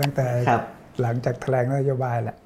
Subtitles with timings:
[0.00, 0.62] ตั้งแต่ครับ
[1.02, 2.36] หลังจากแถลงนโยบายแหละ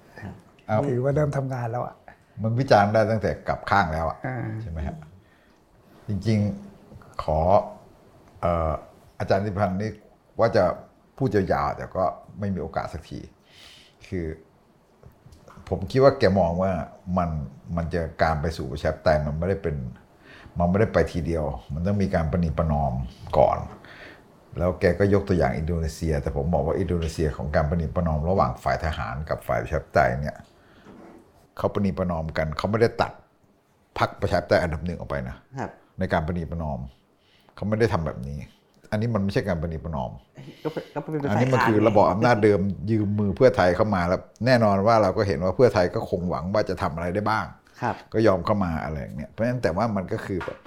[0.66, 1.94] เอาถือว่าเริ่มทำงานแล้วอะ
[2.42, 4.96] มันวิจารณ์ได้ตั้งแต่กลับข้างแล้วอะอ่าใช่ไหมฮะ
[6.08, 7.38] จริงๆขอ
[8.40, 8.72] เอ่อ
[9.18, 9.90] อาจารย์นิพันธ์นี่
[10.40, 10.64] ว่าจะ
[11.18, 12.04] พูดยาวๆแต่ก็
[12.38, 13.20] ไม่มีโอกาสสักที
[14.08, 14.26] คือ
[15.68, 16.72] ผมคิดว่าแกมองว่า
[17.18, 17.30] มัน
[17.76, 19.76] มันจะการไปสู่ประชาธิปไตยมันไม่ได้เป็น
[20.58, 22.92] มันไม่ได้ไปทีเดียว มันต้องมีการประนีประนอม
[23.38, 23.58] ก่อน
[24.58, 30.36] แล้วแกก็ยกตัวอย่างอินโดนีเซีย แต่ผมบอกว่าอินโดนีเซียของการประนีประนอมระหว่างฝ่ายทหารกับฝ่ายประชาธิปไตยเนี่ย
[31.58, 33.12] เขาประนีประนอมกันเขาไม่ได้ตัด
[33.98, 36.80] พรรคประชาธิปไตยอันดับหนึ่งออกไปนะครับในการประนีประนอม
[37.54, 38.38] เขาไม่ได้ทำแบบนี้
[38.90, 40.10] อันนี้มันไม่ใช่การประนีประนอม
[40.64, 42.60] ก็เป็นก็เป็นอันนี้มันฝ่ายคือค้าระบอบอำนาจเดิม
[42.90, 47.46] ยืมมือเพื่อไทยเข้ามาแล้ว แน่นอนว่าเราก็เห็นว่าเพื่อไทยก็คงหวังว่าจะทำอะไรได้บ้าง
[47.82, 50.58] ครับก็ยอมเข้ามาอะไรอย่างเงี้ยเพราะฉะนั้นแต่ว่ามันก็คือแบบ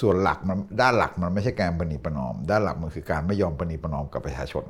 [0.00, 4.64] ส่วนหลักมันด้านหลักมันไม่ใช่การประนีประนอม ด้านหลักมันคือการไม่ยอมประนีประนอมกับประชาชน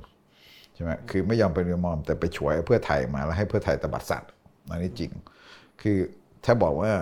[0.74, 4.30] ใช่ไหมคือไม่ยอมประนีประนอม แต่ไปฉวยเพื่อไทยมาแล้วให้เพื่อไทยตบัดสัตว์
[4.70, 5.12] อันนี้จริง
[5.80, 5.98] คือ
[6.44, 6.92] ถ้าบอกว่า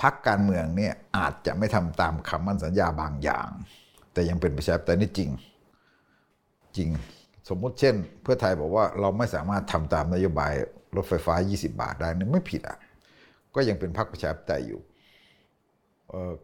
[0.00, 3.48] พักการเมืองเนี่ยอาจจะไม่ทำตามคำมั่นสัญญาบางอย่าง
[4.12, 5.30] แต่ยังเป็นประชาธิปไตยนี่จริง
[6.76, 6.90] จริง
[7.48, 10.52] สมมุติเช่น เพื่อไทยบอกว่าเราไม่สามารถทำตามนโยบาย
[10.96, 12.78] รถไฟฟ้า 20 บาทได้นี่ไม่ผิดอะ
[13.54, 14.80] ก็ยังเป็นพรรคประชาธิปไตยอยู่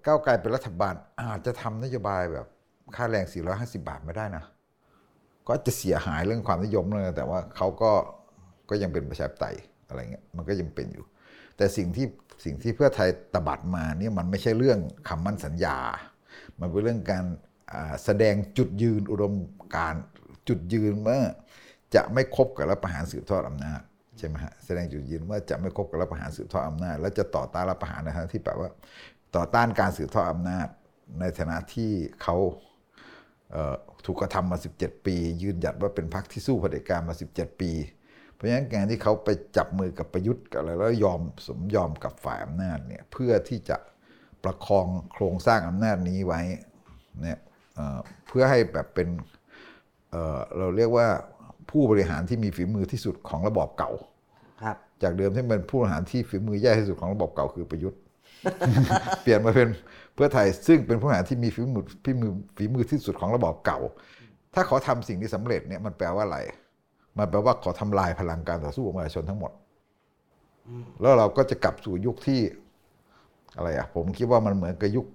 [0.06, 2.46] ก้าวไกลเป็นรัฐบาลอาจจะทำนโยบายแบบ
[2.96, 4.44] ค่าแรง 450 บาทไม่ได้นะ
[5.48, 7.92] ก็จะเสียหายเรื่องความนิยมเลยแต่ว่าเขาก็
[8.70, 9.56] ก็ยังเป็นประชาธิปไตย
[9.88, 11.04] อะไรเงี้ยมันก็ยังเป็นอยู่
[11.56, 12.06] แต่สิ่งที่
[12.44, 15.76] สิ่งที่เพื่อไทยตบัดมาเนี่ยมันไม่ใช่เรื่องคำมั่นสัญญา
[16.60, 17.24] มันเป็นเรื่องการ
[18.04, 19.32] แสดงจุดยืนอุดม
[19.76, 19.94] การ
[20.48, 21.22] จุดยืนเมื่อ
[21.94, 23.80] จะไม่คบกับรัฐประหารสืบทอดอำนาจ
[24.18, 28.68] ใช่ไหมฮะแสดงจุดยืนว่าจะไม่คบกับรัฐประหารสืบทอดอำนาจ และจะต่อต้านรัฐประหารนฐานะที่แปลว่า
[29.36, 30.68] ต่อต้านการสืบทอดอำนาจ
[31.20, 31.90] ในฐานะที่
[32.22, 32.36] เขา
[33.52, 37.70] เอ่อถูกกระทำมา 17 ปี ยืนหยัดว่าเป็นพรรคที่สู้เผด็จการมา 17 ปี
[38.32, 43.76] เพราะฉะนั้นการที่เขาไปจับมือกับประยุทธ์กับอะไรแล้วยอมสมยอมกับฝ่ายอำนาจเนี่ยเพื่อที่จะ
[44.44, 46.40] ประคองโครงสร้างอำนาจนี้ไว้
[47.22, 47.38] เนี่ย
[47.74, 47.98] เอ่อ
[48.28, 49.08] เพื่อให้แบบเป็น
[50.10, 51.06] เอ่อเราเรียกว่า
[51.70, 53.92] ผู้บริหารที่มีฝีมือที่สุดของระบอบเก่า
[54.62, 58.00] ครับจากเดิมที่เป็นผู้บริหารที่ฝีมือแย่ที่สุดของระบบเก่าคือประยุทธ์
[59.22, 59.68] เปลี่ยนมาเป็น
[60.14, 63.78] เพื่อไทยซึ่งเป็นผู้หาที่มีฝีมือฝีมือฝีมือที่สุดของระบอบเก่า
[64.54, 66.38] ถ้าเขาทำสิ่งที่สำเร็จเนี่ยมันแปลว่าอะไร
[67.18, 69.52] มันแปลว่าขาทำลายพลังการต่อสู้ของประชาชนทั้งหมด
[71.00, 72.40] แล้วเราก็จะกลับสู่ยุคที่
[73.56, 75.06] อะไรอะผมคิดว่ามันเหมือนกับยุค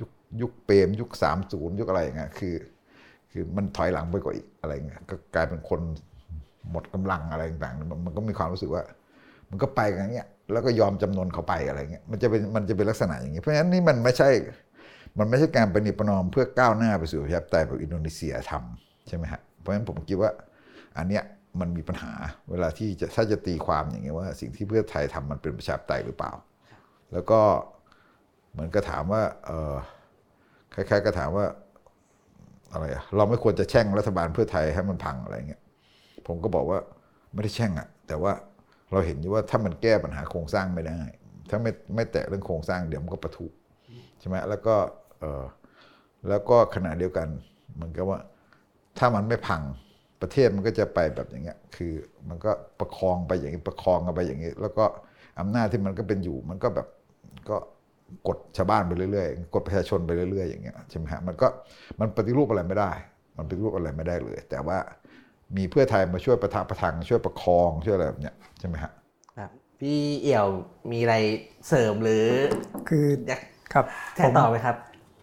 [0.00, 2.54] ยุคยุคเปรมยุคสามศูนย์ยุคอะไรอย่างเงี้ยคือ
[3.30, 5.80] คือมันถอยหลังไปกว่าอีกอะไรเงี้ยก็กลายเป็นคน
[6.70, 8.82] หมดกำลังอะไรต่างๆ มันก็มีความรู้สึกว่า
[9.50, 14.30] มันก็ไปกันอย่างเงี้ย แล้วก็ยอมจำนนเขาไปอะไรเงี้ยมันจะเป็นมันจะเป็นลักษณะอย่างนี้เพราะฉะนั้นนี่มันไม่ใช่
[15.18, 20.30] มันไม่ใช่การประนีประนอมเพื่อก้าวหน้าไปสู่ประชาธิปไตยแบบอินโดนีเซียทำใช่ไหมฮะเพราะฉะนั้นผมคิดว่า
[20.96, 21.22] อันเนี้ย
[21.60, 22.12] มันมีปัญหา
[22.50, 26.32] เวลาที่จะถ้าจะตีความอย่างเงี้ยว่า สิ่งที่เพื่อไทยทำมันเป็นประชาธิปไตยหรือเปล่า
[27.12, 27.40] แล้วก็
[28.52, 29.74] เหมือนก็ถามว่าเออ
[30.74, 31.46] คล้ายๆก็ถามว่า
[32.72, 35.62] อะไรอะเราไม่ควรจะแช่งรัฐบาลเพื่อไทยให้มันพังอะไรเงี้ย
[36.26, 36.78] ผมก็บอกว่า
[37.32, 38.32] ไม่ได้แช่งอะแต่ว่า
[38.92, 41.00] เราเห็นอยู่ว่าถ้ามันแก้ปัญหาโครงสร้างไม่ได้
[41.50, 43.46] ถ้าไม่ไม่แตะเรื่องโครงสร้างเดี๋ยวมันก็ประทุ
[44.20, 44.74] ใช่ไหมแล้วก็
[45.20, 45.44] เออ
[46.28, 47.28] แล้วก็ขณะเดียวกัน
[47.74, 48.18] เหมือนกับว่า
[48.98, 49.62] ถ้ามันไม่พัง
[50.22, 51.92] ประเทศมันก็จะไปแบบอย่างเงี้ย คือ
[52.28, 52.50] มันก็
[52.80, 54.84] ประคองไปอย่างนี้ประคองกันไปอย่างนี้ แล้วก็
[55.40, 56.88] อำนาจที่มันก็เป็นอยู่ มันก็แบบ
[57.48, 57.56] ก็
[58.28, 61.46] กดชาวบ้านไปเรื่อยๆ กดประชาชนไปเรื่อย ๆ อย่างเงี้ยใช่ไหมฮะมันก็
[62.00, 62.92] มันปฏิรูปอะไรไม่ได้
[63.36, 64.78] มันปฏิรูปอะไรไม่ได้เลย แต่ว่า
[65.56, 68.92] มีเพื่อไทยมาช่วยประทับประทังช่วยประคองช่วยอะไรแบบเนี้ย ช่ไหมฮะ
[69.38, 70.48] ครับพี่เอี่ยว
[70.90, 71.14] มีอะไร
[71.68, 72.26] เสริมหรือ
[72.88, 73.40] คืออยาก
[73.72, 73.84] ครับ
[74.16, 74.76] แชร์ต่อไหมครับ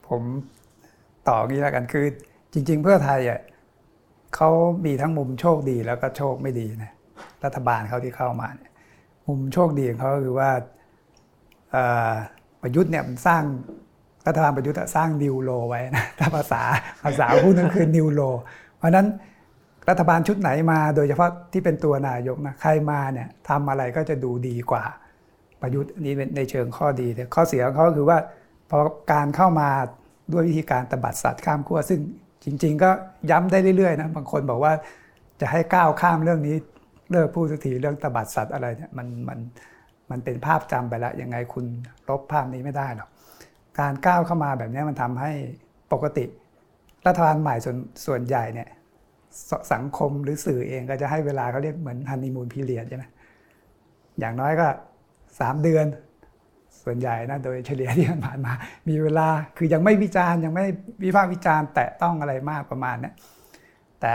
[0.09, 0.24] ผม
[1.28, 2.06] ต่องี้แล้วกันคือ
[2.53, 3.40] จริง ๆ เพื่อไทยอะ
[4.35, 4.50] เขา
[4.85, 6.91] มีทั้งมุมโชคดีแล้วก็โชคไม่ดีนะ
[7.46, 8.72] รัฐบาลเขาที่เข้ามาเนี่ย
[9.28, 10.50] มุมโชคดีของเขาก็คือว่า
[11.72, 12.12] เอ่อ
[12.62, 13.44] ประยุทธ์เนี่ยมันสร้าง
[14.28, 16.62] รัฐบาลประยุทธ์อะสร้างนิวโลไว้นะถ้าภาษา
[17.04, 18.21] ภาษาพูดนั่นคือนิวโล
[18.77, 19.07] เพราะฉะนั้น
[19.89, 24.83] รัฐบาลชุดไหนมาโดยเฉพาะที่เป็นตัวนายกนะใครมาเนี่ยทำอะไรก็จะดูดีกว่า
[25.62, 28.18] ประยุทธ์อันนี้ในเชิงข้อดีแต่ข้อเสียของเขาก็คือว่า
[28.69, 28.80] พอ
[29.12, 29.69] การเข้ามา
[30.33, 32.00] ด้วยวิธีการตบัดสัตว์ข้ามขั้วซึ่ง
[32.44, 32.89] จริง ๆ ก็
[33.31, 34.74] ย้ำได้เรื่อยๆนะบางคนบอกว่า
[35.42, 36.56] จะให้ก้าวข้ามเรื่องนี้
[37.12, 39.39] เลิกพูดสักทีเรื่องตบัดสัตว์อะไรเนี่ยมันมัน
[40.12, 41.66] มันเป็นภาพจำไปแล้วยังไงคุณ
[42.10, 43.10] ลบภาพนี้ไม่ได้หรอก
[43.80, 45.31] การก้าวเข้ามาแบบนี้มันทำให้
[45.94, 46.25] ปกติ
[47.07, 48.69] รัฐบาลใหม่ส่วนส่วนใหญ่เนี่ย
[49.74, 53.06] สังคมหรือสื่อเองก็จะให้เวลาเขาเรียกเหมือนฮันนีมูนพีเรียดใช่ไหม
[54.19, 54.68] อย่างน้อยก็
[55.39, 55.86] สามเดือน
[56.83, 58.54] ส่วนใหญ่นะโดยเฉลี่ยที่ผ่านมา
[58.89, 60.66] มีเวลาคือยังไม่วิจารณ์ยังไม่
[61.04, 63.12] วิพากษ์วิจารณ์ แตะต้องอะไรมากประมาณเนี้
[64.01, 64.13] แต่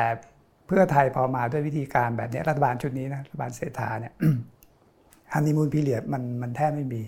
[0.67, 4.13] เพื่อไทยพอมาด้วยวิธีการแบบนี้รัฐบาลชุดนี้นะรัฐบาลเศรษฐาเนี่ย
[5.33, 7.03] honeymoon period มันมันแทบไม่มี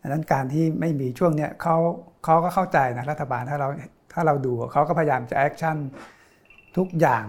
[0.00, 1.76] ดังนั้นการที่ไม่มีช่วงเนี้ยเขา
[2.24, 3.68] เขาก็เข้าใจนะรัฐบาลถ้าเรา
[4.12, 5.76] ถ้าเราดูเขาก็พยายามจะ action
[6.76, 7.24] ทุกอย่าง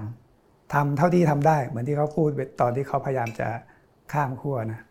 [0.74, 2.30] ทำเท่าที่ทำได้ เหมือนที่เขาพูด
[2.62, 3.48] ตอนที่เขาพยายามจะ
[4.14, 4.82] ข้ามขั้วนะ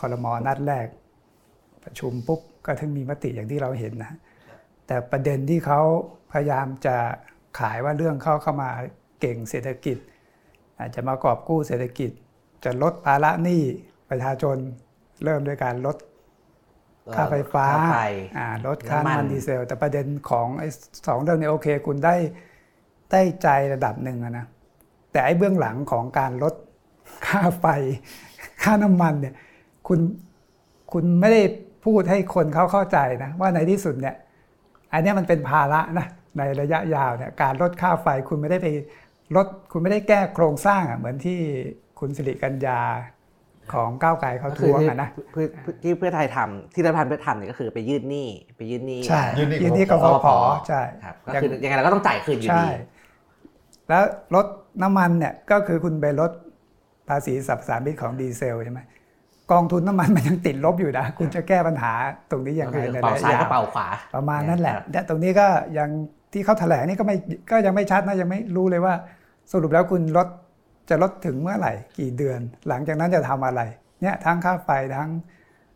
[0.00, 0.86] คอรมอนัดแรก
[1.84, 4.12] ประชุมปุ๊บก็ถึงมีมติอย่างที่เราเห็นนะ
[4.86, 5.80] แต่ประเด็นที่เขา
[6.32, 6.96] พยายามจะ
[7.58, 8.70] ขายว่าเรื่องเขาเข้ามา
[9.20, 9.96] เก่งเศรษฐกิจ
[10.78, 12.10] อาจจะมากอบกู้เศรษฐกิจ
[12.64, 13.62] จะลดภาระหนี้
[14.10, 14.56] ประชาชน
[15.24, 15.96] เริ่มด้วยการลด
[17.14, 17.98] ค่าไฟฟ้าค่าไฟ
[18.38, 20.68] อ่าลดค่าน้ำมันน้ำมันดีเซล แต่ประเด็นของไอ้
[21.06, 22.14] สองเรื่องนี้โอเค คุณได้
[23.10, 24.46] ได้ใจระดับหนึ่งอะนะ
[25.12, 26.54] แต่ไอ้เบื้องหลังของการลด
[27.26, 27.66] ค่าไฟ
[28.62, 29.34] ค่าน้ำมันเนี่ย
[29.88, 30.00] คุณ
[30.92, 31.42] คุณไม่ได้
[31.84, 34.14] พูดให้คนเขาเข้าใจนะ ว่าในที่สุดเนี่ย
[34.92, 36.06] อันเนี้ยมันเป็นภาระนะ
[36.38, 38.66] ในระยะยาวเนี่ยการลดค่าไฟคุณไม่ได้ไป
[39.36, 41.38] ลดคุณไม่ได้แก้โครงสร้างอะเหมือนที่
[41.98, 42.80] คุณสิริกัญญา
[43.72, 45.46] ของก้าวไกลเขาก็ทคือวงที่อะนะเพื่อ
[45.82, 50.28] ที่เพื่อไทยทำที่รัฐบาลเพื่อทำเนี่ยก็คือไปยื่นหนี้ไปยื่นหนี้ใช่ยื่นหนี้ยื่นหนี้กกฟฟผผ
[50.68, 52.68] ใช่ครับก็คือยังไงเราก็ต้องจ่ายคืนอยู่ใช่ดี
[53.88, 54.02] แล้ว
[54.34, 54.46] ลด
[54.82, 56.30] น้ำมันเนี่ยก็คือคุณไปลด
[57.08, 58.80] ภาษีสรรพสามิตของดีเซลใช่ไหม
[59.52, 61.92] กองทุนน้ำมันมันยังติดลบอยู่นะ คุณจะแก้ปัญหา
[62.30, 65.46] ตรงนี้ยังไงก็คือในเป่าระยะซ้ายยาก็วเป่าขวาประมาณนั้นแหละครับแต่ตรงนี้ก็
[65.78, 65.88] ยัง
[66.32, 67.16] ที่เขาแถลงนี่ก็ไม่
[67.50, 68.94] ก็ยังไม่ชัดนะยังไม่รู้เลยว่า
[69.52, 70.28] สรุปแล้วคุณลด
[70.90, 73.60] จะลดถึงเมื่อไหร่กี่เดือน หลังจากนั้นจะทำอะไร
[74.02, 75.08] เนี่ยทั้งค่าไฟทั้ง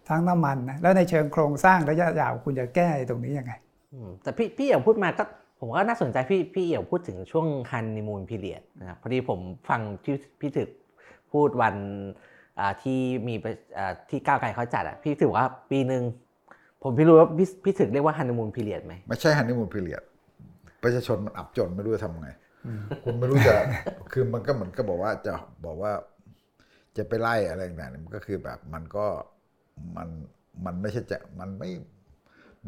[0.09, 3.53] ทั้งน้ำมันนะแล้วในเชิงโครงสร้างระยะยาวคุณจะแก้ตรงนี้ยังไง
[3.93, 5.25] อืมแต่พี่พี่เอี่ยวพูดมาก็
[5.61, 10.69] ผมก็น่าสนใจพี่พี่เอี่ยวพูดถึงช่วง honeymoon period นะครับพอดีผมฟังที่พี่ถึก
[11.33, 11.77] พูดวัน
[12.59, 12.99] อ่าที่
[13.29, 16.03] มีประอ่าที่ก้าวไกลเขาจัดอะพี่ถึกว่าปีหนึ่ง
[16.83, 20.03] ผมพี่รู้ว่าพี่พี่ถึกเรียกว่า honeymoon period ไหมไม่ใช่ honeymoon period
[20.83, 22.31] ประชาชนมันอับจนไม่รู้จะทำไง
[23.05, 23.55] คุณไม่รู้จะ
[24.13, 25.33] คือมันก็เหมือนก็บอกว่าจะ
[25.65, 25.93] บอกว่า
[26.97, 29.07] จะไปไล่อะไรต่างๆเนี่ยมันก็คือแบบมันก็
[29.97, 30.09] มัน
[30.67, 31.71] มันไม่ใช่จะมันไม่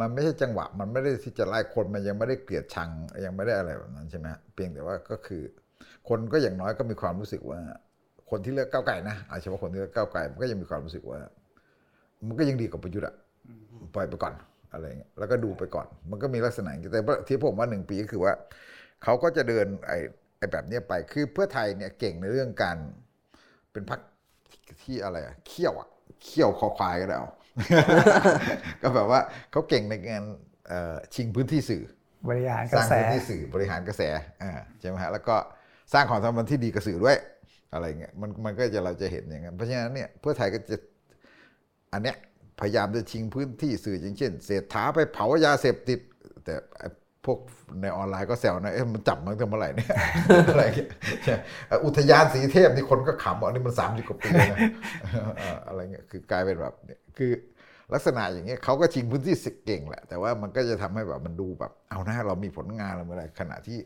[0.00, 2.88] มันไม่ใช่จังหวะ มันไม่ได้ที่จะไล่คนมันยังไม่ได้เกลียดชัง
[3.24, 5.42] ยังไม่ได้อะไรแบบนั้นใช่ไหมฮะเพียงแต่ว่าก็คือ
[6.08, 7.60] คนก็อย่างน้อยก็มีความรู้สึกว่า
[8.30, 11.18] คนที่เลือกก้าวไก่นะเอาเฉพาะคนที่เลือกก้าวไก่มันก็ยังมีความรู้สึกว่า
[12.26, 13.14] มันก็ยังดีกว่าประยุทธ์อะ
[13.94, 14.34] ปล่อยไปก่อน
[14.72, 18.32] อะไรเงี้ยแล้วก็ดูไปก่อน มันก็มีลักษณะอย่างนี้แต่ที่ผมว่าหนึ่งปีก็คือว่า
[19.02, 19.98] เขาก็จะเดินไอ้
[20.38, 22.76] ไอ้แบบเนี้ยไปคือเพื่อไทยเนี่ยเก่งในเรื่องการ
[23.72, 24.00] เป็นพรรค
[24.82, 25.88] ที่อะไรอะเขี้ยวอะ
[26.22, 27.28] เขี้ยวคอควายก็ได้เอา
[28.82, 29.20] ก็แบบว่า
[29.50, 30.24] เขาเก่งในการ
[30.68, 31.84] เอ่อชิงพื้นที่สื่อ
[32.28, 34.02] บริหารกสระร้างแสพื้นที่สื่อบริหารกระแส
[34.42, 35.36] อ่าใช่ไหมฮะแล้วก็
[35.92, 37.16] สร้างความสัมพันธ์ที่ดีกับสื่อด้วย
[37.72, 40.76] อะไรเงี้ยมันมันก็จะเราจะเห็นอย่างนั้นเพราะฉะนั้นเนี่ยเพื่อไทยก็จะ
[41.92, 42.16] อันเนี้ย
[42.60, 46.00] พยายามจะชิงพื้นที่สื่ออย่างเช่นเศรษฐาไปเผายาเสพติด
[46.44, 46.86] แต่ไอ้
[47.24, 47.38] พวก
[47.82, 49.94] ในออนไลน์ก็แซวนะเอ๊ะมันจับมาตั้งเมื่อไหร่เนี่ย
[50.52, 50.88] อะไรเงี้ย
[51.24, 51.36] ใช่
[51.84, 54.58] อุทยานสีเทพนี่คนก็ขำว่านี่มันสามสิบกว่าปีนะ
[55.66, 57.32] อะไรเงี้ยคือกลายเป็นแบบเนี่ยคือ
[57.92, 59.36] ลักษณะอย่างเงี้ยเขาก็ชิงพื้นที่
[59.66, 63.78] เก่งแหละ แต่ว่ามันก็จะทำให้แบบมันดูแบบ เอานะเรามีผลงานอะไรเมื่อไรขณะที่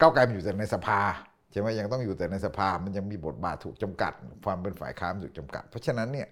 [0.00, 1.00] ก้าวไกลมันอยู่แต่ในสภา
[1.50, 4.12] ใช่ไหมยังต้องอยู่แต่ในสภามันยังมีบทบาทถูกจำกัด
[4.44, 6.28] ความเป็นฝ่ายค้านถูกจำกัด เพราะฉะนั้นเนี่ย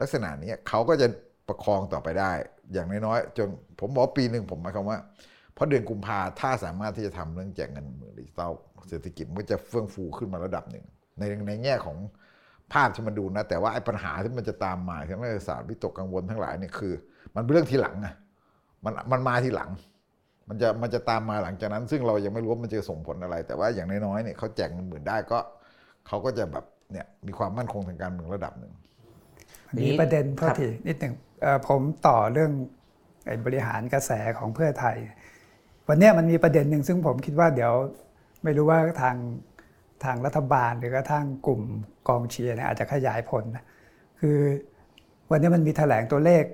[0.00, 1.06] ลักษณะนี้เขาก็จะ
[1.48, 2.32] ประคองต่อไปได้
[2.72, 3.48] อย่างน้อยๆจน
[3.80, 4.98] ผมบอกปีหนึ่งผมหมายความว่า
[5.54, 8.52] เพราะเดือนกุมภาถ้าสามารถที่จะทำเรื่องแจกเงินหมื่นดิจิตอล
[8.88, 10.84] เศรษฐกิจมันก็จะเฟื่องฟูขึ้นมาระดับหนึ่ง
[11.18, 11.96] ในในแง่ของ
[12.72, 16.92] ภาพที่มันดูนะ แต่ว่าไอ้ปัญหาที่มันจะตามมาทั้งนักศึกษาวิตกกังวลทั้งหลายเนี่ยคือ
[17.34, 18.08] มันเป็นเรื่องทีหลังไง
[18.84, 19.70] มันมันมาทีหลัง
[20.48, 25.38] มันจะมันจะตามมาหลังจากนั้น ซึ่งเรายังไม่รู้ว่ามันจะส่งผลอะไร แต่ว่าอย่างน้อยๆเนี่ยเขาแจกเงินหมื่นได้ก็
[26.06, 28.72] เขาก็จะแบบเนี่ยมีความมั่นคงทางการเมืองระดับหนึ่ง
[29.76, 32.52] มีประเด็นโทครัษบทีนิดหนึ่งเอ่อผมต่อเรื่อง
[33.26, 34.96] ไอ้บริหารกระแสของเพื่อไทย
[35.88, 37.72] วันเนี้ยมันมีประเด็นหนึ่งซึ่งผมคิดว่าเดี๋ยว
[38.42, 39.16] ไม่รู้ว่าทาง
[40.04, 41.62] ทางรัฐบาลหรือกระทั่งกลุ่ม
[42.08, 43.64] กองเชียร์เนี่ยอาจจะขยายผลนะ
[44.20, 44.38] คือ
[45.30, 46.44] วันนี้มันมีแถลงตัวเลข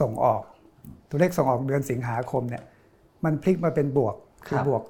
[0.00, 0.42] ส่งออก
[1.10, 2.62] ตัวเลขส่งออกเดือนสิงหาคมเนี่ย
[3.24, 4.82] มันพลิกมาเป็นบวกคือครับบวก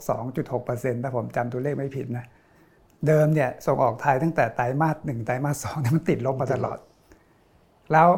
[0.49, 2.25] 2.6%ถ้าผมจำตัวเลขไม่ผิดนะ
[3.07, 6.79] เดิมเนี่ยส่งออกไทยตั้งแต่ไตรมาสหนึ่งไตรมาสสองเนี่ยมันติดลบมาตลอด
[7.93, 8.09] แล้ว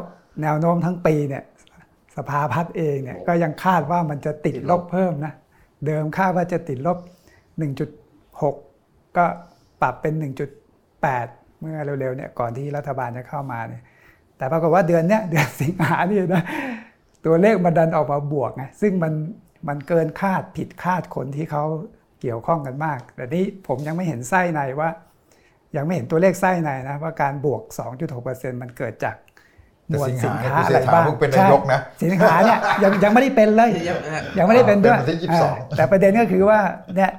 [0.42, 1.42] แนวโน้มทั้งปีเนี่ย
[2.16, 5.32] สภาพัฒน์เองเนี่ยก็ยังคาดว่ามันจะติดลบเพิ่มนะ
[5.84, 6.98] เดิมคาดว่าจะติดลบ
[7.86, 9.26] 1.6 ก็
[9.82, 10.14] ปรับเป็น
[10.86, 13.82] 1.8 เมื่อเร็วๆเนี่ยก่อนที่รัฐบาลจะเข้ามาเนี่ย
[14.36, 16.44] แต่ปรากฏว่าเดือนเนี้ยเดือนสิงหาเนี่ยนะ
[17.26, 19.12] ตัวเลขมันดันออกมาบวกไงซึ่งมัน
[19.68, 21.64] มันเกินคาดผิดคาดคนที่เขา
[22.20, 24.90] เกี่ยวข้องกันมาก แต่นี้ผมยังไม่เห็นไส้ในว่า
[25.76, 27.62] ยังไม่เห็นตัวเลขไส้ในนะว่าการบวก
[28.12, 29.16] 2.6%มันเกิดจาก
[29.88, 33.70] หมวดสินค้าอะไรบ้างแต่สินค้าเพิ่งเป็นนายกนะใช่สินค้าเนี่ยยังยังไม่ได้เป็นเลย
[34.38, 36.60] ยังไม่ได้เป็นด้วยเป็นวันที่22อ่าแต่ประเด็นก็คือว่า
[36.96, 37.12] เนี่ย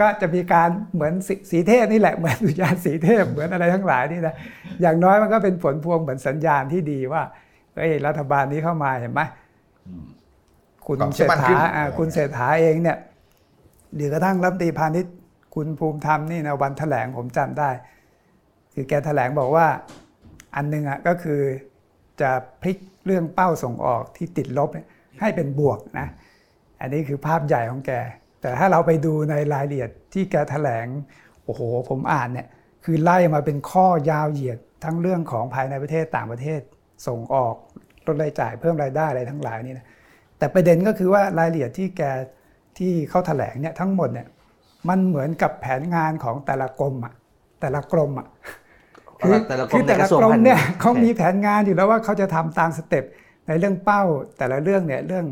[0.00, 4.34] ก็จะมีการเหมือนสสีเทพนี่แหละเหมือนสุญญาณสีเทพเหมือนอะไรทั้งหลายนี่นะ
[4.82, 7.22] อย่างน้อยมันก็เป็นผลพวงเหมือนสัญญาณที่ดีว่า
[7.76, 9.20] เอ้ยรัฐบาลนี้เข้ามาเห็นไหม
[10.86, 12.96] คุณความเศเชื่รอษมั่นขึ้นฐาอ่าเออคุณเศรษฐาเองเนี่ย
[13.94, 15.14] หรือกระทั่งรัฐมนตรีพาณิชย์
[15.54, 17.70] คุณภูมิธรรมนี่นะวันแถลงผมจำได้
[18.74, 19.66] คือแกแถลงบอกว่า
[20.56, 21.40] อันหนึงอะก็คือ
[22.20, 22.30] จะ
[22.62, 24.86] พลิกเรื่องเป้าส่งออกที่ติดลบเนี่ย
[25.20, 26.08] ให้เป็นบวกนะ
[26.80, 27.92] อันนี้คือภาพใหญ่ของแก
[28.40, 30.86] แต่ถ้าเราไปดูในรายละเอียดที่แกแถลง
[31.44, 32.46] โอ้โห ผมอ่านเนี่ย
[32.84, 36.60] คือไล่มาเป็นข้อยาวเหยียดทั้งเรื่องของภายในประเทศต่างประเทศ
[37.06, 37.54] ส่งออก
[38.06, 39.86] ลดรายจ่ายเพิ่มรายได้อะไรทั้งหลายนี่นะ
[40.38, 42.02] แต่ประเด็นก็คือว่ารายละเอียดที่แก
[42.78, 44.28] ที่เขาแถลงเนี่ยทั้งหมดเนี่ย
[44.88, 47.14] มันเหมือนกับแผนงานของแต่ละกรมอะ
[47.60, 48.26] แต่ละกรมอะ
[49.48, 53.04] แต่ละกรคืมอในแต่กละระทรวงกรมพาณิชย์เนี่ยเขามีโอคแผนงานอยู่แล้วว่าเขาจะทำตามสเต็ป
[53.46, 54.02] ในเรื่องเป้า
[54.38, 55.26] แต่ละเรื่องเนี่ยเรื่อง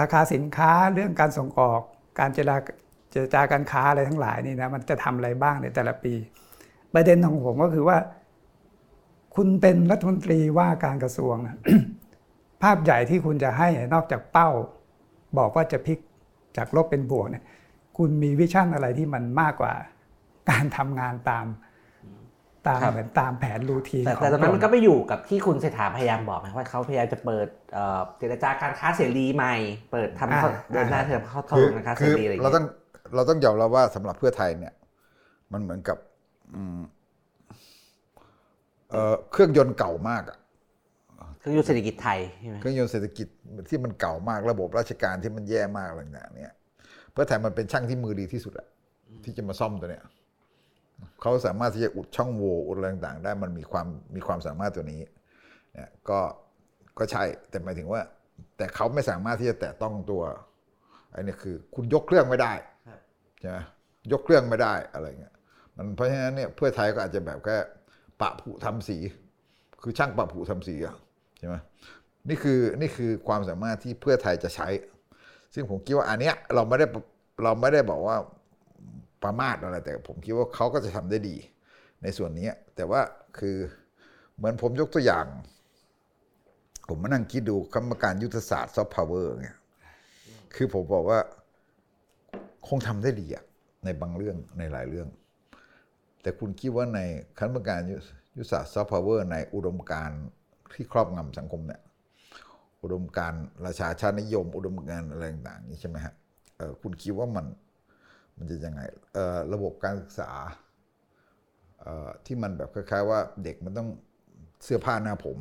[0.00, 1.80] ราคาสินค้าเรื่องการส่งออก
[2.18, 2.56] การเจรจา
[3.10, 6.14] เจรจาการค้าอะไรทั้งหลายนี่นะมันจะทำอะไรบ้างในแต่ละปี
[6.94, 7.98] ประเด็นของผมก็คือว่า
[9.36, 11.56] คุณเป็นรัฐมนตรีว่าการกระทรวงอะ
[12.62, 14.48] ภาพใหญ่ที่คุณจะให้นอกจากเป้า
[15.38, 15.98] บอกว่าจะพลิก
[16.56, 17.44] จากลบเป็นบวกเนี่ย
[17.96, 19.72] คุณมีวิชั่นอะไรที่มันมากกว่า
[20.50, 21.46] การทำงานตาม
[22.68, 29.54] ตามครับเหมือนตามแผนรูทีนแต่ของแต่ตอนนั้นมันตก็ไปอยู่กับที่คุณเศรษฐาพยายามบอกนะว่าเขาพยายามจะเปิดเอ่อเจรจาการค้าเสรีใหม่
[29.92, 32.64] เปิดทำเข้าเดินหน้าเธอเข้าคือทำการค้าเสคือรีอะไรอย่างเราเงี้ยต้อง
[33.14, 34.74] เราต้องยอมรับว่าสำหรับเพื่อไทยเนี่ย
[35.52, 35.98] มันเหมือนกับ
[36.54, 36.78] อืม
[38.90, 40.38] เอ่อเครื่องยนต์เก่ามากอะ
[41.42, 43.26] คืออยู่เศรษฐกิจไทยใช่ไหมเครื่องยนต์เศรษฐกิจ
[43.70, 46.54] ที่มันเก่ามากระบบราชการที่มันแย่มากอะไรต่างๆเนี่ย
[47.12, 48.66] เพื่อไทยมันเป็นช่างที่มือดีที่สุดอะ
[49.24, 50.04] ที่จะมาซ่อมตัวเนี้ย
[51.20, 55.02] เขาสามารถที่จะอุดช่องโหว่อุดอะไรต่างๆได้มันมีความมีความสามารถตัวนี้
[55.72, 56.20] เนี่ยก็
[56.98, 58.00] ก็ใช่แต่หมายถึงว่า
[58.56, 60.22] แต่เขาไม่สามารถที่จะแตะต้องตัว
[61.12, 62.52] ไอ้นี่คือ คุณยกเครื่องไม่ได้
[63.40, 63.58] ใช่ไหม
[64.12, 65.34] ยกเครื่องไม่ได้อะไรเงี้ย
[65.76, 67.56] มันเพราะฉะนั้นเนี่ยเพื่อไทยก็อาจจะแบบแค่
[68.20, 68.98] ปะผุทำสี
[69.82, 70.94] คือช่างปะผุทำสีอะ
[71.38, 71.54] ใช่ไหม
[72.28, 74.68] นี่คือนี่คือความสามารถที่เพื่อไทยจะใช้
[75.54, 76.86] ซึ่งผมคิดว่าอันเนี้ยเราไม่ได้
[77.44, 78.16] เราไม่ได้บอกว่า
[79.22, 81.36] ประมาทอะไรแต่ผมคิดว่าเขาก็จะทำได้ดี
[82.02, 83.00] ในส่วนนี้แต่ว่า
[83.38, 83.56] คือ
[84.36, 85.26] เหมือนผมยกตัวอย่าง
[86.88, 89.56] ผมมานั่งคิดดูกรรมการยุทธศาสตร์ซอฟต์พาวเวอร์เนี่ย
[90.54, 91.20] คือผมบอกว่า
[92.68, 93.44] คงทำได้ดีอะ
[93.84, 95.08] ในบางเรื่องในหลายเรื่อง
[96.22, 97.00] แต่คุณคิดว่าใน
[97.38, 97.80] คณะกรรมการ
[98.36, 100.22] ยุทธศาสตร์ซอฟต์พาวเวอร์ในอุดมการณ์
[100.72, 101.80] ที่ครอบงำสังคมเนี่ย
[102.82, 106.14] อุดมการณ์ราชาชาตินิยม อุดมการณ์อะไรต่างๆนี้ใช่ไหมฮะ
[106.82, 107.46] คุณคิดว่ามัน
[108.38, 108.80] มันจะยังไง
[109.14, 110.30] เอ่อระบบการศึกษา
[111.80, 113.88] เอ่อที่มันแบบคล้ายๆ ว่าเด็กมันต้อง
[114.64, 115.38] เสื้อผ้าหน้าผม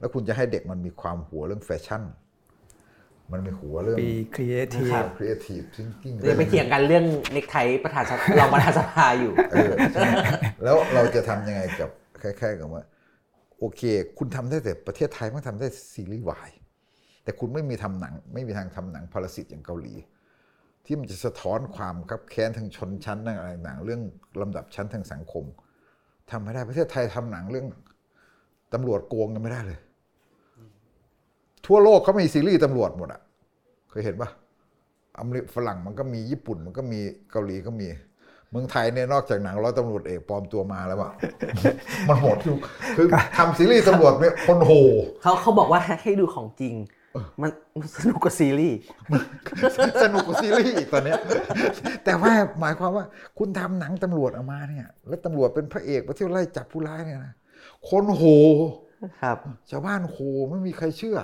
[0.00, 2.02] แล้วคุณจะให้เด็กมันมีความหัวเรื่องแฟชั่น
[3.32, 10.10] มันมีหัวเรื่อง creative creative thinking เดี๋ยวไปเถียงกันเรื่องเน็กไทประธานสภารองประธานสภาอยู่เออใช่ไหม
[10.64, 11.90] แล้วเราจะทำยังไงกับ
[12.22, 12.82] คล้ายๆกับว่า
[13.58, 13.82] โอเค
[14.18, 16.50] คุณทำได้แต่ประเทศไทยมันทำได้ซีรีส์วาย
[17.24, 19.94] แต่คุณไม่มีทำหนัง ไม่มีทางทำหนัง Parasite อย่างเกาหลี
[20.86, 24.00] ที่มันจะสะท้อนความคับแค้นทางชนชั้นทางอะไรต่างๆเรื่อง
[24.40, 25.44] ลำดับชั้นทางสังคม
[26.30, 27.66] ทำไม่ได้ประเทศไทยทำหนังเรื่อง
[28.72, 29.78] ตำรวจโกงกันไม่ได้เลย
[31.66, 33.20] ทั่วโลกเขามีซีรีส์ตำรวจหมดอะ
[33.90, 34.30] เคยเห็นปะ
[35.18, 37.88] อเมริกฝรั่งมันก็มีญี่ปุ่นมันก็มีเกาหลีก็มี
[38.50, 41.12] เมืองไทยเนี่ยนอกจากหนังร้อยตำรวจเอกปลอมตัวมาแล้วอะ
[42.08, 42.36] มันโหด
[42.96, 43.06] คือ
[43.36, 44.72] ทำซีรีส์ตำรวจเนี่ยคนโห
[45.22, 46.74] เขาเขาบอกว่าให้ดูของจริง
[47.40, 48.78] มันมันสนุกกว่าซีรีส์
[50.02, 51.20] สนุกกว่าซีรีส์อีกตอนเนี้ย
[52.04, 53.04] แต่ว่าหมายความว่า
[53.38, 57.34] คุณทำหนังตำรวจออกมาเนี่ย แล้วตำรวจเป็นพระเอกมาเที่ยวไล่จับผู้ร้ายเนี่ยนะ
[57.88, 58.24] คนโห
[59.22, 59.38] ครับ
[59.70, 60.18] ชาวบ้านโห
[60.50, 61.18] ไม่มีใครเชื่อ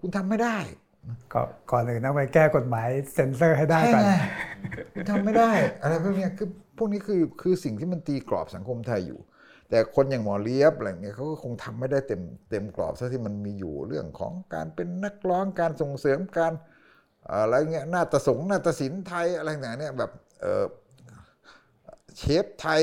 [0.00, 0.58] คุณทำไม่ได้
[1.32, 4.14] ก็ก่อนอื่นต้องไปแก้กฎหมายเซ็นเซอร์ให้ได้ใช่ก่อนไง
[4.94, 5.50] คุณทำไม่ได้
[5.82, 9.20] อะไรพวกเนี้ยคือพวกนี้คือคือสิ่งที่มันตีกรอบสังคมไทยอยู่
[9.70, 16.52] แต่คนอย่างหมอเลียบอะไรเงี้ยเขาก็คงทำไม่ได้เต็มเต็มกรอบซะที่มันมีอยู่เรื่องของการเป็นนักร้องการส่งเสริมการ
[17.32, 20.10] อะไรเงี้ยนาฏสงนาฏศิลป์ไทยอะไรต่างเนี่ยแบบ
[20.40, 20.66] เออ
[22.16, 22.82] เชฟไทย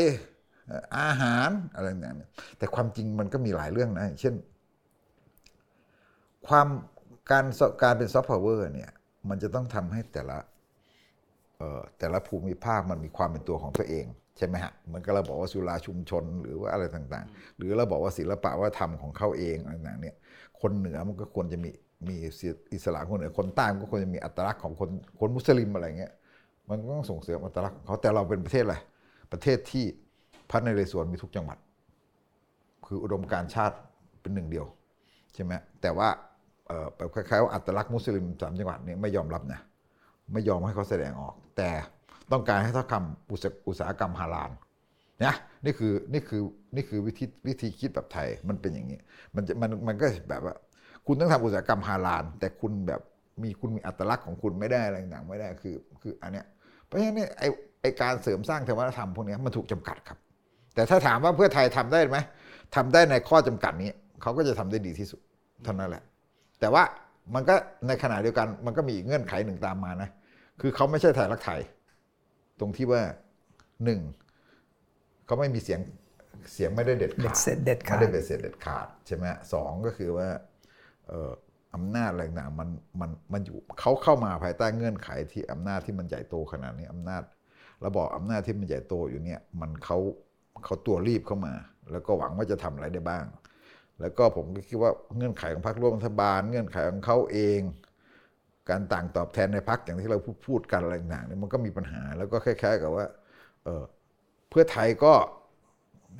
[0.97, 4.35] อาหารอะไรต่างเนี่ยแต่ความจริงมันก็มีหลายเรื่องนะเช่น
[6.47, 6.67] ความ
[7.31, 7.45] การ
[7.83, 8.91] การเป็นซอฟต์พาวเวอร์เนี่ย
[9.29, 10.37] มันจะต้องทำให้แต่ละ
[11.99, 14.05] แต่ละภูมิภาคมันมีความเป็นตัวของตัวเอง
[14.37, 20.15] ใช่ไหมฮะเหมือนกับเราบอกว่าสุราชุมชนหรือว่าอะไรต่างๆ หรือเราบอกว่าศิลปะวัฒนธรรมของเขาเองอะไรต่างๆเนี่ย
[20.61, 21.69] คนเหนือมันก็ควรจะมี
[22.07, 22.15] มี
[22.73, 24.89] อิสระคนเหนือคนใต้มันก็ควรจะมีอัตลักษณ์ของคน
[25.19, 26.11] คนมุสลิมอะไรเงี้ย
[26.69, 28.75] มันก็ต้องส่งเสริมอัตลักษณ์ของเขาแต่เราเป็นประเทศอะไร
[29.31, 29.85] ประเทศที่
[30.49, 31.57] พระนเรศวรมีทุกจังหวัด
[32.85, 33.75] คืออุดมการณ์ชาติ
[34.21, 34.65] เป็นหนึ่งเดียว
[35.33, 36.07] ใช่ไหมแต่ว่า
[36.95, 39.59] แบบคล้ายๆว่าอัตลักษณ์มุสลิมสามจังหวัดเนี่ยไม่ยอมรับนะ
[40.33, 41.69] ไม่ยอมให้เขาแสดงออก แต่
[42.31, 44.51] ต้องการให้ท่ากับอุตสาอุตสาหกรรมฮาลาล
[45.25, 46.41] นะนี่คือนี่คือ
[46.75, 48.99] นี่คือวิธีวิธีคิดแบบไทยมันเป็นอย่างนี้
[49.35, 50.55] มันจะมันมันก็แบบว่า
[51.05, 53.01] คุณต้องทำอุตสาหกรรมฮาลาลแต่คุณแบบ
[53.43, 56.45] มีคุณมีอัตลักษณ์ของคุณไม่ได้อะไรต่างไม่ได้คือคืออันเนี้ย
[56.85, 57.43] เพราะฉะนั้นไอ
[57.81, 60.17] ไอการเสริมสร้างเทวธรรมพวกนี้มันถูกจำกัดครับ
[60.75, 62.17] แต่ถ้าถามว่าเพื่อไทยทำได้ไหม
[62.75, 63.91] ทำได้ในข้อจำกัดนี้
[64.21, 65.21] เขาก็จะทำได้ดีที่สุด
[65.63, 66.03] เท่านั้นแหละ
[66.59, 66.83] แต่ว่า
[67.35, 67.55] มันก็
[67.87, 70.09] ในขณะเดียวกันมันก็มีอีกเงื่อนไขหนึ่งตามมานะ
[70.61, 71.59] คือเขาไม่ใช่ไทยรักไทย
[72.59, 73.01] ตรงที่ว่า
[73.83, 74.01] หนึ่ง
[75.25, 75.79] เขาไม่มีเสียง
[76.53, 80.29] เสียงไม่ได้เด็ดเด็ขาดดเสร็จเด็ดขาไม่ดได้เป็นเสร็จเด็ดขาดใช่ไหมสองก็คือว่า
[81.07, 81.31] เอ่อ
[81.75, 82.69] อำนาจอะไรต่างๆมัน
[83.01, 87.23] มันมันอยู่เขาเข้ามาภายใต้เงื่อนไขที่อำนาจที่มันใหญ่โตขนาดนี้อำนาจ
[87.85, 89.97] ระบอบอำนาจที่มันใหญ่โตอยู่เนี่ยมันเขา
[90.65, 91.53] เขาตัวรีบเข้ามา
[91.91, 93.25] แล้วก็หวังว่าจะทำอะไรได้บ้าง
[94.01, 97.59] แล้วก็ผมก็คิดว่าเงื่อนไขของพรรคร่วมรัฐบาล เงื่อนไขของเขาเอง
[98.69, 103.05] การต่างตอบแทนในพรรคอย่างที่เราพูดพูดกันอะไรต่างๆเนี่ยมันก็มีปัญหา แล้วก็คล้าย ๆ กับว่า
[103.63, 103.83] เออ
[104.49, 105.13] เพื่อไทยก็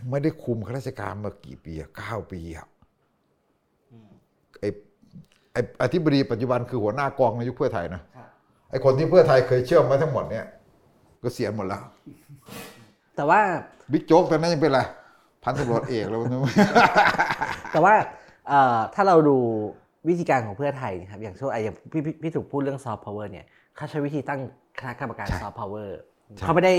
[0.09, 2.67] ไม่ได้คุมข้าราชการมากี่ปีอะเก้าปีอะ
[4.59, 4.65] ไอ
[5.53, 8.01] ไออธิบดีปัจจุบันคือหัวหน้ากองในยุคเพื่อไทยนะ
[8.71, 10.45] ไอคนที่เพื่อไทยเคยเชื่อมมาทั้งหมดเนี่ย
[11.23, 11.81] ก็เสียหมดแล้ว
[13.15, 13.39] แต่ว่า
[13.91, 14.81] บิ๊กโจ๊กตอนนั้นยังเป็นอะไร
[15.43, 16.39] พันตำรวจเอกแล้วนะ
[17.71, 17.93] แต่ว่า
[18.47, 19.37] เอ่อถ้าเราดู
[20.09, 23.45] วิธีการของเพื่อไทยนะครับอย่างเช่นไอ้อย่างพี่พี่พี่ถูกพูดเรื่องซอฟต์พาวเวอร์เนี่ย
[23.75, 24.41] เขาใช้วิธีตั้ง
[24.79, 25.97] คณะกรรมการใช่ซอฟต์พาวเวอร์
[26.35, 26.75] ใช่เขาไม่ได้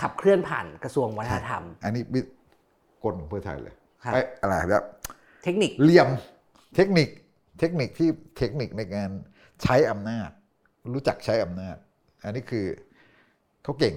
[0.00, 2.26] ขับเคลื่อนผ่านกระทรวงวัฒนธรรม อันนี้เป็น
[3.02, 3.74] กลของเพื่อไทยเลย
[4.04, 4.84] ครับไอ้อะไรแบบ
[5.44, 6.08] เทคนิคเหลี่ยม
[6.76, 7.08] เทคนิค
[7.58, 9.10] เทคนิคที่เทคนิคในการ
[9.62, 10.30] ใช้อำนาจ
[10.94, 11.76] รู้จักใช้อำนาจ
[12.24, 12.66] อันนี้คือ
[13.64, 13.94] เขาเก่ง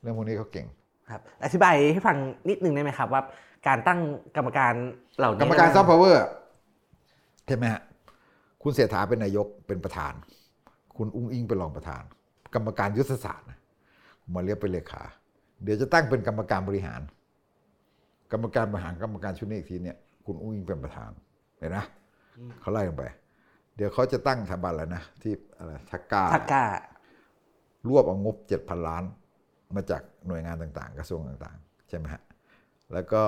[0.00, 0.66] เรื่องพวกนี้เขาเก่ง
[1.10, 2.16] ครับอธิบายให้ฟัง
[2.48, 3.22] นิดนึงได้ไหมครับว่า
[3.66, 4.00] การตั้ง
[4.36, 4.72] กรรมการ
[5.18, 6.24] เหล่านี้กรรมการซอฟต์พาวเวอร์
[7.46, 7.82] เห็นไหมฮะ
[8.66, 10.12] คุณเสถาเป็นนายกเป็นประธาน
[10.96, 12.02] คุณอุ้งอิงเป็นรองประธาน
[12.54, 13.58] กรรมการยุทธศาสตร์นะ
[14.34, 15.02] มาเรียกเป็นเลขา
[15.62, 17.00] เดี๋ยวจะตั้งเป็นกรรมการบริหาร
[18.32, 21.10] กรรมการบริหารกรรมการชุดนี้อีกทีเนี่ยคุณอุ้งอิงเป็นประธาน
[21.58, 21.84] เห็นนะ
[22.60, 23.04] เขาไล่ลงไป
[23.76, 26.64] เดี๋ยวเขาจะตั้งสถาบันแล้วนะที่อะไรทักกาทักกา
[27.86, 29.04] รวบเอางบ7,000ล้าน
[29.74, 32.22] มาจากหน่วยงานต่างๆ กระทรวงต่างๆ ใช่ไหมฮะ
[32.92, 33.22] แล้วก็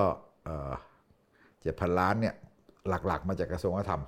[1.61, 2.35] เจ็ดพันล้านเนี่ย
[2.89, 4.01] หลักๆ มาจากกระทรวงวัฒนธรรม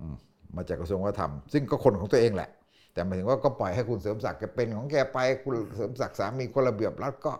[0.00, 0.06] อื
[0.52, 2.50] มมาจากกระทรวงวัฒนธรรม ซึ่งก็คนของตัวเองแหละ
[2.92, 7.32] แต่หมายถึงว่าก็ปล่อยให้คุณเสริมศักดิ์แกเป็นของแกไปคุณเสริมศักดิ์สามีคนระเบียบรัฐก็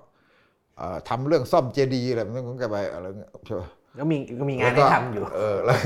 [0.79, 5.77] เอ่อทำเรื่องซ่อมเจดีย์อะไรเรื่องของแกไปอะไรเงี้ยใช่ปะก็มีก็มีงานแล้วให้ก็ทำอยู่เออแล้ว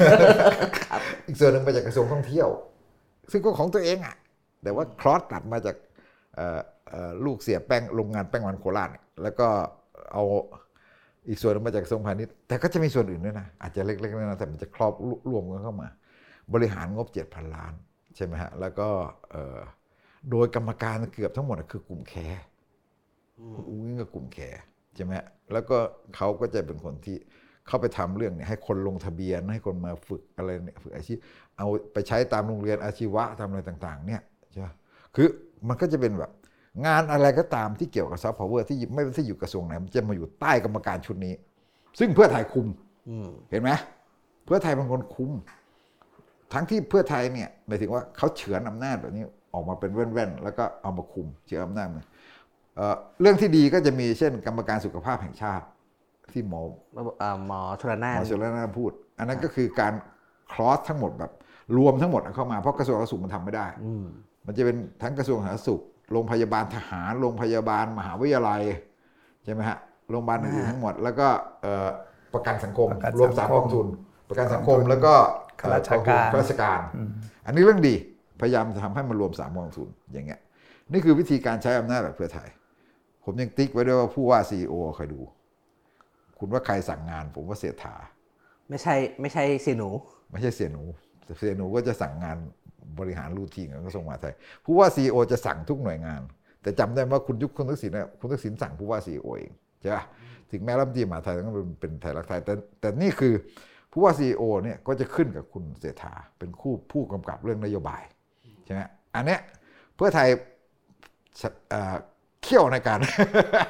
[1.26, 2.48] อีกส่วนหนึ่งมาจากกระทรวงท่องเที่ยว
[3.32, 4.16] ซึ่งก็ของตัวเองอะ
[4.62, 5.76] แต่ว่าคลอสตัดมาจาก
[6.36, 6.60] เอ่อ
[6.90, 9.48] เอ่อลูกเสียแป้งโรงงานแป้งมันโคราชเนี่ยแล้วก็
[10.12, 10.24] เอา
[11.28, 14.94] อีกส่วนหนึงมาจากกระทรวงพาณิชย์แต่ก็จะมีส่วนอื่นด้วยนะ อาจจะเล็กๆน้อยๆแต่มันจะครอบ
[15.30, 15.88] รวมกันเข้ามา
[16.54, 17.72] บริหารงบเจ็ดพันล้าน
[18.16, 18.88] ใช่ไหมฮะ แล้วก็
[19.30, 19.58] เอ่อ
[20.30, 22.42] โดยกรรมการเกือบทั้งหมดคือกลุ่มแคร์
[23.54, 24.38] คุณอุ้งอิงกับกลุ่มแข
[24.94, 25.78] ใช่ไหมฮะแล้วก็
[26.16, 27.16] เขาก็จะเป็นคนที่
[27.66, 31.18] เข้าไปทำเรื่องเนี่ยให้คนลงทะเบียนให้คนมาฝึกอะไรเนี่ยฝึกอาชีพ
[31.58, 34.66] เอาไปใช้ตามโรงเรียนอาชีวะทำอะไรต่างๆ เนี่ยใช่ไหม
[35.14, 35.28] คือ
[35.68, 36.30] มันก็จะเป็นแบบ
[36.86, 41.34] งานอะไรก็ตามที่เกี่ยวกับซอฟต์พาวเวอร์ที่ไม่ว่าจะอยู่กระทรวงไหนมันจะมาอยู่ใต้กรรมการชุดนี้
[41.98, 42.66] ซึ่งเพื่อไทยคุม
[43.08, 43.70] อืมเห็นไหม
[44.44, 45.32] เพื่อไทยเป็นคนคุม
[46.52, 52.02] ทั้งที่เพื่อไทยเนี่ยหมายถึงว่าเขาเฉือนอำนาจแบบนี้ออกมาเป็นแว่นๆแล้วก็เอามาคุมเฉือนอำนาจมา
[52.76, 55.66] เอ่อเรื่องที่ดีก็จะมีเช่น กรรมการสุขภาพแห่งชาติ
[56.32, 56.60] ที่หมอ
[57.18, 59.92] เอ่อหมอชลนาหนมอชลนานพูด อันนั้นก็คือการ
[60.52, 61.32] คลอสทั้งหมดแบบ
[61.76, 64.06] รวมทั้งหมดเข้ามาเพราะกระทรวงสาธารณสุขมันทำไม่ได้อืม
[64.46, 65.80] มันจะเป็นทั้งกระทรวงสาธารณสุข
[66.12, 68.62] โรงพยาบาลทหารโรงพยาบาลมหาวิทยาลัย
[69.44, 69.78] ใช่ไหมฮะ
[70.10, 71.28] โรงพยาบาลอื่นๆทั้งหมด แล้วก็
[71.62, 71.88] เอ่อ
[72.34, 73.86] ประกันสังคมประกันรวมสามสังคมกองทุน
[74.28, 75.14] ประกันสังคมแล้วก็
[75.60, 76.80] ข้าราชการข้าราชการ
[77.46, 77.94] อันนี้เรื่องดี
[78.40, 80.40] พยายามจะทำให้มันรวมสามกองทุนอย่างเงี้ย
[80.92, 82.48] นี่คือวิธีการใช้อำนาจแบบเพื่อไทย
[83.24, 85.20] ผมยังติ๊กไว้ด้วยว่าผู้ว่าซีอคอยดู
[86.38, 87.94] คุณว่าใครสั่งงาน ผมว่าเสียถา
[88.68, 89.90] ไม่ใช่ไม่ใช่เสียหนู
[90.30, 90.82] ไม่ใช่เสียหนู
[91.24, 92.36] แต่เสียหนูก็จะสั่งงาน
[92.98, 96.20] บริหารรูทีนของกระทรวงมหาดไทย ผู้ว่าซีอจะสั่งทุกหน่วยงาน
[96.62, 100.04] แต่จำได้ว่าคุณยุคคุณทักษิณเนี่ยคุณทักษิณสั่งผู้ว่าซีอเองใช่ปะ
[100.50, 103.34] ถึงแม้รัฐมนตรีมหาดไทยต้องเป็นเป็นไทยรักไทยแต่แต่นี่คือ
[103.92, 108.02] ผู้ว่าซีอเนี่ยก็จะขึ้นกับคุณเศรษฐาเป็นคู่ผู้กำกับเรื่องนโยบาย
[108.64, 108.80] ใช่ไหม
[109.14, 109.40] อันเนี้ย
[109.96, 110.28] เพื่อไทย
[111.70, 111.94] เอ่อ
[112.42, 112.98] เขี่ยวในการ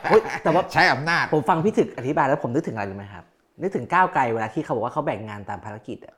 [0.09, 3.25] เฮ้ยแต่ว่าใช้อำนาจ ผมฟังพี่ถึกอธิบายแล้วผมนึกถึงอะไรรู้ไหมครับ
[3.63, 6.17] นึกถึงก้าวไกลเวลาที่เขาบอกว่าเขาแบ่งงานตามภารกิจอะ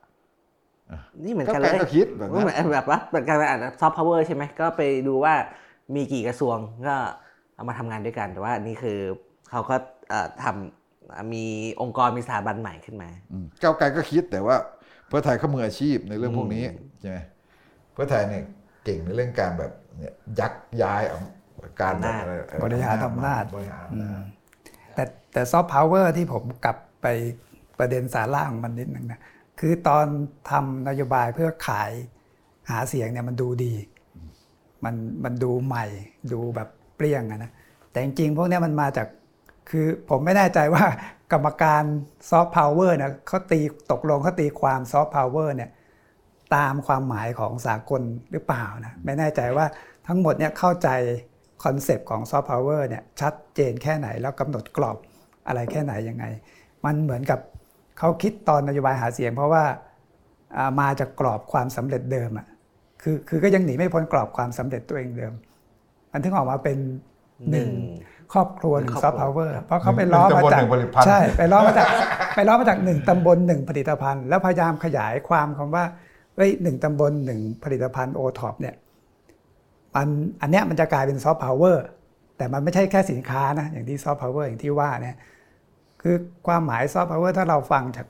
[0.90, 5.34] อะนี่เหมือนก็กันแกเลยก็คิดแบบก็นั้เหมือนนแบบว่าเหมือนกันอ่านซอฟต์พาวเวอร์ใช่ไหมก็ไปดูว่า
[5.94, 6.56] มีกี่กระทรวง
[6.86, 6.96] ก็
[7.54, 8.98] เอามาทำงานด้วยกัน แต่ว่าอันนี่คือ
[9.50, 9.76] เขาก็
[10.08, 10.77] เอ่อทำ
[11.34, 11.44] มี
[11.80, 14.56] องค์กรมีสถาบันใหม่ขึ้นมาอืมก้าวไกลก็คิดแต่ว่า
[15.08, 16.64] เพื่อไทยเขามืออาชีพในเรื่องพวกนี้
[17.00, 17.18] ใช่ไหม
[17.92, 18.42] เพื่อไทยเนี่ย
[18.84, 21.20] เก่งในเรื่องการแบบเนี่ยยักย้ายเอา
[21.80, 24.22] การอำนาจอะไรเออบริหารอำนาจบริหารอำนาจ
[24.94, 27.06] แต่แต่ซอฟต์พาวเวอร์ที่ผมกลับไป
[27.78, 29.20] ประเด็นสาระของมันนิดนึงนะ
[29.60, 30.06] คือตอน
[30.50, 31.90] ทำนโยบายเพื่อขาย
[32.70, 33.74] หาเสียงเนี่ยมันดูดี
[34.84, 34.94] มัน
[35.24, 35.86] มันดูใหม่
[36.32, 37.50] ดูแบบเปรี้ยงอะนะ
[37.90, 39.06] แต่จริงๆพวกเนี้ยมันมาจาก
[39.70, 40.84] คือผมไม่แน่ใจว่า
[41.32, 41.82] กรรมการ
[42.30, 43.60] ซอฟต์พาวเวอร์เนะเขาตี
[43.92, 45.70] ตกลงเขาตีความซอฟต์พาวเวอร์เนี่ย
[46.54, 48.02] ตามความหมายของสากล
[48.32, 49.66] หรือเปล่านะไม่แน่ใจว่า
[50.06, 50.88] ทั้งหมดเนี่ยเข้าใจ
[51.64, 54.96] concept ของซอฟต์พาวเวอร์เนี่ยชัดเจนแค่ไหน แล้วกำหนดกรอบ
[55.46, 56.24] อะไรแค่ไหนยังไง
[56.84, 57.40] มันเหมือนกับ
[57.98, 59.64] เขาคิดตอนนโยบายหาเสียง เพราะว่า
[60.80, 62.46] มาจากกรอบความสำเร็จเดิมอะ
[63.02, 65.32] คือคือก็ยังหนีไม่พ้นกรอบความสำเร็จตัวเองเดิม
[66.12, 66.78] มันถึงออกมาเป็น
[67.50, 71.86] หนึ่งหนึ่ง ครอบครัวหนึ่งครซออบฟครัวต์พาวเวอร์เพราะเขาไปล้อหนึ่มางตำบลจากหนึ่งผลิตภัณฑ์ใช่ไปล้อมาจาก
[72.34, 75.84] ไปล้อมาจากหนึ่งตำบลหนึ่งผลิตภัณฑ์ แล้วพยายามขยายความคำว่า
[76.36, 78.74] เอ้ยหนึ่งตำบลหนึ่งผลิตภัณฑ์โอท็อปเนี่ย
[79.94, 80.08] มัน
[80.40, 81.84] อันเนี้ยมันจะกลายเป็นซอฟต์พาวเวอร์
[82.36, 85.16] แต่มันไม่ใช่แค่สินค้านะอย่างที่ซอฟต์พาวเวอร์อย่างที่ว่าเนี่ย
[86.02, 88.06] คือความหมายซอฟต์พาวเวอร์ถ้าเราฟังจาก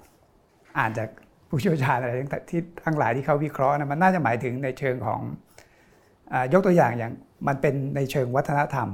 [0.78, 1.08] อ่านจาก
[1.48, 5.20] ผู้เชี่ยวชาญอะไรต่างๆที่ทั้งหลายที่เขาวิเคราะห์นะมันน่าจะหมายถึงในเชิงของ
[6.32, 7.12] อายกตัวอย่างอย่าง
[7.48, 8.88] มันเป็นในเชิงวัฒนธรรม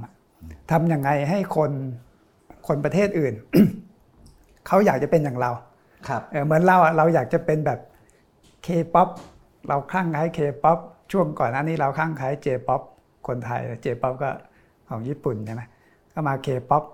[0.70, 1.70] ทำยังไงให้คน
[2.66, 3.35] คนประเทศอื่น
[4.66, 5.50] เขาอยากจะเป็นอย่างเรา
[6.09, 7.78] ครับเออเหมือนเราอะเราอยากจะเป็นแบบ
[8.64, 9.09] เคป๊อป
[9.68, 10.78] เราคลั่งไคล้เคป๊อป
[11.12, 12.83] ช่วงก่อนหน้านี้เราคลั่งไคล้ J-pop
[13.26, 14.30] คนไทย J-pop ก็
[14.88, 15.62] ของญี่ปุ่นใช่ไหม
[16.12, 16.85] ก็มาเคป๊อป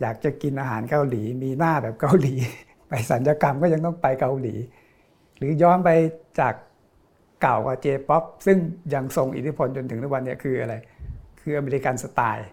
[0.00, 2.34] อยากจะกินอาหารเกาหลี มีหน้าแบบเกาหลี
[2.88, 4.54] ไปศัลยกรรมก็ยังต้องไปเกาหลี
[5.36, 5.90] หรือย้อนไป
[6.40, 6.54] จาก
[7.42, 8.58] เก่ากว่า J-pop ซึ่ง
[8.94, 10.74] ยังทรงอิทธิพลจนถึงทุกวันเนี้ยคืออะไร
[11.40, 12.48] คือ American style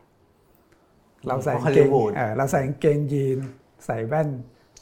[1.27, 3.39] เราใส่กางเกง Hollywood เออเราใส่กางเกงยีน
[3.85, 4.29] ใส่แว่น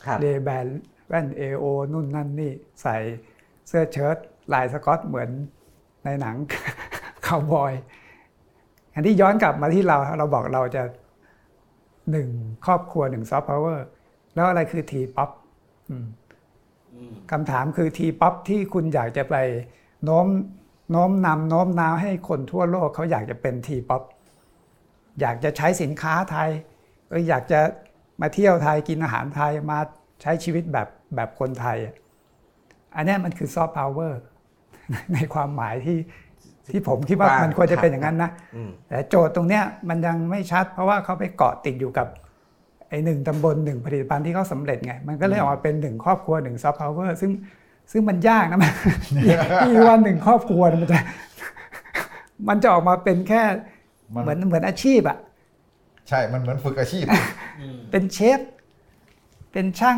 [0.06, 0.68] ครับ Ray-Ban
[1.08, 2.98] แว่น AO นู่นนั่นนี่ ใส่
[3.68, 4.18] เสื้อเชิ้ต
[4.54, 5.30] ลายสกอตเหมือน
[6.04, 6.36] ในหนัง
[7.28, 7.74] คาวบอย
[8.94, 10.84] อันที่ย้อนกลับมาที่เราเราบอกเราจะ
[12.12, 12.30] หนึ่ง
[12.66, 13.86] ครอบครัวหนึ่งซอฟต์พาวเวอร์
[14.36, 15.30] แล้วอะไรคือ T-pop
[17.32, 19.36] คำถามคือ T-pop ที่คุณอยากจะไป
[20.04, 20.28] โน้ม
[20.92, 24.02] โน้มนำโน้มน้าวให้คนทั่วโลกเขาอยากจะเป็น T-pop
[25.22, 26.50] อยากจะใช้สินค้าไทย
[27.10, 27.60] เอออยากจะ
[28.22, 29.80] มาเที่ยวไทยกินอาหารไทยมา
[30.22, 31.96] ใช้ชีวิตแบบแบบคนไทยอะ
[32.96, 34.20] อันเนี้ยมันคือซอฟต์พาวเวอร์
[35.14, 35.98] ในความหมายที่
[36.72, 42.08] ที่ผมคิดว่ามันควรจะเป็นอย่างนั้นนะอืมแต่โจทย์ตรงเนี้ยมันยังไม่ชัด เพราะว่าเขาไปเกาะติดอยู่กับ
[42.90, 47.32] ไอ้หนึ่งตำบลหนึ่งผลิตภัณฑ์ที่เขาสำเร็จไง มันก็เลยออกมาเป็นหนึ่งครอบครัวหนึ่งซอฟต์พาวเวอร์ซึ่ง
[47.92, 48.74] ซึ่งมันยากนะมัน
[49.66, 51.00] ที่ว่าหนึ่งครอบครัวมันจะ
[52.50, 53.60] มันจะออกมาเป็นแค่มัน
[54.10, 55.18] เหมือนเหมือนอาชีพอะ
[56.10, 57.06] ใช่มันเหมือนฝึกอาชีพ
[57.92, 58.40] เป็นเชฟ
[59.52, 59.98] เป็นช่าง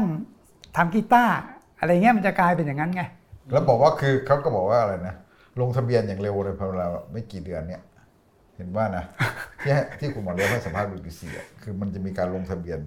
[0.77, 1.35] ทำกีตาร์
[1.79, 3.03] อะไรเงี้ยมันจะกลายเป็นอย่างนั้นไง
[3.51, 5.15] แล้วบอกว่าคือเขาก็บอกว่าอะไรนะ
[5.61, 7.81] ลงทะเบียนอย่างเร็วเลยพอเราไม่กี่เดือนเนี่ย
[8.57, 9.05] เห็นว่านะ
[9.61, 12.79] ที่ให้ที่คุณหมอเรียกให้สัมภาษณ์บีบีซีอะคือมันจะมีการลงทะเบียน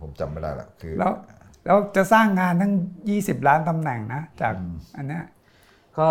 [0.00, 1.12] ผมจำไม่ได้ละคือ แล้ว
[1.66, 2.72] แล้วจะสร้างงานทั้ง
[3.10, 4.54] 20 ล้านตำแหน่งนะ จาก
[4.96, 5.24] อันเนี้ย
[5.98, 6.08] ก็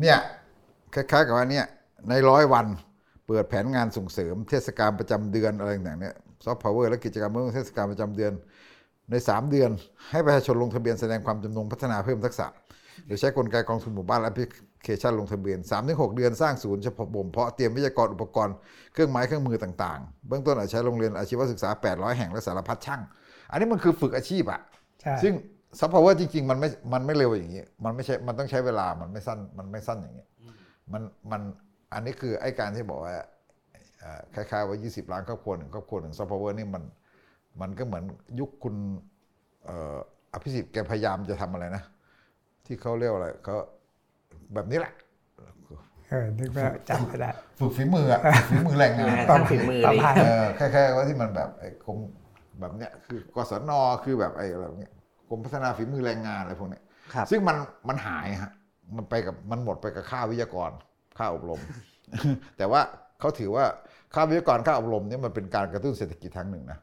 [0.00, 0.18] เนี่ย
[0.94, 1.66] คล้ายๆกับว่าเนี่ย
[2.08, 2.66] ในร้อยวัน
[3.26, 8.32] เปิดแผนงานส่งเสริมเทศกาลประจำเดือนอะไรต่างๆเนี่ยซอฟต์พาวเวอร์และกิจกรรมเมื่อเทศกาลประจำเดือน
[9.10, 9.70] ใน 3 เดือน
[10.10, 12.46] ให้ประชาชนลงทะเบียนแสดงความจำนงพัฒนาเพิ่มทักษะ
[13.06, 14.46] โดยใช้กลไกกองทุนหมู่บ้านและแอปพลิ
[14.82, 18.54] เคชันลงทะเบียน 3-6 เดือนสร้างศูนย์เฉพาะบ่มเพาะเตรียมวิทยากรอุปกรณ์
[18.92, 23.00] เครื่องไม้เครื่องมือต่างๆ เบื้องต้นอาจใช้โรงเรียนอาชีวศึกษา 800 แห่งและสารพัดช่าง
[23.50, 24.60] อันนี้มันคือฝึกอาชีพอะ
[25.00, 25.32] ใช่ซึ่ง
[25.78, 30.26] ซอฟต์พาวเวอร์จริงๆ มันไม่มันไม่เร็วอย่างนี้ มันไม่ใช่มันต้องใช้เวลามันไม่สั้นมันไม่สั้นอย่างนี้
[30.92, 31.42] มันมัน
[31.92, 33.14] อันนี้คือไอ้การที่บอกว่า
[34.00, 36.82] เอ่อคล้ายๆว่า 20 ล้านครอบครัวหนึ่งครอบครัวหนึ่งซอฟต์พาวเวอร์นี่มัน
[37.60, 38.04] มันก็เหมือน
[38.40, 38.74] ยุคคุณ
[39.64, 39.96] เอ่อ
[40.32, 41.82] อภิสิทธิ์แกพยายามจะทำอะไรนะ
[42.66, 43.56] ที่เขาเรียกว่าอะไรเขา
[44.54, 44.92] แบบนี้แหละ
[46.08, 51.98] เออนึกว่าจำไม่ได้ฝึกฝีมืออะฝึกฝีมือแรงงานงานช่างฝีมืออะไรอย่างเงี้ยเออแค่ๆว่าที่มันแบบไอ้กรม
[52.60, 53.72] แบบเนี้ยคือกศน
[54.04, 54.92] คือแบบไอ้อะไรแบบเนี้ย
[55.28, 56.82] กรมพัฒนาฝีมือแรงงานอะไรพวกเนี้ย
[57.14, 57.56] ครับซึ่งมัน
[57.88, 58.52] มันหายฮะ
[58.96, 60.70] มันไปกับมันหมดไปกับค่าวิทยากร
[61.18, 61.60] ค่าอบรม
[62.56, 62.80] แต่ว่า
[63.20, 63.64] เขาถือว่า
[64.14, 66.78] ค่าวิทยากรค่าอบรมเนี่ยมันเป็นการกระตุ้นเศรษฐกิจทางหนึ่งนะ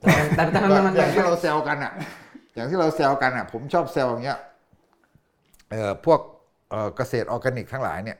[0.00, 1.92] แต่แต่แต่มันมันอย่างที่เราแซวกันอะ
[2.54, 4.38] อย่างที่เราแซวกันอะ ผมชอบแซวอย่างเงี้ย
[5.70, 6.20] เอ่อพวก
[6.70, 8.18] เอ่อเกษตรออร์แกนิกทั้งหลายเนี่ย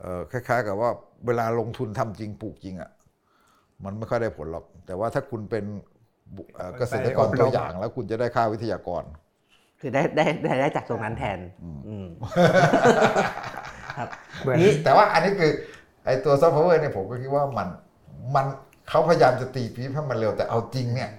[0.00, 0.90] เอ่อคล้าย ๆ กับว่า
[1.26, 2.90] เวลาลงทุนทำจริงปลูกจริงอะ
[3.84, 5.64] มันไม่ค่อยได้ผลหรอก แต่ว่าถ้าคุณเป็น
[6.36, 9.02] บุเอ่อเกษตรกรตัวอย่างแล้วคุณจะได้ค่าวิทยากร
[9.80, 11.38] คือได้ได้ได้ได้จากตรงนั้นแทน
[11.88, 12.06] อืม
[13.96, 14.08] ครับ
[14.40, 15.50] เหมือนนี่แต่ว่าอันนี้คือ
[16.04, 17.68] ไอ้ตัวซอฟต์พาวเวอร์เนี่ยผมก็คิดว่ามัน
[18.34, 18.46] มัน
[18.88, 21.10] เขาพยายามจะตีปี๊บให้มันเร็วแต่เอาจริงเนี่ย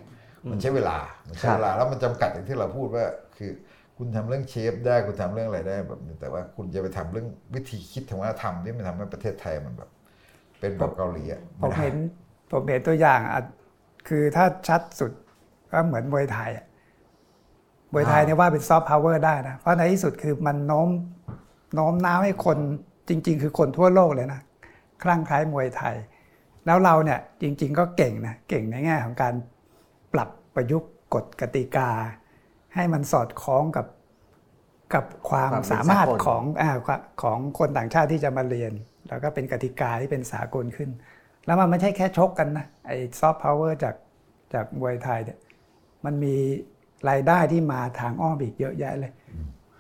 [0.51, 3.05] มันใช้เวลามันใช้เวลาแล้วมันจำกัดอย่างที่เราพูดว่า
[3.37, 3.51] คือ
[3.97, 9.89] คุณทำเรื่องเชฟได้คุณทำเรื่องอะไรได้แบบนี้แต่ว่าคุณจะไปทำเรื่องวิธีคิดทางวัฒนธรรมที่มันทำให้ประเทศไทยมันแบบ
[10.59, 11.95] เป็นแบบเกาหลีอะผมเห็น
[12.51, 13.41] ผมเห็นตัวอย่างอะ
[14.07, 15.11] คือถ้าชัดสุด
[15.71, 16.65] ก็เหมือนมวยไทยอะ
[17.93, 20.89] มวยไทยเนี่ยว่าเป็นซอฟต์พาวเวอร์ได้นะ เพราะในที่สุดคือมันโน้ม
[21.73, 22.57] โน้มน้าวให้คน
[23.09, 24.41] จริง ๆ คือคนทั่วโลกเลยนะ
[25.03, 25.95] คลั่งไคล้มวยไทย
[26.65, 29.33] แล้วเราเนี่ยจริง ๆ ก็เก่งนะเก่งในแง่ของการ
[30.13, 31.89] ปรับประยุกต์กฎกติกา
[32.75, 33.87] ให้มันสอดคล้องกับ
[34.93, 36.71] กับความความเป็นสามารถสากลของอา
[37.23, 38.73] ของคนต่างชาติที่จะมาเรียน
[39.09, 40.89] แล้วก็เป็นกติกาที่เป็นสากลขึ้น
[41.45, 43.95] แล้วมันไม่ใช่แค่ชกกันนะไอ้ซอฟต์พาวเวอร์จาก
[44.53, 45.37] จากมวยไทยเนี่ย
[46.05, 46.35] มันมี
[47.09, 49.11] รายได้ที่มาทางอ้อมอีกเยอะแยะเลย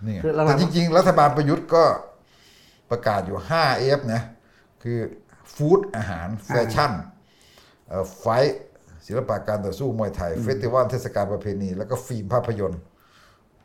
[0.05, 1.83] นี่ไงคือเราแต่จริง ๆ รัฐบาลประยุทธ์ก็
[2.91, 4.21] ประกาศอยู่ 5 F นะ
[4.83, 4.97] คือ
[5.55, 6.91] food อาหาร fashion
[7.87, 8.57] เอ่อ fight
[9.07, 12.81] ศิลปะการต่อสู้มวยไทย festival เทศกาลประเพณี แล้วก็ฟิล์มภาพยนตร์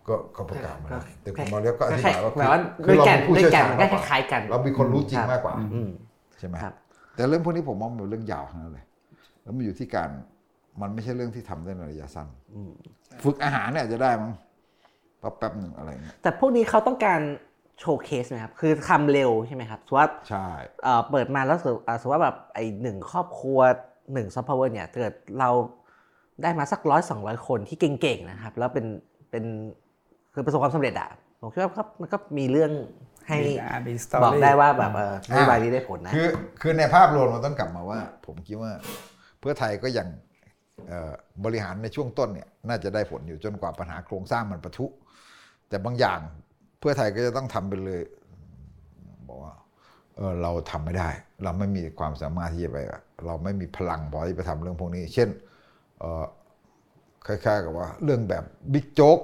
[0.09, 5.91] ก็ก็ประกาศมาแล้วแต่คุณมาเรียกก็อธิบายว่าแปลว่าคือเราเป็นผู้ด้วยเชี่ยวแก่นชาญมันมากกว่าด้วยแก่นด้วยแก่นมันก็คล้ายๆกัน เรามีคนรู้จริงครับมากกว่าอืม
[6.39, 6.75] ใช่ไหมครับ
[7.15, 8.85] แต่เรื่องพวกนี้ผมมองเป็นเรื่องยาวทั้งนั้นเลย
[9.43, 10.11] แล้วมันอยู่ที่การ
[10.81, 12.29] มันไม่ใช่เรื่องที่ทำได้ในระยะสั้น
[13.25, 14.33] ฝึกอาหารเนี่ยอาจจะได้มั้ง
[15.21, 17.21] แป๊บๆหนึ่งอะไรเงี้ยแต่พวกนี้เขาต้องการ
[17.81, 20.47] showcase ไหมครับคือทำเร็วใช่ไหมครับสมมติว่าใช่
[20.83, 23.61] เอ่อเปิดมาแล้วสมมุติอ่าสมมติว่าแบบไอหนึ่งครอบครัว
[24.13, 25.51] หนึ่งซอฟต์พาวเวอร์เนี่ยเกิดเรา
[26.43, 28.87] ได้มาสักร้อยสองร้อยคนที่เก่งๆนะครับ แล้วเป็น
[29.31, 29.45] เป็น
[30.35, 31.09] คือประสบความสำเร็จอะ
[31.41, 32.73] ผมคิดว่าก็มันก็มีเรื่อง
[33.29, 36.29] ให้มีอ่ามี story บอกได้ว่าแบบเออนโยบายนี้ได้ผลนะคือ
[36.61, 38.73] คือในภาพรวมมันต้องกลับมาว่า ผมคิดว่า
[39.41, 40.32] เพื่อไทยก็ยังเอ่อ
[41.45, 44.87] บริหารในช่วงต้นเนี่ยน่าจะได้ผลอยู่จนกว่าปัญหาโครงสร้างมันปะทุ
[45.69, 46.21] แต่บางอย่าง
[46.79, 48.01] เพื่อไทยก็จะต้องทำไปเลย
[49.29, 49.55] บอกว่า
[50.17, 51.09] เออเราทำไม่ได้
[51.45, 52.79] เราไม่มีความสามารถที่จะไป
[53.27, 55.29] เราไม่มีพลังพอที่ไปทำเรื่องพวกนี้ เช่น
[55.99, 56.25] เออ
[57.27, 59.19] คล้ายๆกับว่า เรื่องแบบบิ๊กโจ๊ก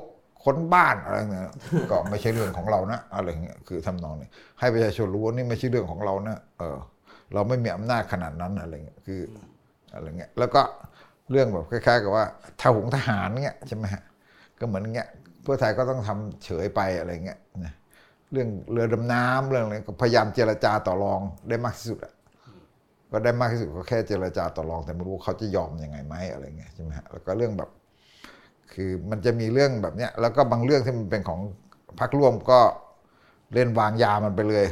[0.45, 1.51] ค้นบ้านอะไรเงี้ย
[1.91, 4.29] ก็ไม่ใช่เรื่องของเรานะอะไรเงี้ยคือทำนองนี้
[4.61, 6.79] ให้ประชาชนรู้ว่านี่ไม่ใช่เรื่องของเรานะเออ
[7.35, 9.21] เราไม่มีอำนาจขนาดนั้นอะไรเงี้ยคือ
[9.95, 10.63] อะไรเงี้ยแล้วก็
[11.31, 12.25] เรื่องแบบคล้ายๆ กับว่า
[12.63, 14.03] ทหงทหารเงี้ยใช่ไหมฮะ
[14.61, 15.09] ก็เหมือนเงี้ย
[15.43, 17.73] เพื่อไทยก็ต้องทำเฉยไปอะไรเงี้ยนะ
[18.33, 22.15] เรื่องเรือดำน้ำเรื่องอะไรก็พยายามเจรจาต่อรองได้มากที่สุดอะ
[23.13, 27.71] ก็ได้มากที่สุดก็แค่เจรจาต่อรองแต่ไม่รู้เขาจะยอมยังไงไหมอะไรเงี้ยใช่ไหมฮะแล้วก็เรื่องแบบ
[28.73, 31.41] คือมันจะมีเรื่องแบบเนี้ยแล้วก็บางเรื่องที่มันเป็นของ
[32.01, 32.61] พรรคร่วมก็
[33.55, 34.67] เล่นวางยามันไปเลย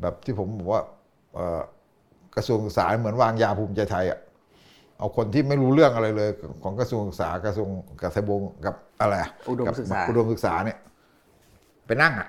[0.00, 0.82] แบบที่ผมบอกว่า
[2.34, 4.18] กระทรวงศึกษาเหมือนวางยาภูมิใจไทยอะ
[4.98, 6.30] เอาคนที่ไม่รู้เรื่องอะไรเลย
[6.62, 10.78] ของกระทรวงศึกษากระทรวงกเกษตรบงกับอะไระอุดมกับศึกษาอุดมศึกษาเนี่ย
[11.86, 12.28] ไปนั่งอะ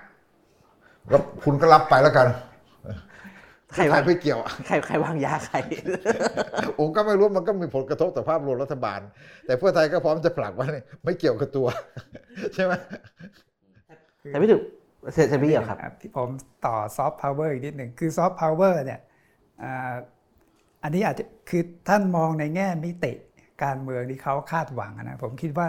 [1.12, 2.28] ก็คุณก็รับไปแล้วกัน
[3.74, 5.58] ใครใครวางไม่เกี่ยวอะใครใครวางยาใคร
[6.78, 9.00] ผมก็ไม่รู้มันก็มีผลกระทบต่อภาพรวมรัฐบาล
[9.46, 11.68] แต่เพื่อไทยก็พร้อมจะผลักว่านี่ไม่เกี่ยวกับตัว
[12.54, 12.74] ใช่ไหม
[14.22, 14.64] แต่ไม่ถูก
[15.14, 16.30] เซนพี่เอี่ยวครับ ที่ผม
[16.66, 19.00] ต่อซอฟต์พาวเวอร์อีกนิดหนึ่งคือซอฟต์พาวเวอร์เนี่ย
[20.82, 23.14] อ่าอันนี้อาจจะคือท่านมองในแง่มิติ
[23.64, 25.68] การเมืองที่เขาคาดหวังอะนะผมคิดว่า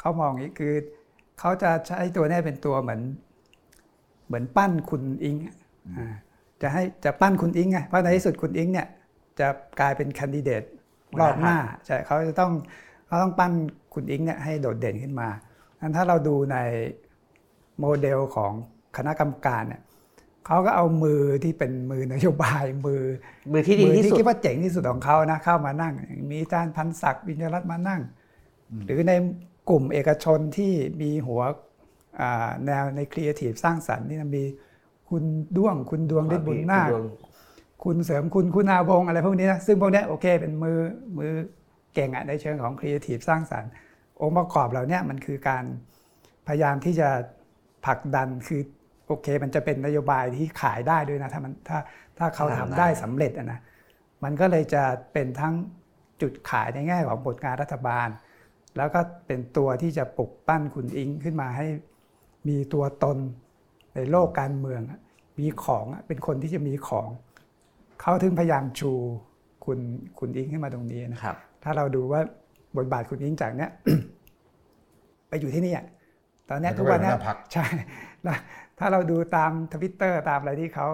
[0.00, 0.72] เขามองอย่างนี้คือ
[1.38, 3.00] เขาจะใช้ตัวเนี้เป็นตัวเหมือน
[4.26, 5.56] เหมือนปั้นคุณอิงอะ
[5.98, 6.14] อ่า
[6.62, 8.88] จะให้จะปั้นคุณอิงไงเพราะในที่สุดคุณอิงเนี่ย
[9.40, 9.48] จะ
[9.80, 10.62] กลายเป็นแคนดิเดต
[11.20, 12.52] รอบหน้าใช่เขาจะต้อง
[13.06, 13.52] เขาต้องปั้น
[13.94, 15.28] คุณอิงเนี่ยให้โดดเด่นขึ้นมา
[15.80, 16.56] งั้นถ้าเราดูใน
[17.80, 18.52] โมเดลของ
[18.96, 19.82] คณะกรรมการเนี่ย
[20.46, 23.02] เขาก็เอามือที่เป็นมือนโยบายมือ
[23.52, 25.94] มือที่ดีมืที่สุดคิดว่าเจ๋งที่สุดของเขานะเข้ามานั่ง
[26.30, 28.00] มีอาจารย์พันศักดิ์วิญญารัตน์มานั่ง
[28.86, 29.12] หรือใน
[29.70, 31.40] กลุ่มเอกชนที่มีหัว
[32.20, 34.44] อ่าแนวในครีเอทีฟสร้างสรรค์นี่นะมี
[35.08, 35.22] คุณ
[35.56, 37.04] ด้วงคุณดวงฤทธิ์บุญนาคดวง
[37.84, 40.78] คุณเสริมคุณคุณาวงศ์อะไรพวกนี้นะซึ่งพวกเนี้ยโอเค เป็นมือ
[41.18, 41.32] มือ
[41.94, 43.70] เก่งอะในเชิงของครีเอทีฟสร้างสรรค์
[44.20, 45.64] องค์ประกอบเหล่าเนี้ยมันคือการ
[46.46, 47.08] พยายามที่จะ
[47.86, 48.62] ผลักดันคือ
[49.12, 51.78] โอเค มันจะเป็นนโยบายที่ขายได้ด้วยนะถ้ามันถ้า
[52.18, 53.60] ถ้าเขาทำได้สำเร็จอะนะ
[54.24, 55.54] มันก็เลยจะเป็นทั้ง
[56.22, 58.08] จุดขายในแง่ของผลงานรัฐบาล
[58.76, 61.66] แล้วก็เป็นตัวที่จะปลุกปั้นคุณอิงขึ้นมาให้
[62.48, 63.18] มีตัวตน
[63.94, 65.00] ในโลกการเมืองอะ
[65.38, 67.08] มีของอะเป็นคนที่จะมีของ
[68.00, 68.92] เขาถึงพยายามชู
[69.64, 69.78] คุณ
[70.18, 72.20] คุณอิงขึ้นมาตรงนี้นะครับ ถ้าเราดูว่า
[72.76, 73.70] บทบาทคุณอิงจากเนี้ย
[75.28, 75.86] ไปอยู่ที่นี่อะ
[76.48, 77.64] ตอนเนี้ยมันก็ทุกวันเนี้ยเป็นหัวหน้าพรรคใช่
[78.22, 78.38] แล้ว
[78.82, 80.86] ถ้าเราดูตามทวิตเตอร์ตามอะไรที่เขา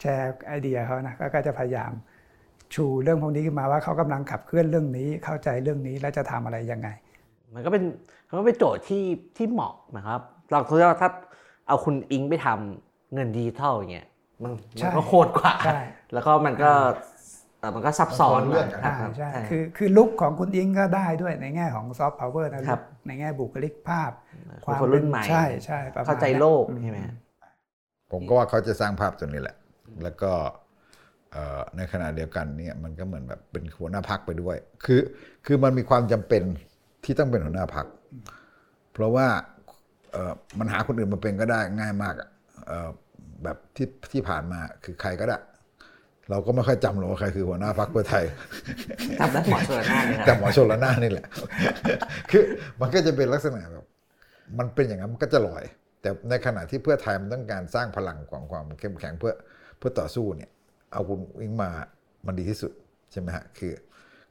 [0.00, 1.92] แชร์ไอเดียเขานะก็ก็จะพยายาม
[2.74, 6.88] ชูเรื่องพวกนี้ขึ้นมาว่าเขากำลังขับเคลื่อนเรื่องนี้เข้าใจเรื่องนี้แล้วจะทำอะไรยังไง
[7.54, 7.82] มันก็เป็น
[8.28, 9.04] มันก็เป็นโจทย์ที่
[9.36, 10.20] ที่เหมาะนะครับ
[10.52, 11.10] เราคิดว่าถ้า
[11.68, 14.06] เอาคุณอิงไปทำเงินดิจิทัลอย่างเงี้ย
[14.42, 15.80] มันใช่มันก็โคตรกว่าใช่
[16.12, 16.88] แล้วก็มันก็เอ่อ
[17.74, 24.10] มันก็ซับซ้อนมันคนละเรื่องกันครัอ่าใช่ใช่คือคือ look ของคุณอิงก็ได้ด้วยในแง่ของซอฟต์พาวเวอร์นะครับในแง่บุคลิกภาพ
[24.64, 26.98] คือคนรุ่นใหม่ใช่ใช่ประมณเข้าใจโลกนั้นใช่ไหม
[28.12, 29.56] ผมก็ว่าเขาจะสร้างภาพตัวนี้แหละ
[30.02, 30.32] แล้วก็
[31.32, 35.00] เอ่อในขณะเดียวกันเนี่ยมันก็เหมือนแบบเป็นหัวหน้าพักไปด้วย คือ
[35.46, 36.42] คือมันมีความจำเป็น
[37.04, 37.86] ที่ต้องเป็นหัวหน้าพัก
[38.92, 39.26] เพราะว่า
[40.12, 42.28] เอ่อมันหาคนอื่นมาเป็นก็ได้ง่ายมากอะ
[42.66, 42.90] เอ่อ
[43.44, 45.36] แบบที่ที่ผ่านมาคือใครก็ได้
[46.30, 48.24] เราก็ไม่ค่อยจำหรอกว่าใครคือหัวหน้าพักเพื่อไทย
[49.20, 51.26] ทำได้หมอชนละนานเลยคแต่รับหมอชนละนานนี่แหละ
[52.30, 52.42] คือ
[52.80, 53.86] มันก็จะเป็นลักษณะแบบ
[54.58, 55.64] มันเป็นอย่างนั้นมันก็จะลอย
[56.02, 59.34] แต่ในขณะที่เพื่อไทยมันต้องการสร้างพลังของความเข้มแข็งเพื่อ
[59.78, 60.50] เพื่อต่อสู้เนี่ย
[60.92, 61.70] เอาคุณอิงมา
[62.26, 62.72] มันดีที่สุด
[63.12, 63.72] ใช่ไหมฮะคือ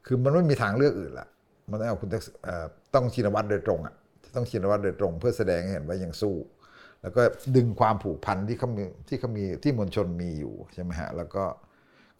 [0.05, 1.27] คือมันไม่มีทางเลือกอื่นละ
[1.69, 3.95] มันต้องเอาคุณทักษิณเอ่อต้องชินวัตรโดยตรงอะ
[4.35, 6.35] ต้องชินวัตรโดยตรง เพื่อแสดงให้เห็นว่ายังสู้
[7.01, 7.21] แล้วก็
[7.55, 11.43] ดึงความผูกพันที่เขามีที่เขามีที่มวลชนมีอยู่ใช่ไหมฮะแล้วก็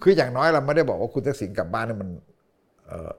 [0.01, 2.09] คืออย่างน้อยเราไม่ได้บอกว่าคุณทักษิณกลับบ้านเนี่ยมัน
[2.87, 3.11] เออ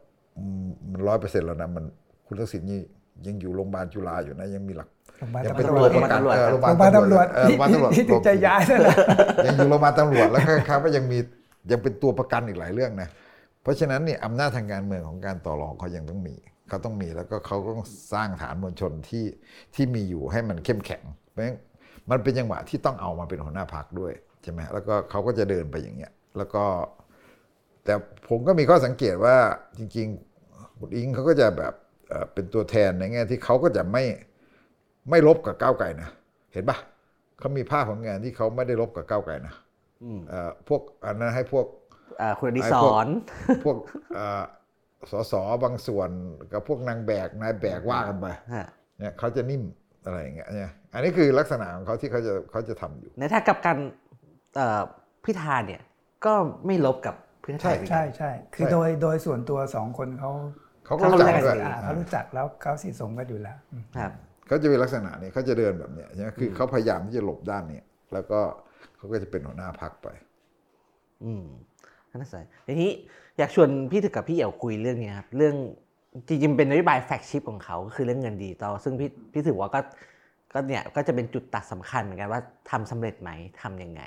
[0.92, 1.84] มันร้อยเปอร์เซ็นต์แล้วนะมัน
[2.26, 2.80] คุณทักษิณนี่
[3.26, 4.88] ยังอยู่โรงพยาบาลจุฬาอยู่นะยังมีหลัก
[5.18, 8.96] โรงพยาบาลยังเป็นตำรตัววจประกันโรงพยาบาลเออโรงพยาบาลตำรวจเออโรงพยาบาลตำรวจที่ถึงจะย้ายนั่นแหละ
[9.46, 11.18] ยังอยู่โรงพยาบาลตำรวจแล้วก็ครับว่ายังมี
[11.70, 13.08] ยังเป็นตัวประกันอีกหลายเรื่องนะ
[13.62, 16.36] เพราะฉะนั้นเนี่ยอำนาจทางการเมืองของการต่อรองเขายังต้องมี
[16.68, 19.24] เขาต้องมีแล้วก็เขาก็ต้องสร้างฐานมวลชนที่
[19.74, 21.56] ที่มีอยู่ให้มันเข้มแข็งเพราะฉะนั้น
[22.10, 24.12] มันเป็นจังหวะที่ต้องเอามาเป็นหัวหน้าพักด้วย
[24.42, 26.64] ใช่ไหมแล้วก็เขาก็จะเดินไปอย่างเงี้ย แล้วก็
[27.84, 27.94] แต่
[28.28, 29.36] ผมก็มีข้อสังเกตว่า
[29.78, 31.74] จริงๆคุณอิงเขาก็จะแบบ
[32.08, 34.04] เอ่อเป็นตัวแทนในแง่ที่เขาก็จะไม่
[35.10, 36.08] ไม่ลบกับก้าวไกลนะ
[36.52, 36.78] เห็นปะ
[37.38, 39.54] เขามีภาพของงานที่เขาไม่ได้ลบกับก้าวไกลนะ
[40.04, 41.66] อืมเอ่อพวกอันนั้นให้พวก
[42.20, 43.08] อ่าคุณอดิไอ้ศพวกร
[43.64, 43.76] พวก
[44.14, 44.42] เอ่อ
[45.10, 46.10] สสบางส่วน
[46.52, 48.66] กับพวกนางแบกนายแบกว่ากันไปฮะ
[48.98, 49.62] เนี่ยเขาจะนิ่ม
[50.04, 53.76] อะไรอย่างเงี้ยเนี่ยอันนี้คือลักษณะของเขาที่เขาจะเขาจะทำอยู่ในถ้ากลับกัน
[54.56, 54.80] เอ่อ
[55.24, 55.82] พิธาเนี่ย
[56.24, 56.34] ก็
[56.66, 60.30] ไม่ลบกับเพื่อไทยเหมือนกัใช่นใช่คือใช่โดยโดยส่วนตัวสองคนเขา
[60.84, 64.12] เขาก็รู้จักกันด้วยอ่าเขารู้จักแล้วเขาสีสมกันอยู่แล้วอืมครับ
[64.46, 67.80] เขาจะเป็นลักษณะนี้เขาจะเดินแบบเนี้ยใช่ไหมคือเขาพยายามที่จะหลบด้านนี้
[68.12, 68.40] แล้วก็
[68.96, 70.08] เขาก็จะเป็นหัวหน้าพักไป
[71.24, 71.44] อืม
[72.10, 72.90] น่าสนใจทีนี้
[73.38, 75.54] อยากชวนพี่ถึกกับพี่เอี่ยวคุยเรื่องนี้ครับเรื่อง
[76.28, 79.80] จริงๆเป็นนโยบายแฟกชิพของเขาก็คือเรื่องเงินดิจิตอลซึ่งพี่พี่ถือว่าก็
[80.52, 83.30] ก็เนี่ยก็จะเป็นจุดตัดสำคัญเหมือนกันว่าทำสำเร็จไหม
[83.62, 84.02] ทำยังไง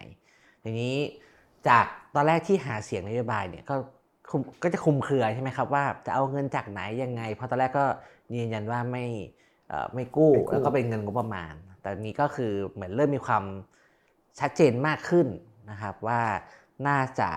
[0.64, 0.96] ทีนี้
[1.68, 3.76] จากตอนแรกที่หาเสียงนโยบายเนี่ยก็
[4.30, 7.86] คุมก็จะคุมเครือใช่ไหมครับว่าจะเอาเงินจากไหนยังไง เพราะตอนแรกก็
[8.36, 9.06] ยืนยันว่าไม่
[9.68, 13.44] เอ่อไม่กู้ไม่กู้แล้วก็เป็นเงินงบประมาณ แต่นี้ก็คือเหมือนเริ่มมีความ
[14.40, 15.28] ชัดเจนมากขึ้น
[15.72, 16.22] นะครับว่า
[16.88, 17.30] น่าจะ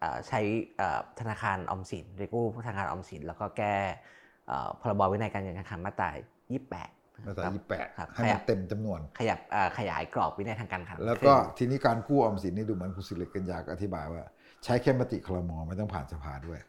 [0.00, 0.40] เอ่อใช้
[0.76, 3.76] เอ่อธนาคารออมสินไปกู้ธนาคารออมสิน แล้วก็แก้
[4.46, 14.22] เอ่อพรบวินัยการเงินการคลังมาตรา28 มาตราครับยี่แปดครับให้มันเต็มจำนวน ขยับเอ่อขยายกรอบวินัยทางการคลังแล้วก็ทีนี้การกู้ออมสินนี่ดูเหมือนคุณสิริกัญญาก็อธิบายว่า
[14.64, 16.60] ใช้แค่มติคลมไม่ต้องผ่านสภาด้วย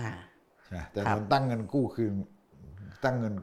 [0.00, 0.10] อ่า
[0.62, 2.12] ใช่ไหมแต่ครับเงินตั้งเงินกู้คืน
[3.04, 3.34] ตั้งเงิน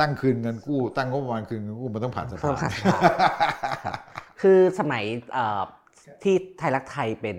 [0.00, 2.98] ตั้งคืนเงินกู้ ตั้งงบประมาณคืนเงินกู้มันต้องผ่านสต้ภาองผ่านสภา
[3.84, 3.94] ครับ
[4.42, 5.62] คือสมัยเอ่อ
[6.22, 7.38] ที่ไทยรักไทยเป็น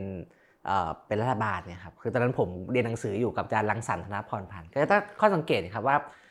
[0.65, 6.22] เอ่อเป็นรัฐบาลเนี่ยครับคือตอนนั้นผมเรียนหนังสืออยู่กับอาจารย์รังสรรค์ธนพรพันธ์ก็ตั้งข้อสังเกตครับว่าเอ่อ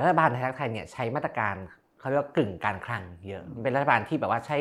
[0.00, 1.54] รัฐบาลไทยรักไทยเนี่ยใช้มาตรการ
[1.98, 4.58] เขาเรียกว่ากึ่งการคลังเยอะมันเป็นรัฐบาลที่แบบว่าใช้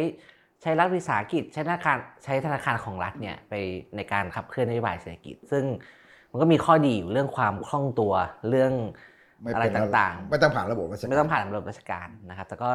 [0.62, 3.54] ใช้รัฐวิสาหกิจใช้ธนาคารใช้ธนาคารของรัฐเนี่ยไป
[3.96, 5.64] ในการขับเคลื่อนนโยบายเศรษฐกิจ ซึ่ง
[6.32, 8.14] มันก็มีข้อดีอยู่เรื่องความคล่องตัว
[8.50, 8.74] เรื่อง
[9.42, 12.70] ไม่อะไรเป็นต่างๆ ไม่ต้องผ่านระบบราชการไม่ต้องผ่านระบบราชการนะครับ แต่ก็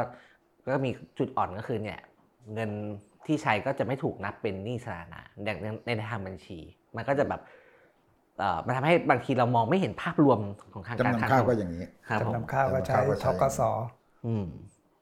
[0.68, 1.98] ก็มีจุดอ่อนก็คือเนี่ย
[2.55, 2.70] เงิน
[3.26, 6.59] ที่ใช้ก็จะไม่ถูกนับเป็นหนี้สาธารณะในในในทางบัญชี
[6.96, 7.61] มันก็จะแบบเอ่อ
[8.66, 10.38] มันทำให้บางทีเรามองไม่เห็นภาพรวม
[10.72, 13.60] ของทางจำการนำคลังข้าวก็อย่างนี้ครับผมจำนำข้าวก็ใช้จำนำข้าวก็ใช้ทกส
[14.26, 14.44] อืม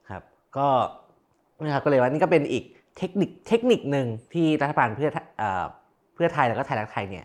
[0.09, 0.23] ครับ
[0.57, 0.69] ก็
[1.63, 2.65] นะครับก็เลยว่านี่ก็เป็นอีก
[2.99, 5.65] เทคนิคเทคนิคหนึ่งที่รัฐบาลเพื่อเอ่อ
[6.15, 7.25] เพื่อไทยแล้วก็ไทยรักไทยเนี่ย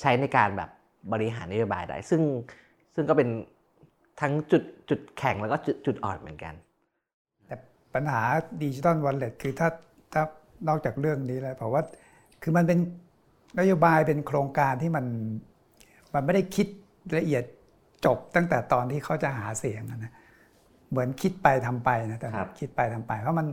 [0.00, 0.70] ใช้ในการแบบ
[1.12, 2.22] บริหารนโยบายได้ ซึ่ง
[2.94, 3.28] ซึ่งก็เป็น
[4.20, 6.54] ทั้งจุดจุดแข็งแล้วก็จุดจุดอ่อนเหมือนกัน
[7.46, 7.56] แต่
[7.94, 8.20] ปัญหา
[8.62, 9.68] ดิจิตอลวอลเล็ตคือถ้า
[10.12, 10.22] ถ้า
[10.68, 11.82] นอกจากเรื่องนี้แล้วเพราะว่า
[12.42, 12.78] คือมันเป็น
[13.58, 15.04] นโยบายเป็นโครงการที่มัน
[16.14, 16.66] มันไม่ได้คิด
[17.18, 17.44] ละเอียด
[18.04, 20.12] จบตั้งแต่ตอนที่เขาจะหาเสียงอะนะ
[20.90, 23.46] เหมือนคิดไปทำไปนะแต่ครับคิดไปทำไป เพราะมัน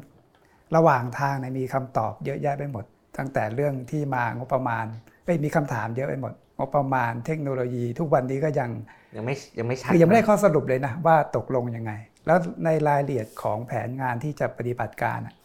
[0.76, 2.86] ระหว่างทางเนี่ยมีคำตอบเยอะแยะไปหมด
[3.18, 4.86] ตั้งแต่เรื่องที่มางบประมาณ
[5.26, 8.70] ไม่มีคำถามเยอะไปหมดงบประมาณเทคโนโลยีทุกวันนี้ก็ยัง
[9.16, 11.92] ยังไม่ยังไม่ชัดคือยังไม่ได้ข้อสรุปเลยนะว่าตกลงยังไง
[12.26, 15.36] แล้วในรายละเอียดของแผนงานที่จะปฏิบัติการอะ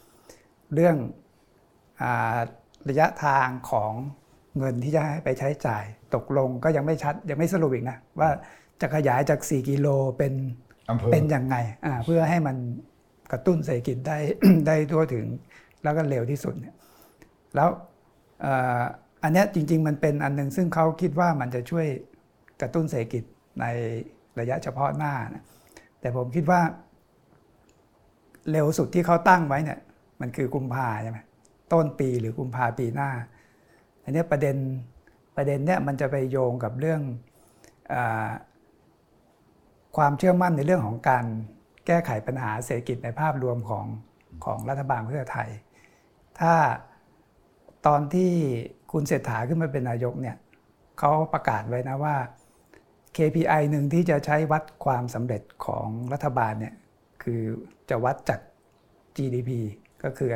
[0.74, 0.96] เรื่อง
[2.02, 2.38] อา
[2.88, 3.92] ระยะทางของ
[4.58, 5.84] เงินที่จะให้ไปใช้จ่าย
[6.14, 8.30] ตกลงก็ยังไม่ชัดยังไม่สรุปอีกนะว่า
[8.80, 9.86] จะขยายจาก 4 กิโล
[10.18, 10.32] เป็น
[10.90, 12.56] อำเภอเป็นยังไงอ่าเพื่อให้มัน
[13.32, 14.18] กระตุ้นเศรษฐกิจได้
[14.66, 15.26] ได้ทั่วถึง
[15.82, 16.74] แล้วก็เร็วที่สุดเนี่ย
[17.54, 17.68] แล้ว
[18.40, 18.80] เอ่อ
[19.22, 21.86] อันเนี้ยจริง ๆ มันเป็นอันหนึงซึ่งเขาคิดว่ามันจะช่วย
[22.60, 23.24] กระตุ้นเศรษฐกิจ
[23.60, 23.64] ใน
[24.40, 25.44] ระยะเฉพาะหน้านะ
[26.00, 26.60] แต่ผมคิดว่า
[28.50, 29.78] เร็วสุดที่เขาตั้งไว้เนี่ย
[30.20, 31.18] มันคือกุมภาใช่ไหม
[31.72, 34.56] ต้นปีหรือกุมภาปีหน้าในอันนี้ประเด็น
[35.36, 37.00] ประเด็นเนี่ยมันจะไปโยงกับเรื่อง
[37.92, 38.30] อา
[39.96, 41.24] ความเชื่อมั่นในเรื่องของการ
[41.86, 43.86] แก้ไขปัญหาเศรษฐกิจในภาพรวมของ
[44.44, 45.48] ของรัฐบาลเพื่อไทย
[46.40, 46.54] ถ้า
[47.86, 48.32] ตอนที่
[48.92, 50.36] คุณเศรษฐาขึ้นมาเป็นนายกเนี่ย
[50.98, 52.16] เขาประกาศไว้นะว่า
[53.16, 56.74] KPI หนึ่งที่จะใช้วัดความสำเร็จของรัฐบาลเนี่ย
[57.22, 57.40] คือ
[57.90, 58.40] จะวัดจาก
[59.16, 59.50] GDP
[60.02, 60.30] ก็คือ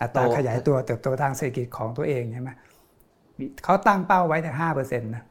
[0.00, 2.50] อัตราขยายตัวเติบโตทางเศรษฐกิจของตัวเองใช่ไหม
[3.64, 5.22] เขาตั้งเป้าไว้แต่ห้าเปอร์เซ็นต์นะ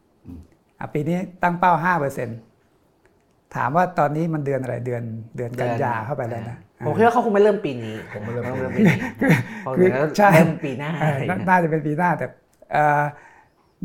[0.80, 2.38] อะปีนี้ตั้งเป้าห้าเปอร์เซ็นต์
[3.55, 5.03] ถามว่าตอนนี้มันเดือนอะไรเดือน
[5.38, 8.97] เดือนกันยาเข้าไปแล้วนะผมคิดว่าเขาคงไม่เริ่มปีนี้คงไม่เริ่มต้องปีเริ่มนี้ปีนี้
[9.64, 12.26] เพราะคือเดี๋ยวใช่เริ่มปีหน้าเออน่าน่าจะเป็นปีหน้าแต่
[12.72, 13.01] เอ่อ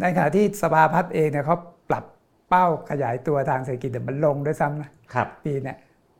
[0.01, 1.57] ในขณะที่สภาพัฒน์เองเนี่ยเขา
[1.89, 2.05] ปรับ
[2.49, 5.77] เป้าขยายตัวทางเศรษฐกิจเนี่ยมันลงด้วยซ้ำนะครับปีเนี่ย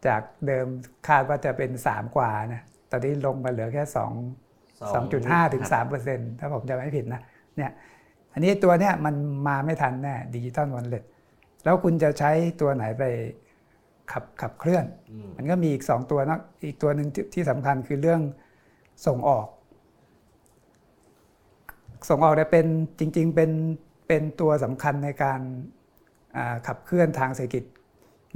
[0.07, 0.67] จากเดิม
[1.09, 3.97] คาดว่าจะเป็น 3 กว่านะตอนนี้ลงมาเหลือแค่ 2
[4.95, 7.21] 2.5ถึง3เปอร์เซ็นต์ถ้าผมจำไม่ผิดนะ
[7.57, 7.71] เนี่ย
[8.35, 9.15] อันนี้ตัวเนี่ยมัน
[9.49, 11.05] มาไม่ทันแน่ดิจิตอลวอลเล็ต
[11.65, 12.31] แล้วคุณจะใช้
[12.61, 13.03] ตัวไหนไป
[14.13, 14.85] ขับขับเคลื่อน
[15.37, 18.21] มันก็มีอีก2ตัวนะอีกตัวหนึ่งที่ที่สำคัญคือเรื่อง
[19.07, 19.47] ส่งออก
[22.09, 22.67] ส่งออกเนี่ยเป็น
[22.99, 23.51] จริง ๆ เป็น
[24.09, 25.41] เป็นตัวสำคัญในการ
[26.37, 27.65] อ่าขับเคลื่อนทางเศรษฐกิจ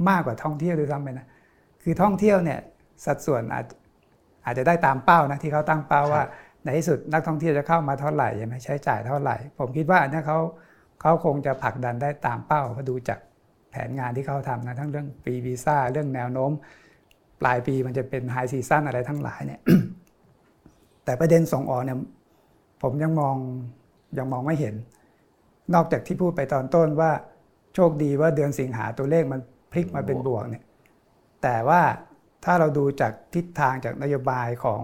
[0.09, 1.27] มากกว่าท่องเที่ยวด้วยซ้ำไปนะ
[1.83, 2.59] คือท่องเที่ยวเนี่ย
[3.05, 3.65] สัดส่วนอาจ
[4.45, 6.23] อาจจะได้ตามเป้านะที่เขาตั้งเป้าว่า
[6.63, 10.39] ในที่สุดนักท่องเที่ยวจะเข้ามาเท่าไหร่ใช่ไหมใช้จ่ายเท่าไหร่ ผมคิดว่าอันเนี้ยเขา
[11.01, 13.19] เขาคงจะผลักดันได้ตามเป้าเพราะดูจาก
[13.71, 16.51] แผนงานที่เขาทำนะทั้งเรื่องฟรีวีซ่าเรื่องแนวโน้ม
[17.41, 19.61] ปลายปีมันจะเป็น high season อะไรทั้งหลายเนี่ย
[21.05, 21.99] แต่ประเด็นส่งออกเนี่ย
[22.81, 23.35] ผมยังมอง
[24.17, 24.75] ยังมองไม่เห็น
[25.73, 27.11] นอกจากที่พูดไปตอนต้นว่า
[27.75, 29.39] โชคดีว่าเดือนสิงหาตัวเลขมัน
[29.71, 30.63] พลิกมาเป็นบวกเนี่ย
[31.43, 31.81] แต่ว่า
[32.45, 34.81] ถ้าเราดูจากทิศทางจากนโยบายของ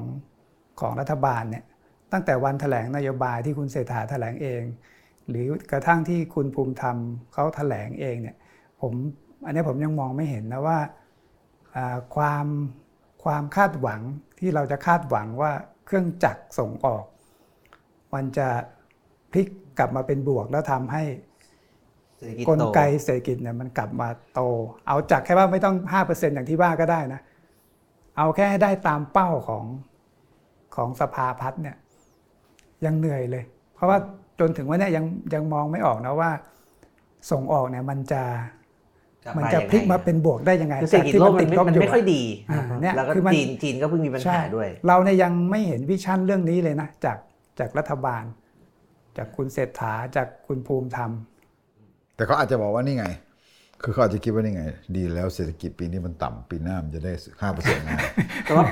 [0.80, 1.64] ของรัฐบาลเนี่ย
[2.12, 4.64] ตั้งแต่วันแถลงนโยบายที่คุณเศรษฐาแถลงเอง
[5.30, 6.98] หรือกระทั่งที่คุณภูมิธรรม
[7.34, 8.36] เขาแถลงเองเนี่ย
[8.82, 8.94] ผม
[9.46, 10.80] อันนี้ผมยังมองไม่เห็นนะว่า
[12.16, 12.46] ความ
[13.24, 14.02] ความคาดหวัง
[14.40, 15.52] ที่เราจะคาดหวังว่า
[15.86, 17.06] เครื่องจักรส่งออก
[18.14, 18.48] มันจะ
[19.32, 19.48] พลิก
[19.78, 21.04] กลับมาเป็นบวกแล้วทำให้
[22.48, 24.42] กลไกเศรษฐกิจเนี่ยมันกลับมาโต
[24.88, 27.22] เอาจากแค่ว่าไม่ต้อง 5%อย่างที่ว่าก็ได้นะ
[28.18, 29.66] เอาแค่ให้ได้ตามเป้าของ
[30.76, 31.76] ของสภาพัฒน์เนี่ย
[32.86, 33.44] ยังเหนื่อยเลย
[33.76, 33.98] เพราะว่า
[34.40, 36.32] จนถึงวันเนี้ยยังยังมองไม่ออกนะว่า
[37.32, 38.24] ส่งออกเนี่ยมันจะ
[39.26, 42.22] กลับมันมาจะยังไงพลิกมาเป็นบวกได้ยังไงคือเศรษฐกิจโลกมันไม่จากมันที่ไม่ค่อยดี
[42.52, 47.18] อ่าเนี่ยแล้วก็คือมันจีนจีนก็เพิ่งมีปัญใช่หาด้วย เราเนี่ยยังไม่เห็นวิชั่นเรื่องนี้เลยนะจาก
[47.60, 48.24] จากรัฐบาล
[49.18, 51.12] จากคุณเศรษฐาจากคุณภูมิธรรม
[52.16, 53.06] แต่เขาอาจจะบอกว่านี่ไง
[53.84, 54.64] คือเขาอาจจะคิดว่านี่ไง
[54.96, 58.00] ดีแล้วเศรษฐกิจปีนี้มันต่ำปีหน้ามันจะได้ห้าเปอร์เซ็นต์นะ
[58.44, 58.66] แต่ว่า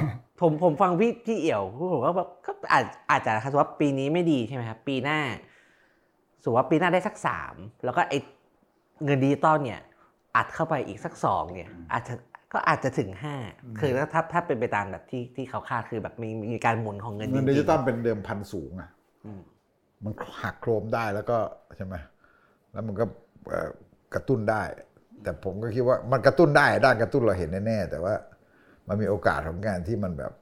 [0.43, 1.63] ผมผมฟังพี่พี่เอี่ยว
[1.93, 5.19] ผมก็แบบก็อาจอาจจะนะครับสมมุติว่าปีนี้ไม่ดีใช่ไหมครับปีหน้า
[6.41, 8.13] สมมติว่าปีหน้าได้สักสามแล้วก็ไอ
[9.05, 9.81] เงินดิจิตอลเนี่ย
[10.35, 12.13] อัดเข้าไปอีกสักสองเนี่ย อาจจะ
[12.53, 13.35] ก็อาจจะถึงห้า
[13.79, 18.89] คือถ้าถ้าเป็นไปตามแบบที่ที่เขาคาดคือแบบมีมีการหมุนของเงินเงินจดิริจิงตอลเป็นเดิมพันสูงอะ
[19.25, 19.41] อืม
[20.03, 21.37] มันหักโครมได้แล้วก็
[21.75, 21.95] ใช่ไหม
[22.73, 23.05] แล้วมันก็
[23.47, 23.69] เอ่อ
[24.13, 24.61] กระตุ้นได้
[25.23, 28.13] แต่ผมก็คิดว่ามันกระตุ้นได้ด้านกระตุ้นเราเห็นแน่ๆแต่ว่า
[28.87, 30.33] มันมีโอกาสของการที่มันแบบ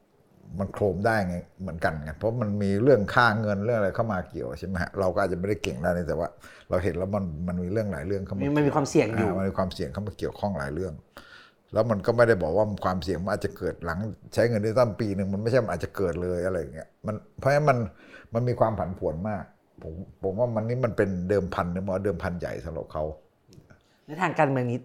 [0.60, 6.28] มันโครมได้ไงเหมือนกันไงเพราะมันมีเรื่องค่าเงินเรื่องอะไรเข้ามาเกี่ยวใช่ไหมฮะเราก็อาจจะไม่ได้เก่งด้านนี้แต่ว่า
[6.70, 10.94] เราเห็นแล้วมันมันมีเรื่องหลายเรื่องเข้าๆมามีมีมันมีความเสี่ยงอยู่มันมีความเสี่ยงเข้ามาเกี่ยวข้องหลายเรื่อง
[11.74, 14.00] แล้วมันก็ไม่ได้บอกว่าความเสี่ยงมันอาจจะเกิดหลัง
[14.34, 17.78] ใช้เงินดิจิตอลปีหนึ่งมันไม่ใช่มันอาจจะเกิดเลยอะไรอย่างเงี้ยมันเพราะฉะนั้นมัน
[18.34, 19.44] มันมีความผันผวนมาก
[19.84, 23.04] ผมผมว่ามันนี่มันเป็นเดิมพันเนี่ยมองเดิมพันใหญ่สำหรับเขา
[24.06, 24.80] ในทางการเมืองนี้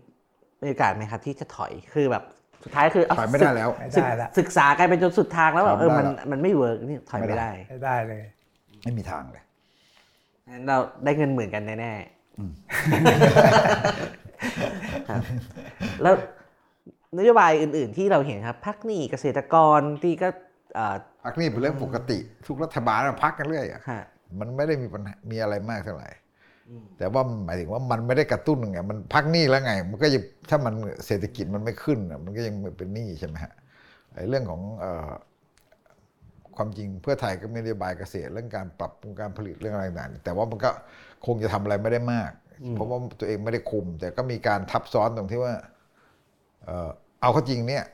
[0.63, 2.25] มีโอกาสไหมครับที่จะถอยคือแบบ
[2.67, 8.23] สุดท้ายคือเาถอยไม่ได้แล้วไม่ศึกได้ละศึกษากันไปจนสุดทางแล้วแบบถเออยอไม่มันได้ละมันไม่เวิร์กนี่ถอยไม่ไม่ได้ได้ไม่ได้เลย
[8.83, 9.45] ไม่มีทางเลย
[10.49, 12.27] งั้นเราได้เงินหมื่นกันแน่ๆ
[15.09, 15.21] ครับ
[16.03, 16.15] แล้ว
[17.19, 20.29] นโยบายอื่น ๆ ที่เราเห็นครับพักหนี้เกษตรกรที่ก็
[20.75, 24.03] เอ่อพักนี่เป็นเรื่องปกติ ทุกรัฐบาลมันพักกันเรื่อยอะฮะ
[24.41, 26.09] มันไม่ได้มีปัญหามีอะไรมากเท่าไหร่
[26.99, 30.75] แต่ว่าหมายถึงว่ามันไม่ได้กระตุ้นไงมันพักหนี้แล้วไง มันก็ยังถ้ามัน
[31.07, 33.53] เศรษฐกิจมันไม่ขึ้นอะมันก็ยังเป็นหนี้ใช่ไหมฮะ
[34.15, 35.11] ไอ้เรื่องของเอ่อ
[36.57, 40.71] ความจริงเพื่อไทยก็มีนโยบายเกษตรเรื่องการปรับปรุงการผลิตเรื่องอะไรต่างๆแต่ว่ามันก็
[41.27, 42.31] คงจะทำอะไรไม่ได้มาก
[42.73, 45.55] เพราะว่าตัวเองไม่ได้คุม แต่ก็มีการทับซ้อนตรงที่ว่า
[46.65, 46.89] เอ่อ
[47.21, 47.85] เอาเข้าจริงเนี่ย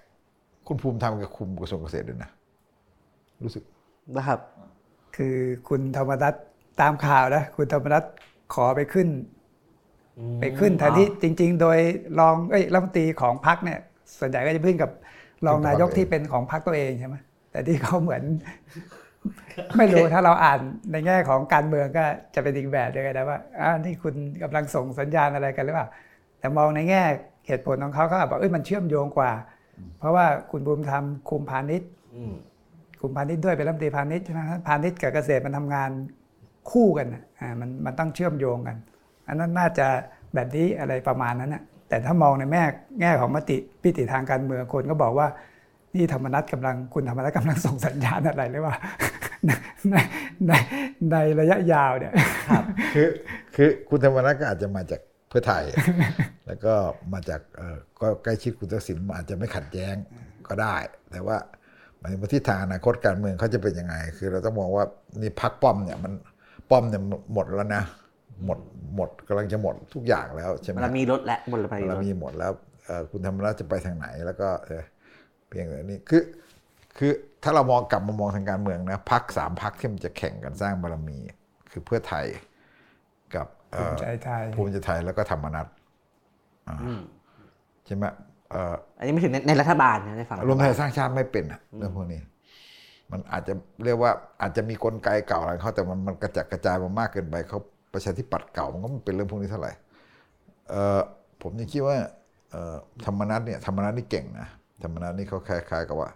[0.67, 2.31] คุณภูมิธรรมกับคุมกระทรวงเกษตรด้วยนะ
[3.43, 3.65] รู้สึก
[4.17, 4.41] นะครับ
[5.17, 5.37] คือ
[5.69, 6.35] คุณธรรมนัฐ
[6.81, 8.05] ตามข่าวนะคุณธรรมนัฐ
[8.55, 9.09] ขอไปขึ้น
[10.41, 11.79] ไปขึ้นแทนที่จริง ๆ โดย
[12.21, 13.79] รองเอ้ยรัฐมนตรีของพรรคเนี่ย
[14.19, 14.91] ส่วนใหญ่ก็จะขึ้นกับ
[15.47, 17.17] รองนายกที่เป็นของพรรคตัวเองใช่ไหม
[17.51, 18.23] แต่ที่เขาเหมือน
[19.77, 20.61] ไม่รู้ถ้าเราอ่าน
[20.93, 25.89] ในแง่ของการเมืองก็จะเป็นอีกแบบเลยนะว่าอ่านี่คุณกำลังส่งสัญญาณอะไรกันหรือเปล่า
[26.39, 27.03] แต่มองในแง่
[27.47, 29.33] เหตุผลของเขาเขาอาจบอกเอ้ยมันเชื่อมโยงกว่า
[29.99, 32.35] เพราะว่าคุณภูมิธรรมคุมพาณิชย์อืม
[33.01, 35.91] คุมพาณิชย์ด้วยเป็นรัฐมนตรีพาณิชย์ใช่ไหมพาณิชย์กับเกษตรมันทำงาน
[36.71, 37.07] คู่กัน
[37.41, 38.77] อ่ามันมันต้องเชื่อมโยงกัน
[39.29, 39.87] อันนั้นน่าจะ
[40.35, 42.65] แบบนี้อะไรประมาณนั้นนะแต่ถ้ามองในแง่
[43.01, 45.29] แง่ของมติพิติทางการเมืองคนก็บอกว่า
[45.95, 48.75] นี่ธรรมนัตกำลังคุณธรรมนัตกำลังส่งสัญญาณอะไรหรือว่า
[49.47, 49.51] ใน
[50.47, 50.53] ใน
[51.13, 52.13] ในระยะยาวเนี่ย
[52.95, 53.09] คือ
[53.55, 55.65] คือคุณธรรมนัฐก็อาจจะมาจากเพื่อไทย
[56.47, 56.75] แล้วก็
[57.13, 59.95] มาจากเออก็ใกล้ชิดคุณทักษิณอาจจะไม่ขัดแย้ง
[60.49, 60.77] ก็ได้
[61.11, 61.37] แต่ว่า
[61.99, 64.85] หมายถึงว่าทิศทางอนาคตการเมืองเขาจะเป็นยังไง คือเราต้องมองว่า
[65.21, 66.13] นี่พักป้อมเนี่ยมัน
[66.73, 67.03] ป้อมเนี่ย
[67.35, 67.83] หมดแล้วนะ
[68.45, 68.59] หมด
[68.97, 72.53] หมดกำลังจะหมดทุกอย่างแล้วใช่ไหมเรามีรถและบนรถไฟรเราถมีหมดแล้ว
[72.85, 74.83] เอ่อคุณธรรมนัฐจะไปทางไหนแล้วก็เออ
[75.49, 76.23] เพียงแต่นี้คือ
[76.99, 77.13] คือ
[77.43, 81.19] ถ้าเรามองกลับมามองทางการเมืองนะพักสามพักที่มันจะแข่งกันสร้างบารมี
[81.71, 82.27] คือเพื่อไทย
[83.35, 85.67] กับเอ่ภูอมิใจไทยภูมิใจไทยแล้วก็ธรรมนัฐ
[86.69, 87.01] อ่าอืม
[87.87, 88.05] ใช่ไหม
[88.51, 92.21] เอ่ออันนี้ไม่ถึงในในรัฐบาลนะในฝั่งรวมไทยสร้างชาติไม่เป็นอะเรื่องพวกนี้
[93.13, 93.55] มันอาจจะ
[93.85, 97.59] เรียกว่าอาจจะมีกลไกเก่าอะไรเขาแต่มันมันกระจัดกระจายมามากเกินไปเขา
[97.95, 99.73] ประชาธิปัตย์เก่ามันก็ไม่เป็นเรื่องพวกนี้เท่าไหร่
[100.71, 101.01] เออ
[101.43, 101.97] ผมยังคิดว่า
[103.07, 104.49] ธรรมนัฐเนี่ยธรรมนัฐนี่เก่งนะ
[104.83, 106.11] ธรรมนัฐนี่เขาคล้ายๆกับว่า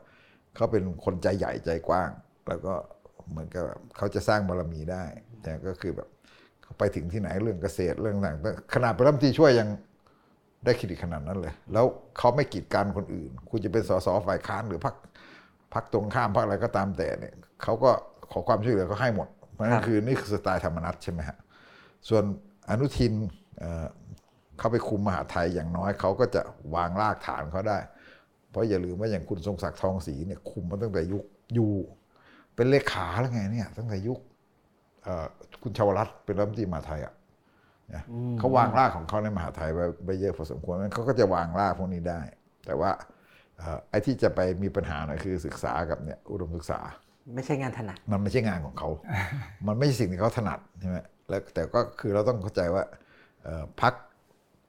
[0.54, 2.10] เขาเป็นคนใจใหญ่ใจกว้าง
[2.48, 2.74] แล้วก็
[3.30, 3.64] เหมือนกับ
[3.96, 5.04] เขาจะสร้างบารมีได้
[5.42, 6.08] แต่ก็คือแบบ
[6.62, 9.68] เขาไปถึงที่ไหนเรื่องเกษตรเรื่องต่างๆขนาดเป็นรัฐมนตรีช่วยยัง
[10.64, 11.86] ได้ครดิตขนาดนั้นเลย แล้ว
[12.18, 14.96] เขาไม่กีดกันคนอื่น คุณจะเป็นสสฝ่ายค้านหรือพรรค
[15.76, 17.90] พรรคตรงข้ามพรรคอะไรก็ตามแต่เนี่ยเขาก็
[18.32, 21.36] ขอความช่วยเหลือก็ให้หมดเพราะฉะนั้นคือนี่คือสไตล์ธรรมนัตใช่ไหมฮะ
[22.08, 22.24] ส่วน
[22.70, 23.12] อนุทิน
[23.58, 23.86] เอ่อ
[24.58, 26.42] เขาไปคุมมหาดไทยอย่างน้อยเขาก็จะ
[26.74, 27.78] วางรากฐานเขาได้
[28.50, 31.24] เพราะอย่าลืมว่าอย่างคุณทรงศักดิ์ทองศรีเนี่ยคุมมาตั้งแต่ยุค
[31.54, 31.72] อยู่
[32.54, 34.18] เป็นเลขาแล้วไงเนี่ยตั้งแต่ยุค
[35.02, 35.26] เอ่อ
[35.62, 37.14] คุณชาวรัตน์เป็นรัฐมนตรีมหาดไทยอะ
[37.94, 38.02] นะ
[38.38, 42.20] เขาวางรากของเขาในมหาไทยไว้ไว้เยอะพอสมควรงั้นเขาก็จะวางรากพวกนี้ได้
[42.66, 43.15] แต่ว่าเอ่อ
[43.90, 46.80] ไอ้ที่จะไปมีปัญหาหน่อยคือศึกษากับเนี่ยอุดมศึกษา
[47.34, 48.88] ไม่ใช่งานถนัด มันไม่ใช่งานของเขา
[49.66, 50.96] มันไม่ใช่สิ่งที่เขาถนัดใช่ไหม
[51.28, 52.84] แล้วแต่ก็คือเราต้องเข้าใจว่า
[53.42, 53.94] เอ่อพัก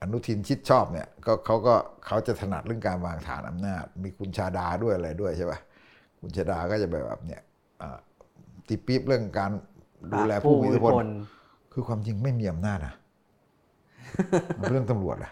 [0.02, 1.76] อนุทินชิดชอบเนี่ยก็เขาก็
[2.06, 5.60] เขาจะถนัดเรื่องการวางฐานอำนาจ มีคุณชาดาด้วยอะไรด้วยใช่ป่ะ
[6.22, 7.42] คุณชาดาก็จะแบบเนี่ย
[7.80, 7.98] เอ่อ
[8.68, 9.52] ตีปี๊บเรื่องการ
[10.14, 10.94] ดูแลผู้มีอิทธิพล
[11.74, 12.94] คือความจริงไม่มีอำนาจนะ
[14.70, 15.32] เรื่องตำรวจนะ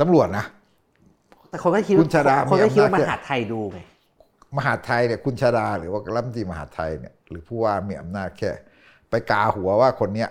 [0.00, 0.44] ตำรวจนะ
[1.56, 3.78] แต่คนก็คิดคุณชาดาคนก็คิดว่ามีมอำนาจหาดไทยดูไง
[4.56, 8.50] มหาดไทยเนี่ยคุณชาดาหรือว่ารัฐมนตรีมหาดไทยเนี่ยหรือผู้ว่ามีอำนาจแค่
[9.10, 10.30] ไปกาหัวว่าคนเนี้ย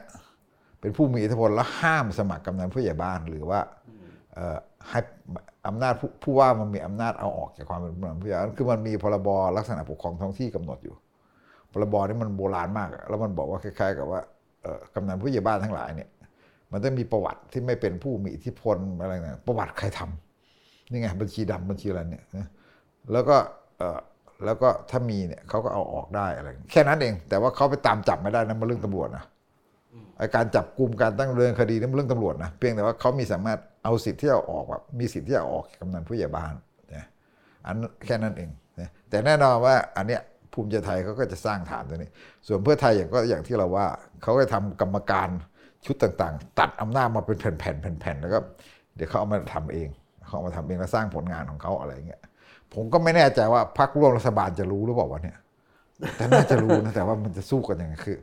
[0.80, 3.60] เป็นผู้มีอิทธิพลแล้วห้ามสมัครกำนันผู้ใหญ่บ้านหรือว่า
[4.34, 4.58] เอ่อ
[4.90, 5.00] ให้
[5.68, 10.96] อำนาจผู้ผู้ว่ามันมีอำนาจเอาออกจากความเป็นกำนันผู้ใหญ่บ้านคือมันมีพรบลักษณะปกครองท้องที่กำหนดอยู่
[11.72, 14.22] พรบนี่มันโบราณมากอะแล้วมันบอกว่าคล้าย ๆ กับว่า
[14.62, 16.10] เอ่อกำนันผู้ใหญ่บ้านทั้งหลายเนี่ย
[16.72, 20.25] มันต้องมีประวัติที่ไม่เป็นผู้มีอิทธิพลอะไรนะประวัติใครทำ
[20.92, 22.48] นี่ไงบัญชีดำบัญชีอะไรเนี่ยนะ
[23.12, 23.38] แล้วก็
[23.78, 24.00] เอ่อ
[24.46, 29.24] แล้วก็ถ้ามีเนี่ยเขาก็เอาออกได้อะไรแค่นั้นเอง แต่ว่าเขาไปตามจับไม่ได้นะมันเรื่องตำรวจนะ
[30.18, 36.54] ไอการจับกลุ่มการตั้งเรื่องคดีนี่มันเรื่องตำรวจนะเพียงแต่ว่าเขามีสามารถเอาสิทธิ์ที่เอาออกแบบมีสิทธิ์ที่เอาออกจากกำนันผู้ใหญ่บ้าน
[36.96, 37.06] นะ
[37.66, 37.76] อัน
[38.06, 40.22] แค่นั้นเองนะแต่แน่นอนว่าอันเนี้ย
[40.54, 42.10] ภูมิใจไทยเขาก็จะสร้างฐานตัวนี้
[42.48, 43.88] ส่วนเพื่อไทยอย่างก็อย่างที่เราว่า
[44.22, 45.30] เขาก็ทำกรรมการ
[45.86, 48.40] ชุดต่างๆ ตัดอำนาจมาเป็นแผ่นๆแผ่นๆแล้วก็
[48.96, 49.88] เดี๋ยวเขาเอามาทำเอง
[50.36, 52.22] เขาเอามาทำเองแล้วสร้างผลงานของเขาอะไรอย่างเงี้ย
[52.74, 55.38] ผมก็ไม่แน่ใจว่าพรรคร่วมรัฐบาลจะรู้หรือเปล่าวะเนี่ย
[56.18, 58.18] แต่น่าจะรู้นะแต่ว่ามันจะสู้กันยังไงคือ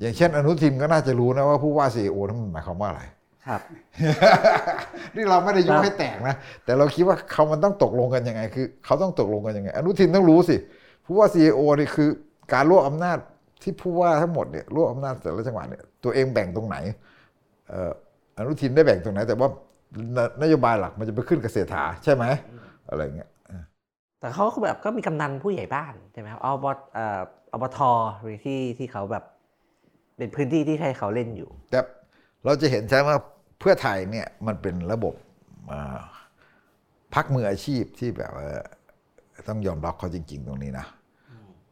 [0.00, 3.02] อย่างเช่น อนุทินก็น่าจะรู้นะว่าผู้ว่าซีโอนั้นมันหมายความว่าอะไร
[3.46, 3.60] ครับ
[5.16, 6.34] นี่เราไม่ได้ยครักบให้แตกนะ
[6.64, 10.56] แต่เราคิดว่าเขามันต้องตกลงกันยังไง คือ เขาต้องตกลงกันยังไง อนุทินต้องรู้สิ
[11.04, 12.08] ผู้ว่าซีโอนี่คือ
[12.52, 13.18] การรวบอำนาจ
[13.62, 16.76] ที่ผู้ว่าทั้งหมดเนี่ยรวบอำนาจแต่ละจังหวัดเนี่ยตัวเองแบ่งตรงไหน
[17.68, 17.92] เอ่อ
[18.38, 19.48] อนุทินได้แบ่งตรงไหน แต่ว่า
[20.16, 22.24] นนโยบายหลักมันจะไปขึ้นกับเศรษฐาใช่ไหม
[22.90, 23.30] อะไรเงี้ย
[24.20, 27.20] แต่เขาก็แบบก็มีกำนันผู้ใหญ่บ้านใช่ไหมครับอบเอ่อ
[27.52, 27.78] อบท
[28.22, 29.24] หรือที่ที่เขาแบบ
[30.16, 31.80] เป็นพื้นที่ที่ให้เขาเล่นอยู่แต่
[32.44, 33.18] เราจะเห็นใช่ไหมว่า
[33.60, 35.14] เพื่อไทยเนี่ยมันเป็นระบบ
[35.70, 35.98] อ่า
[37.14, 38.48] พักมืออาชีพที่แบบว่า
[39.48, 40.86] ต้องยอมรับเขาจริง ๆ ตรงนี้นะ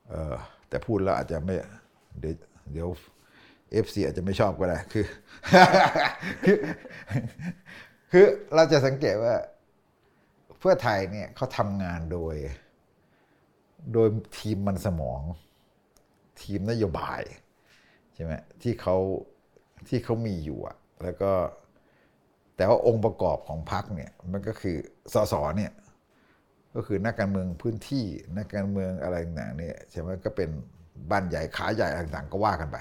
[0.08, 0.34] เออ
[0.68, 1.54] แต่พูดแล้วอาจจะไม่
[2.20, 2.34] เดี๋ยว
[2.72, 2.88] เดี๋ยว
[3.72, 5.06] เอฟซีอาจจะไม่ชอบก็ได้คือ
[8.16, 9.34] คือเราจะสังเกตว่า
[10.58, 12.34] เพื่อไทยเนี่ยเขาทำงานโดย
[13.92, 14.08] โดย
[14.38, 15.22] ทีมมันสมอง
[16.42, 17.20] ทีมนโยบาย
[18.14, 18.96] ใช่ไหมที่เขา
[19.88, 21.30] ที่เขามีอยู่อะแล้วก็
[22.56, 24.76] แต่ว่าองค์ประกอบของพรรคเนี่ยมันก็คือ
[25.14, 25.72] สสเนี่ย
[26.74, 28.04] ก็คือนักการเมืองพื้นที่
[28.36, 30.48] นักการเมืองอะไรต่างๆเนี่ยใช่ไหมก็เป็น
[31.10, 32.76] บ้านใหญ่ขาใหญ่ต่างๆ ก็ว่ากันไป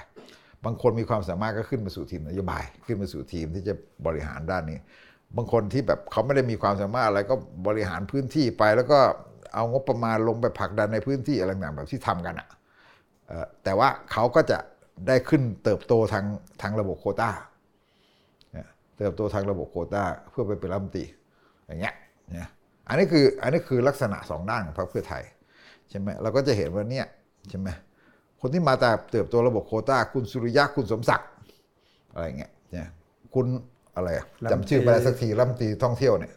[0.65, 3.73] บางคนมีความสามารถก็ขึ้นมาสู่ทีมนโยบาย ขึ้นมาสู่ทีมที่จะ
[4.05, 4.79] บริหารด้านนี้
[5.37, 7.35] บางคนที่แบบเขาไม่ได้มีความสามารถอะไรก็
[7.67, 8.99] บริหารพื้นที่ไป แล้วก็
[9.53, 12.47] เอางบประมาณลงไปผลักดันในพื้นที่อะไรต่างๆแบบที่ทำกันอะ
[13.27, 14.57] เอ่อแต่ว่าเขาก็จะ
[15.07, 16.25] ได้ขึ้นเติบโตทาง
[16.61, 17.29] ทางระบบโควต้า
[18.97, 21.05] เติบโตทางระบบโควต้าเพื่อไปเป็นรัฐมนตรี
[21.67, 21.93] อย่างเงี้ย
[22.31, 22.49] เนี่ย
[22.87, 25.23] อันนี้คืออันนี้คือลักษณะสองด้านของพรรคเพื่อไทย
[25.89, 27.05] ใช่ไหมเราก็จะเห็นว่าเนี่ย
[27.49, 27.69] ใช่ไหม
[28.41, 31.29] คนที่มาจากเติบโตระบบโควต้า คุณสุริยะคุณสมศักดิ์
[32.13, 32.87] อะไรเงี้ยเนี่ย
[33.33, 33.45] คุณ
[33.95, 36.33] อะไรอะจำชื่อไม่ได้สักทีรัฐมนตรีท่องเที่ยวเนี่ย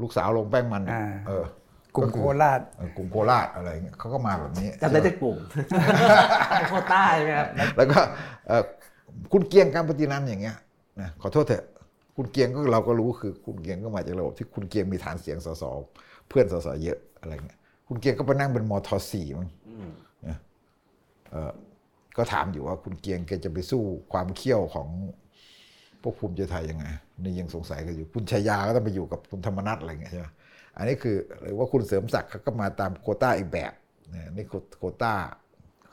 [0.00, 1.44] ลูกสาวลงแป้งมันเนี่ยอ่าเออ
[1.94, 5.36] กลุ่มก็โคคือราชเออกลุ่มโคราชอะไรเงี้ยเขาก็มาแบบนี้จำได้แต่กลุ่ม
[6.68, 8.00] โคต้าใช่ไหมครับแล้วก็
[8.46, 8.62] เอ่อ
[9.32, 10.56] คุณเกียงการปฏินันท์อย่างเงี้ย
[11.00, 11.64] นะขอโทษเถอะ
[12.16, 15.64] คุณเกียงก็เราก็รู้คือคุณเกียงก็มาจากระบบที่คุณเกียงมีฐานเสียงสส
[16.28, 19.48] เพื่อนสสเยอะอะไรเงี้ยคุณเกียงก็ไปนั่งเป็นมทสี่มั้ง
[20.28, 20.36] นะ
[21.30, 21.52] เอ่อ
[22.16, 23.82] ก็ถามอยู่ว่าคุณเกียงแกจะไปสู้
[24.12, 24.88] ความเขี้ยวของ
[26.02, 26.84] พวกภูมิใจไทยยังไง
[27.22, 30.26] นี่ยังสงสัยกันอยู่คุณชายาก็ต้องไปอยู่กับคุณธรรมนัสอะไรเงี้ยใช่ไหม
[30.76, 33.72] อันนี้คือหรือว่าคุณเสริมศักดิ์เขาก็มาตามโควต้าอีกแบบ
[34.12, 35.12] นะนี่โควโควต้า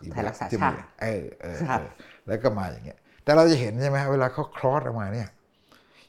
[0.01, 1.89] อีแบบไทยรักษาที่ชามีติเออเออครับเออ
[2.28, 5.30] แล้วก็มาอย่างเงี้ย แต่เราจะเห็นใช่ไหมเวลาเขา cross ออกมาเนี่ย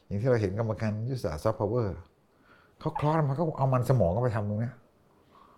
[0.07, 1.97] อย่างที่เราเห็นกรรมการยุทธศาสตร์ซอฟต์พาวเวอร์
[2.81, 4.75] เขา cross ออกมาก็เอามันสมองก็ไปทำตรงเนี้ย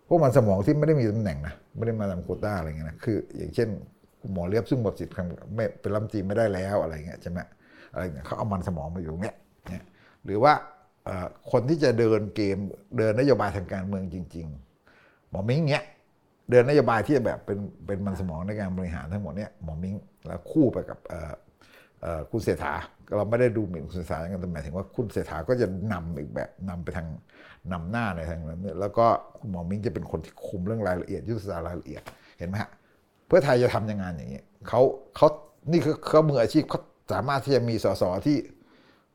[0.09, 3.69] พวกมันสมองที่ไม่ได้มีตำแหน่งนะไม่ได้มาตามโควต้าอะไรเงี้ยนะคือ อย่างเช่น
[4.21, 7.39] คุณหมอเลียบซึ่งหมดสิทธิ์ทางไม่เป็นรัฐมนตรีไม่ได้แล้วอะไรเงี้ยใช่ไหม
[7.93, 9.37] อะไรเงี้ยเขาเอามันสมองมาอยู่เนี้ย
[9.71, 9.85] เนี่ย
[10.25, 10.53] หรือว่า
[11.51, 12.57] คนที่จะเดินเกม
[12.99, 14.47] เดินนโยบายทางการเมืองจริง
[14.89, 15.85] ๆ หมอมิ้งเนี้ย
[16.51, 19.95] เดินนโยบายที่แบบเป็นเป็นมันสมองในการบริหารทั้งหมดเนี่ยหมอมิ้ง
[20.27, 20.99] แล้วคู่ไปกับ
[22.31, 22.75] คุณเศรษฐา
[23.17, 27.09] เราไม่ได้ดูหมิ่นคุณเศรษฐาอย่างนั้นแต่หมายถึงว่าคุณเศรษฐาก็จะนำอีกแบบนำไปทาง
[27.73, 29.07] นำหน้าในทางนั้นเนี่ยแล้วก็
[29.39, 32.03] คุณหมอมิ้งจะเป็นคนที่คุมเรื่องรายละเอียดยุทธศาสตร์รายละเอียด
[32.39, 32.71] เห็นไหมฮะ
[33.27, 34.81] เพื่อไทยจะทำยังไงอย่างนี้เขา
[35.17, 35.29] เขา
[35.73, 36.81] นี่คือเขามืออาชีพเขา
[37.13, 38.37] สามารถที่จะมีสสที่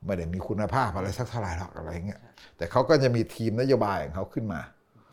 [0.04, 2.20] ไม่ได้มีคุณภาพอะไรสักเท่าไหร่หรอกอะไรอย่างเงี้ย
[2.56, 4.60] แต่เขาก็จะมีทีมนโยบายของเขาขึ้นมา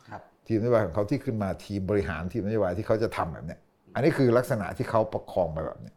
[0.08, 3.60] ครับทีมนโยบายของเขาที่ขึ้นมาทีมบริหารทีมนโยบายที่เขาจะทำแบบเนี้ย
[3.94, 5.94] อันนี้คือลักษณะที่เขาประคองไปแบบเนี้ย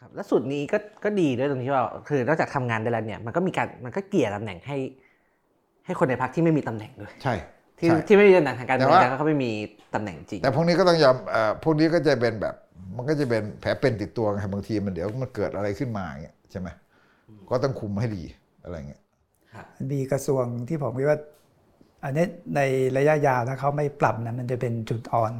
[0.00, 4.76] ครับแล้วสูตรนี้ก็ก็ดีด้วยตรงที่ว่าคือนอกจากทำงานได้แล้วเนี่ยมันก็มีการมันก็เกลี่ยตำแหน่งให้
[5.86, 7.34] ให้คนในพรรคที่ไม่มีตำแหน่งด้วยใช่
[7.84, 9.50] ที่ใช่ที่ไม่มีตำแหน่งทางการเมืองแต่ว่าแต่ก็ไม่มี
[9.94, 12.54] ตำแหน่งจริง แต่พวกนี้ก็ต้องยอมเอ่อพวกนี้ก็จะเป็นแบบ
[12.96, 16.68] มันก็จะเป็นแผลเป็นติดตัวไงบางทีมันเดี๋ยวมันเกิดอะไรขึ้นมาอย่างเงี้ยใช่ไหม
[17.50, 18.24] ก็ต้องคุมให้ดี
[18.62, 19.02] อะไรเงี้ย
[19.90, 21.18] มีกระทรวงที่ผมคิดว่า
[22.04, 22.26] อันนี้
[22.56, 22.60] ใน
[22.98, 25.32] ระยะยาวถ้าเขาไม่ปรับนะมันจะเป็นจุดอ่อน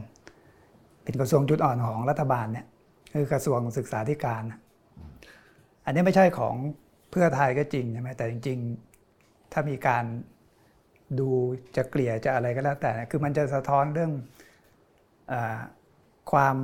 [1.05, 2.67] เป็นกระทรวงจุดอ่อนของรัฐบาลเนี่ย
[3.15, 4.59] คือกระทรวงศึกษาธิการนะ
[5.85, 6.55] อันนี้ไม่ใช่ของ
[7.11, 8.59] เพื่อไทยก็จริงใช่ไหมแต่จริง
[9.07, 10.05] ๆ ถ้ามีการ
[11.21, 11.29] ดู
[11.77, 14.13] จะเกลี่ยจะอะไรก็แล้วแต่ คือมันจะสะท้อนเรื่อง
[15.33, 15.35] อ
[16.33, 16.57] ความ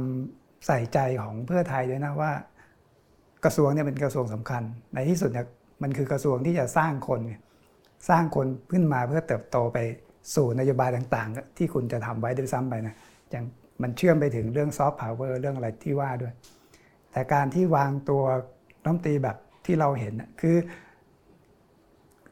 [0.66, 2.32] ใส่ใจของเพื่อไทยด้วยนะว่า
[3.44, 4.62] กระทรวงเนี่ยเป็นกระทรวงสำคัญ
[4.94, 5.46] ในที่สุดเนี่ย
[5.82, 7.20] มันคือกระทรวงที่จะสร้างคน
[8.08, 9.78] สร้างคนขึ้นมาเพื่อเติบโตไป
[10.34, 12.94] สู่นโยบายต่างๆ ที่คุณจะทำไว้ด้วยซ้ำไปนะ
[13.30, 13.44] อย่าง
[13.82, 16.32] มันเชื่อมไปถึงเรื่องซอฟต์พาวเวอร์เรื่องอะไรที่ว่าด้วย
[17.12, 18.22] แต่การที่วางตัว
[18.82, 19.36] รัฐมนตรีแบบ
[19.66, 20.56] ที่เราเห็นคือ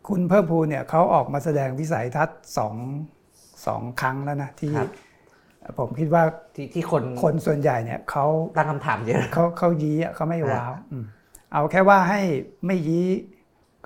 [0.08, 2.74] คุณเพิ่มพูนเนี่ยเขาออกมาแสดงวิสัยทัศน์สอง
[3.66, 4.88] สองครั้งแล้วนะที่ครับ
[5.78, 6.22] ผมคิดว่า
[6.54, 11.04] ที่ที่คนคนส่วนใหญ่เนี่ยเขาตั้งคำถามเยอะเขาเขายี้อะเขาไม่ว้าวอืม
[11.52, 12.20] เอาแค่ว่าให้
[12.66, 13.06] ไม่ยี้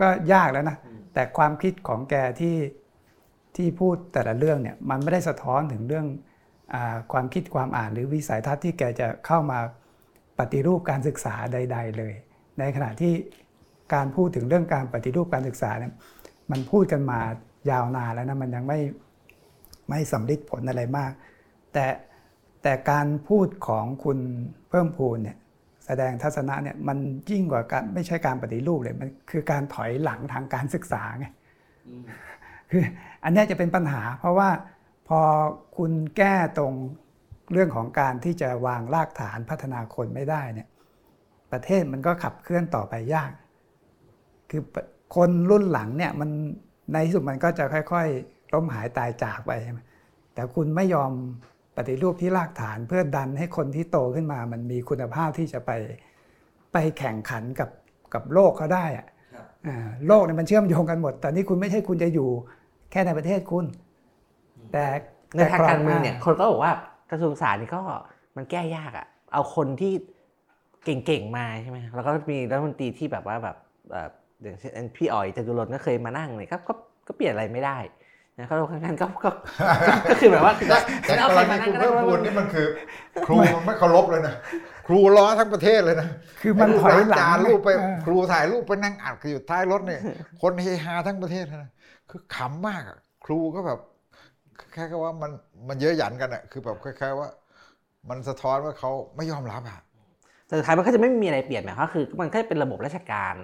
[0.01, 0.77] ก็ยากแล้วนะ
[1.14, 2.57] แต่ความคิดของแกที่
[3.57, 6.07] ที่พูดแต่ละเรื่องเนี่ยมันไม่ได้สะท้อนถึงเรื่อง
[6.75, 9.59] อาความคิดความอ่านหรือวิสัยทัศน์ที่แกจะเข้ามา
[10.39, 12.14] ปฏิรูปการศึกษาใด ๆ เลย
[12.59, 13.12] ในขณะที่
[13.95, 15.93] การพูดถึงเรื่องการปฏิรูปการศึกษาเนี่ย
[16.51, 17.20] มันพูดกันมา
[17.70, 18.80] ยาวนานแล้วนะมันยังไม่
[19.90, 21.12] ไม่สำลิดผลอะไรมาก
[21.72, 21.86] แต่
[22.62, 24.18] แต่การพูดของคุณ
[24.68, 25.36] เพิ่มพูนเนี่ย
[25.86, 26.99] แสดงทัศนะเนี่ยมัน
[27.30, 31.26] ยิ่งกว่าการไม่ใช่การปฏิรูปเลยมันคือการถอยหลังทางการศึกษาไง
[32.70, 32.82] คือ
[33.24, 34.51] อันเนี้ยจะเป็นปัญหา เพราะว่า
[35.09, 35.20] พอ
[35.76, 36.72] คุณแก้ตรง
[37.53, 40.68] เรื่องของการที่จะวางรากฐานพัฒนาคนไม่ได้เนี่ย
[41.53, 43.30] ประเทศมันก็ขับเคลื่อนต่อไปยาก
[44.53, 44.62] คือ
[45.16, 46.30] คนรุ่นหลังเนี่ยมัน
[46.92, 49.80] ในที่สุดมันก็จะค่อยๆล้มหายตายจากไปใช่ไหม
[50.34, 51.12] แต่คุณไม่ยอม
[51.76, 55.70] ปฏิรูปที่รากฐานเพื่อดันให้คนที่โตขึ้นมา มันมีคุณภาพที่จะไป
[56.72, 57.70] ไปแข่งขันกับ
[58.14, 59.07] กับโลกเขาได้อะ
[59.66, 62.28] อ่าโลกเนี่ยมันเชื่อมโยงกันหมด แต่นี่คุณไม่ใช่คุณจะอยู่
[62.90, 63.64] แค่ในประเทศคุณ
[64.72, 64.84] แต่
[65.36, 66.72] ในทางการเมืองเนี่ยคนก็บอกว่า
[67.11, 67.80] กระทรวงศึกษานี่ก็
[68.36, 69.92] มันแก้ยากอะเอาคนที่
[70.84, 73.57] เก่งๆมาใช่ไหมแล้วก็มีรัฐมนตรีที่แบบว่าแบบ
[73.90, 76.72] เอ่ออย่างเช่นพี่อ๋อยจตุรนต์ก็เคยมานั่งเนี่ยครับก็
[77.07, 77.78] ก็เปลี่ยนอะไรไม่ได้
[78.38, 79.30] นะก็งั้นก็ก็
[80.11, 82.66] ก็คือแบบว่าก็แต่กเอารใครณีมานั่คุงณก็เพิ่มได้พูนนี่มันคือ
[83.26, 84.34] ครูมันไม่เคารพเลยนะ
[84.86, 86.09] ครูล้อทั้งประเทศเลยนะ
[86.43, 90.01] คือมันถอยหลังจานรูปไปเออครูถ่ายรูปไปนั่งอัดกันอยู่ท้ายรถเนี่ย
[90.43, 91.70] คนเฮฮาทั้งประเทศนะ
[92.11, 93.78] คือขำมากอะครูก็แบบ
[94.72, 95.30] แค่ว่ามัน
[95.68, 97.28] มันเยอะหยันกันอะคือแบบคล้ายๆว่า
[98.11, 99.80] มันสะท้อนว่าเขาไม่ยอมรับอะ
[100.47, 103.34] แต่สุดท้ายมันก็จะไม่มีอะไรเปลี่ยนหมายความว่าคือ มันก็เป็นระบบราชการ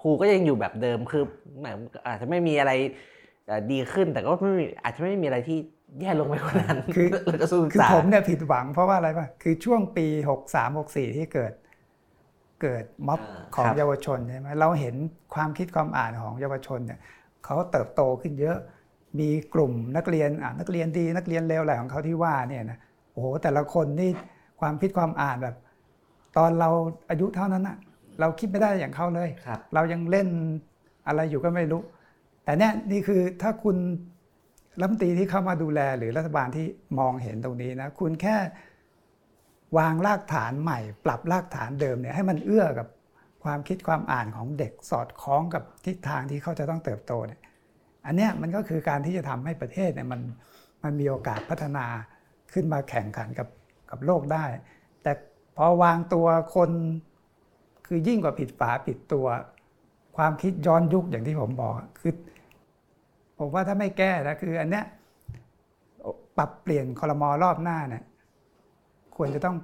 [0.00, 1.24] ครูก็ยังอยู่แบบเดิมคือ
[1.58, 1.76] เหมือน
[2.06, 2.72] อาจจะไม่มีอะไร
[3.46, 5.58] เอ่อดีขึ้นแต่ก็ไม่มีอาจจะไม่มีอะไรที่
[6.00, 10.06] แย่ลงไปกว่านั้นคือแล้วก็สู้ศึกคือษาผมเนี่ยผิดหวังเพราะว่าอะไรป่ะคือช่วงปี
[10.44, 11.52] 63 64 ที่เกิด
[12.62, 13.20] เกิดม็อบ
[13.56, 14.94] ของเยาวชนใช่ไหมเราเห็น
[15.34, 16.98] ความคิดความอ่านของเยาวชนเนี่ย
[17.44, 18.58] เขาเติบโตขึ้นเยอะ
[19.18, 22.78] มีกลุ่มนักเรียนอ่านักเรียนดีนักเรียนเลวอะไรของเขาที่ว่าเนี่ยนะ
[23.12, 24.10] โอ้โหแต่ละคนนี่
[24.60, 25.56] ความคิดความอ่านแบบ
[26.36, 26.70] ตอนเรา
[27.10, 27.76] อายุเท่านั้นอะ
[28.20, 30.28] เราคิดไม่ได้อย่างเขาเลยครับเรายังเล่น
[31.06, 31.82] อะไรอยู่ก็ไม่รู้
[32.44, 33.76] แต่เนี่ยนี่คือถ้าคุณ
[34.80, 36.66] รัฐมนตรีที่เข้ามาดูแลหรือรัฐบาลที่
[36.98, 38.36] มองเห็นตรงนี้นะคุณแค่
[39.78, 42.88] วางรากฐานใหม่ ปรับรากฐานเดิมเนี่ยให้มันเอื้อกับ
[43.44, 47.40] ความคิดความอ่านของเด็กสอดคล้องกับทิศทางที่เขาจะต้องเติบโตเนี่ย
[48.06, 50.20] อันเนี้ยมันก็คือการที่จะทำให้ประเทศเนี่ยมัน
[50.82, 51.86] มันมีโอกาสพัฒนา
[52.52, 53.48] ขึ้นมาแข่งขันกับ
[53.90, 54.44] กับโลกได้
[55.02, 55.12] แต่
[55.56, 56.70] พอวางตัวคน
[57.92, 59.26] คือยิ่งกว่าผิดฝาผิดตัว
[60.16, 62.12] ความคิดย้อนยุคอย่างที่ผมบอกอะคือ
[63.38, 64.84] ผมว่าถ้าไม่แก้นะคืออันเนี้ย
[66.38, 68.02] ปรับเปลี่ยนคอรมอรอบหน้าเนี่ย
[69.16, 69.56] ควรจะต้อง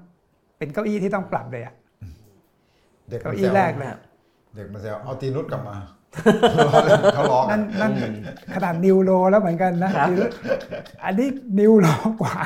[0.59, 1.74] เป็นเก้าอี้ที่ต้องปรับเลยอะ
[3.09, 3.89] เด็กเก้ามันอี้แซวแรกเลย
[4.55, 5.77] เด็กมาแซวเอาตีนุชกลับมา
[7.14, 8.12] เขาร้องกันั่นนนั่น
[8.55, 10.20] ขนาดนิวโรแล้วเหมือนกันนะคือ
[11.05, 11.87] อันนี้นิวโร
[12.20, 12.39] กว่า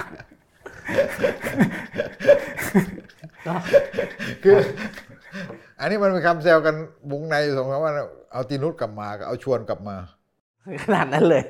[4.44, 4.56] คือ
[5.80, 6.74] อันนี้มันเป็นคำแซวกัน
[7.12, 7.92] วงในอยู่สองคำว่า
[8.32, 9.96] เอาตีนุชกลับมากับเอาชวนกลับมา
[10.84, 11.42] ขนาดนั้นเลย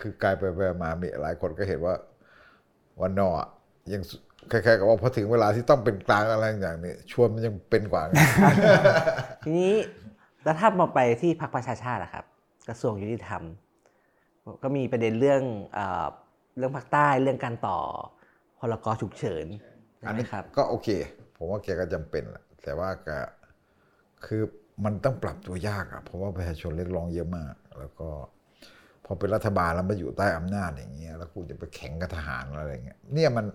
[0.00, 1.94] คือกลายไปไปมามีหลายคนก็เห็นว่า
[3.00, 3.48] วันนออะ
[3.92, 4.16] ยังสุ
[4.50, 8.18] คล้ายๆกับว่าพอถึงเวลาที่ต้องเป็นกลางอะไรอย่างนี้ชวนมันยังเป็นกว่าไง
[9.42, 9.72] ทีนี้
[10.44, 12.24] แล้วถ้ามาไปที่พรรคประชาชาติอะครับ
[12.68, 13.42] กระทรวงยุติธรรม
[14.62, 15.42] ก็มีประเด็นเรื่อง
[15.74, 16.06] เอ่อ
[16.58, 17.78] เรื่องภาคใต้เรื่องการต่อ
[18.58, 19.46] พรกฉุกเฉิน
[19.98, 20.88] ใช่อันไหมนี้ครับ ก็โอเค
[21.36, 23.18] ผมว่าแกก็จำเป็นแหละ แต่ว่าก็
[24.26, 24.42] คือ
[24.84, 28.08] มันต้องปรับตัวยากอะเพราะว่าประชาชนเรียกร้องเยอะมาก แล้วก็
[29.04, 33.46] พอเป็นรัฐบาลแล้วมาอยู่ใต้อำนาจอย่างเงี้ยแล้วคุณจะไปแข่งกับทหารอะไรอย่างเงี้ยเนี่ยมัน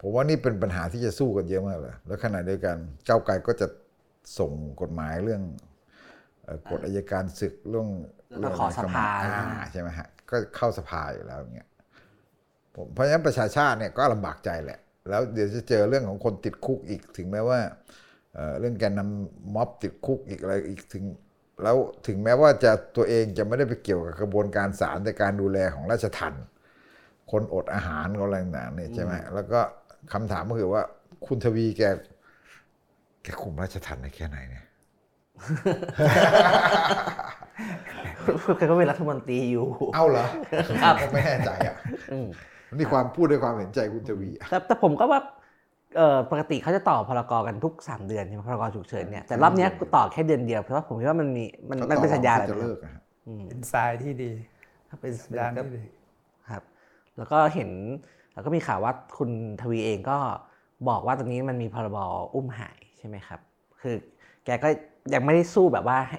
[0.00, 2.76] ผมว่านี่เป็นปัญหาที่จะสู้กันเยอะมากเลย แล้วขณะเดียวกัน
[3.08, 3.66] ก้าวไกลก็จะ
[4.38, 5.42] ส่งกฎหมายเรื่อง
[6.42, 7.88] เอ่อกฎอายการศึกเรื่อง
[8.40, 11.68] แล้วก็ขอสภาอ่ใช่ไหมฮะก็เข้าสภาอยู่แล้วอย่างเงี้ย
[12.74, 17.60] ผมเพราะฉะนั้นประชาชาติเนี่ยก็ลำบากใจแหละ แล้วเดี๋ยวจะเจอเรื่องของคนติดคุกอีกถึงแม้ว่า
[18.34, 21.04] เอ่อเรื่องแกนนำม็อบติดคุกอีกอะไรอีกถึง
[21.62, 21.76] แล้ว
[22.06, 26.44] ถึงแม้ว่าจะตัวเองจะไม่ได้ไปเกี่ยวกับกระบวนการศาลในการดูแลของราชทัณฑ์
[27.30, 29.60] คนอดอาหารก็อะไรต่างๆเนี่ยใช่ไหมแล้วก็
[30.12, 30.82] คำถามก็คือว่า
[31.26, 31.82] คุณทวีแก
[33.22, 34.64] แกคุมราชทัณฑ์ได้แค่ไหนเนี่ย
[38.58, 40.26] แกก็เป็นรัฐมนตรีอยู่ เอ้าเหรอ
[40.82, 41.76] ครับผมไม่แน่ใจอะ
[42.12, 42.28] อืม
[42.74, 45.39] นี่ความพูดด้วยความเห็นใจคุณทวีอะแต่แต่ผมก็ว่าเอ่อ
[46.30, 54.30] ปกติเขาจะต่อพรกกันทุก 3 เดือนใช่ไหมพรกฉุกเฉินเนี่ยแต่รอบเนี้ยต่อแค่เดือนเดียวเพราะว่าผมคิดว่ามันมีมันมันเป็นสัญญาณเขาอะไรจะไหมเลิกอะฮะอืมเป็นทรายที่ดี
[55.00, 55.84] เป็นสัญญาณก็ที่ดี
[56.50, 56.62] ครับ
[57.16, 57.70] แล้วก็เห็น
[58.34, 59.30] แล้วก็มีข่าวว่าคุณ
[59.62, 60.18] ทวีเองก็
[60.88, 61.98] บอกว่าตอนนี้มันมีพรบ
[62.34, 63.40] อุ้มหายใช่ไหมครับ
[63.80, 63.94] คือ
[64.44, 64.68] แกก็
[65.14, 66.18] ยังไม่ได้สู้แบบว่าให้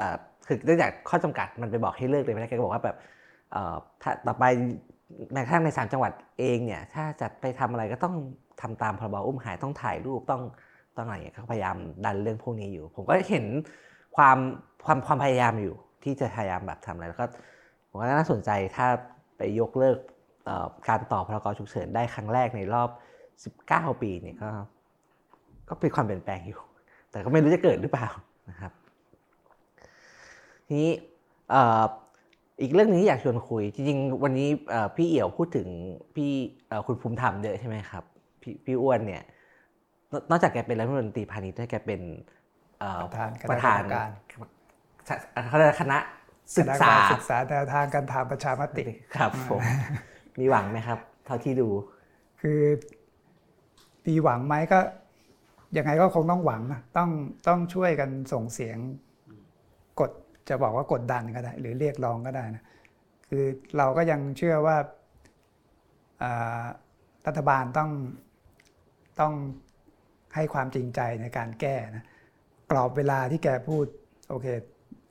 [0.00, 0.16] อ่า
[0.46, 2.96] คือเนื่องจากข้อจำกัดมันไปบอกให้เลิกเลยไม่ได้แกก็บอกว่าแบบ
[3.52, 4.44] เอ่อถ้าต่อไป
[5.32, 8.14] แม้กระทั่งในสามจังหวัดเองเนี่ย ถ้าจะไปทำอะไรก็ต้อง
[8.60, 10.42] ทำตามพรบอุ้มหายต้องถ่ายรูปต้อง
[10.96, 13.44] ต้องอะไรอย่างเงี้ยเขาพยายามดันเรื่องพวกนี้อยู่ ผมก็เห็น
[14.16, 14.38] ความ
[14.86, 17.26] ความความพยายามอยู่ที่จะพยายามแบบทำอะไรแล้วก็
[17.88, 18.86] ผมว่าน่าสนใจถ้า
[19.36, 19.98] ไปยกเลิก
[20.88, 22.88] การต่อพรกฉุกเฉินได้ครั้งแรกในรอบ
[23.88, 24.50] 19 ปีเนี่ยก็
[25.68, 26.60] ก็เป็นความเปลี่ยนแปลงอยู่
[27.10, 28.08] แต่ก็ไม่รู้จะเกิดหรือเปล่า
[28.50, 28.72] นะครับ
[30.66, 30.90] ทีนี้
[32.60, 34.48] อีกเรื่องหนึงที่อยากชวนคุย จริงๆ วันนี้
[34.96, 35.68] พี่เอี่ยวพูดถึง
[36.14, 36.30] พี่
[36.86, 38.04] คุณภูมิธรรมเยอะใช่ไหมครับ
[38.46, 39.22] พี่พี่อ้วนเนี่ย
[40.10, 42.00] นนอกจากแกเป็นรัฐมนตรีพาณิชย์แล้วแกเป็น
[42.80, 43.80] เอ่อประธานคณะประธาน
[45.48, 45.98] เขาเรียกอะไรคณะ
[46.58, 48.84] ศึกษาคณะศึกษาแนวทางการทำประชามติ
[49.16, 49.60] ครับผม
[50.38, 51.68] มีหวังไหมครับ เท่าที่ดู
[52.40, 52.60] คือ
[54.06, 54.78] มีหวังไหมก็
[55.76, 57.10] ยังไงก็คงต้องหวังนะต้อง
[57.48, 58.78] ต้องช่วยกันส่งเสียง
[60.00, 60.10] กด
[60.48, 62.62] จะบอกว่ากดดันก็ได้ หรือเรียกร้องก็ได้นะ
[63.28, 63.44] คือ
[63.76, 64.76] เราก็ยังเชื่อว่า
[66.22, 66.64] อ่า
[67.26, 67.90] รัฐบาลต้อง
[69.20, 69.34] ต้อง
[70.34, 72.04] ให้ความจริงใจในการแก้นะ
[72.70, 73.84] กรอบเวลาที่แกพูด
[74.30, 74.46] โอเค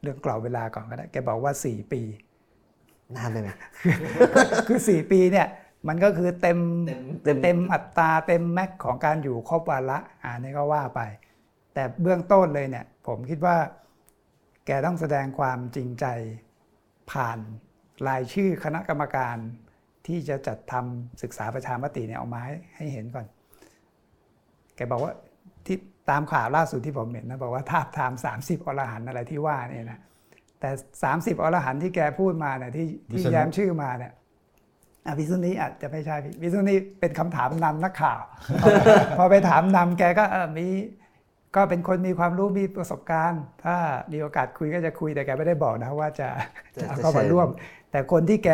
[0.02, 2.02] เรื่องกรอบเวลาก่อนก็ได้แกบอกว่า 4 ปี
[3.16, 3.50] นานไปไหม
[4.68, 5.48] คือสี่ปีเนี่ย
[5.88, 11.02] มันก็คือเต็มเต็มเต็มเต็มอัตราเต็มแม็กของการอยู่ครบวาระอ่านี่ก็ว่าไป
[11.74, 13.58] แต่เบื้องต้นเลยเนี่ย ผมคิดว่า
[14.66, 16.06] แกต้องแสดงความจริงใจ
[17.12, 17.40] ผ่าน
[18.08, 19.38] รายชื่อคณะกรรมการ
[20.08, 23.26] ที่จะจัดทำศึกษาประชามติเนี่ยเอามาให้ให้เห็นก่อน
[24.76, 25.14] แกบอกว่า
[25.66, 25.78] ที่
[26.10, 30.00] ตามข่าวล่าสุดที่ผมเห็นนะบอกว่าทาบทาม 30 อรหันต์อะไรที่ว่าเนี่ยนะ
[30.60, 30.70] แต่
[31.04, 34.14] 30 อรหันต์ที่แกพูดมาเนี่ยที่ที่วิษณุแย้มชื่อมาเนี่ย
[35.08, 38.22] อะวิสุนีอาจจะไม่ใช่พี่วิสุนีเป็นคำถามนำนักข่าว
[39.18, 40.68] พอไปถามนำแกก็เออมี
[41.56, 43.76] ก็เป็นคนมีความรู้มีประสบการณ์ ถ้า
[44.12, 46.28] มีโอกาสคุยก็จะคุยแต่แกไม่ได้บอกนะว่าจะ
[46.76, 47.48] จะจะจะเข้ามาเชิญร่วม
[47.92, 48.50] แต่คนที่แก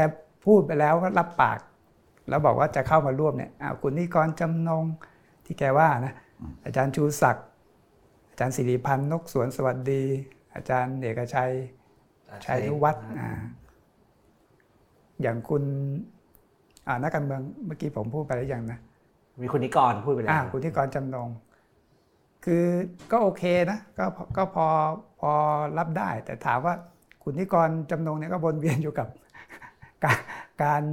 [0.46, 1.60] พูดไปแล้วก็รับปาก
[2.30, 4.86] แล้วบอกว่าจะเข้ามาร่วมเนี่ยอ้าวคุณนิกรจำนง
[5.52, 6.14] ที่แกว่านะ
[6.66, 7.48] อาจารย์ชูศักดิ์
[8.30, 10.04] อาจารย์สิริพันธ์นกสวนสวัสดี
[10.56, 11.52] อาจารย์เอกชัย
[12.46, 13.30] ชัยนุวัฒน์อ่า
[15.22, 15.64] อย่างคุณ
[16.88, 18.80] อ่านักการเมืองเมื่อกี้ผมพูดไปแล้วยังนะ
[19.42, 21.30] มีคุณนิกรพูดไปแล้อ่าวคุณที่กรจำนง
[22.46, 22.64] คือ
[23.12, 24.66] ก็โอเคนะก็พอก็พอ
[25.20, 25.32] พอ
[25.78, 26.74] รับได้ แต่ถามว่า
[27.24, 29.08] คุณนิกรจำนงเนี่ยก็วนเวียนอยู่กับ
[30.04, 30.20] การ
[30.64, 30.84] การ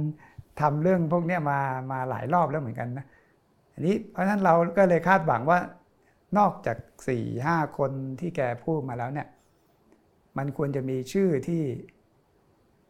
[0.61, 1.59] ทำเรื่องพวกเนี้ยมา
[1.91, 3.05] มาหลายรอบแล้วเหมือนกันนะ
[3.79, 5.59] อันนี้เพราะฉะนั้นเราก็เลยคาดหวังว่า
[6.37, 6.77] นอกจาก
[7.07, 9.27] สี่ห้าคนที่แกพูดมาแล้วเนี่ย
[10.37, 11.63] มันควรจะมีชื่อที่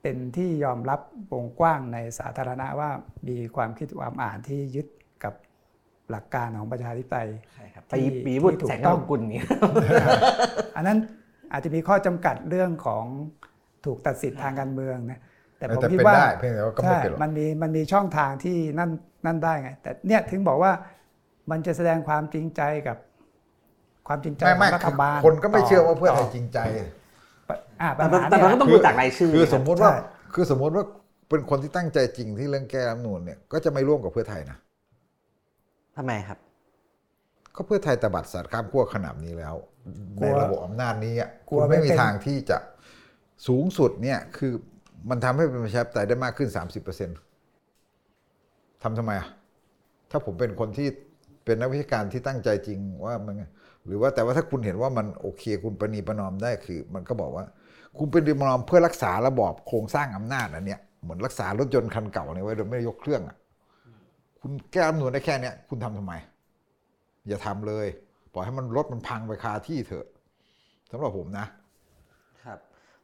[0.02, 1.00] เป็นที่ยอมรับ
[1.32, 2.92] วงกว้างในสาธารณะว่า
[3.28, 4.88] มีความคิดความอ่านที่ยึด
[5.24, 5.34] กับ
[6.10, 9.48] หลักการของประชาธิปไตยใช่ครับที่ปีปีบุตรที่ถูกแสงต้กองกุลเนี่ย
[10.76, 10.98] อันนั้น
[11.52, 13.06] อาจจะมีข้อจำกัดเรื่องของ
[13.86, 15.22] ถูกตัดสิทธิ์ทางการเมืองนะ
[15.60, 18.90] แต่ผมแต่คิดเป็นว่าได้เพียงแต่ว่าก็ไม่ใช่เป็นหรอกมันมีมันมีช่องทางที่นั่น
[19.26, 20.72] นั่นได้ไง แต่เนี่ยถึงบอกว่า
[21.52, 22.98] มันจะแสดงความจริงใจกับ
[24.08, 26.60] ความจริงใจไม่ขอไม่งรัฐบาลคนก็ไม่เชื่อว่าเพื่อไทยต่จริงใจ
[27.82, 29.98] อ่าปัแต่ญหาแต่เนี่ยมันก็ต้องดูจากรายชื่อคือนะสมมุติว่าใช่
[30.34, 30.86] คือสมมุติว่า
[31.30, 34.58] เป็นคนที่ตั้งใจจริงที่เรื่องแก้รัฐธรรมนูนเนี่ยก็จะไม่ร่วมกับเพื่อไทยนะ
[35.98, 36.38] ทำไมครับ
[37.56, 39.56] ก็เพื่อไทยตบัดสัตว์ข้ามขั้วขนาดนี้แล้ว
[40.20, 42.58] กลัในวระบบอำนาจนี้อะกลัวคุณไม่ไม่มีเป็นทางที่จะ
[43.48, 44.54] สูงสุดเนี่ยคือ
[45.10, 46.50] มันทำให้เป็นประชาธิปไตยได้มากขึ้น
[47.66, 49.30] 30%ทำทำไมอะ
[50.12, 50.88] ถ้าผมเป็นคนที่
[51.46, 53.36] เป็นนักวิชาการที่ตั้งใจจริงว่ามัน
[53.86, 57.46] หรือว่าแต่ว่าถ้าคุณเห็นว่ามันโอเค คุณประนีประนอมได้คือ มันก็บอกว่า
[57.98, 63.38] คุณประนีประนอมเพื่อรักษาระบอบโครงสร้างอำนาจอันเนี้ยเหมือนรักษารถยนต์คันเก่าเนี่ยไว้โดยไม่ยกเครื่องอะ
[64.42, 66.14] คุณแก้รัฐมนูนได้แค่เนี้ยคุณทำทำไม
[67.28, 67.88] อย่าทำเลย
[68.34, 70.06] ปล่อยให้มันรถมันพังไปคาที่เถอะ
[70.92, 71.46] สำหรับผมนะ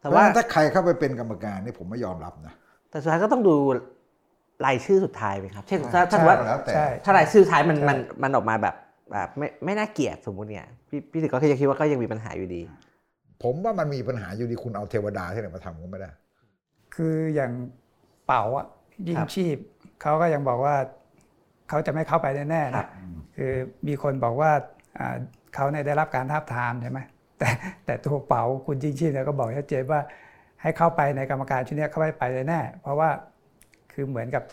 [0.05, 2.53] แต่เพราะว่าฉะนั้นถ้าใครเข้าไปเป็นกรรมการนี่ผมไม่ยอมรับนะ
[2.89, 3.55] แต่สุดท้ายก็ต้องดู
[4.65, 8.75] รายชื่อสุดท้ายไหมครับ เช่นถ้าถ้าสมมติว่าแล้วแต่ใช่ถ้ารายชื่อสุดท้ายมันใช่มันมันออกมาแบบ
[9.11, 12.61] แบบไม่ไม่น่าเกลียดสมมุติเนี่ยพี่พี่ถึกก็ยังคิดว่าก็ยังมีปัญหาอยู่ดี
[13.43, 16.09] ผมว่ามันมีปัญหาอยู่ดีคุณเอาเทวดาที่ไหนมาทำก็ไม่ได้
[16.95, 17.51] คืออย่าง
[18.27, 18.65] เป๋าอะ
[19.07, 19.57] ยิ่งครับชีพ
[20.01, 20.75] เขาก็ยังบอกว่า
[21.69, 22.87] เขาจะไม่เข้าไปแน่ๆครันะบ
[23.35, 23.51] คือ
[23.87, 24.51] มีคนบอกว่า
[24.99, 25.15] อ่า
[25.55, 26.99] เขาเนี่ยได้รับการท้าบทามใช่ไหม
[27.39, 27.49] แต่
[27.85, 29.99] แต่ตัวเป๋าคุณยิ่งชีพเนี่ยก็บอกชัดเจนว่า
[30.61, 33.09] ให้เข้าไปในกรรมการชุดเนี้ยเข้าไปไปแน่ๆเพราะว่า
[33.93, 34.43] คือเหมือนกับ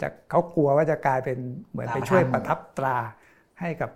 [0.00, 1.38] จะเขากลัวว่าจะกลายเป็น
[1.70, 2.96] เหมือนไปช่วยประทับตรา
[3.60, 3.90] ให้กับ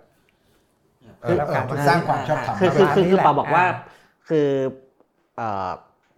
[1.21, 3.67] เออแล้วเอการอมันสร้างความชอบธรรมคือคือประมาณคือนี้คือแหละปาบอกว่าอ่า
[4.29, 4.47] คือ
[5.35, 5.69] เอ่อ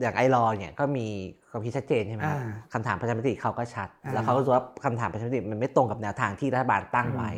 [0.02, 1.08] อย่างไอรอเนี่ยก็มี
[1.50, 7.30] ความคิดชัดเจนใช่ไหมครับอ่าคำถามประชามติเขาก็ชัดอ่าแล้วเขาก็รู้ว่าคำถามประชามติมันไม่ตรงกับแนวทางที่รัฐบาลตั้งไว้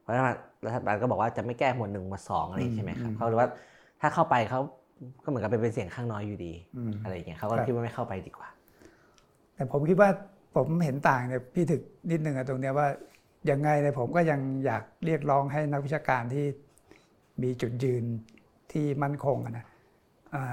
[0.00, 0.26] เพราะฉะนั้น
[0.66, 3.50] รัฐบาลก็บอกว่าจะไม่แก้หมวดหนึ่งหมวดสองอะไรอย่างงี้ใช่ไหมครับอืมเขารู้ว่า
[4.00, 4.60] ถ้าเข้าไปเขา
[5.22, 8.48] ก็เหมือนกับเป็นเสียงข้างน้อยอยู่ดีอืมอะไรอย่างเงี้ยเขาก็ครับคิดว่าไม่เข้าไปดีกว่า
[9.54, 10.10] แต่ผมคิดว่า
[10.56, 12.88] ผมเห็นต่างเนี่ยพี่ถึกนิดนึงอะตรงเนี้ยว่า
[13.50, 16.44] ยังไงเนี่ยผมก็ยังอยากเรียกร้องให้นักวิชาการที่
[17.42, 18.04] มีจุดยืน
[18.72, 19.64] ที่มั่นคงอะนะ
[20.34, 20.52] อ่า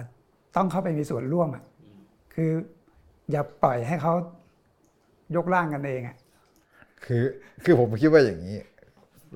[0.56, 1.64] ต้องเข้าไปมีส่วนร่วมอะ
[2.34, 2.52] คือ
[3.32, 4.14] อย่าปล่อยให้เขา
[5.36, 6.18] ยกร่างกันเองอะ
[7.06, 7.24] คือ
[7.64, 8.58] คือผมคิดว่าอย่างนี้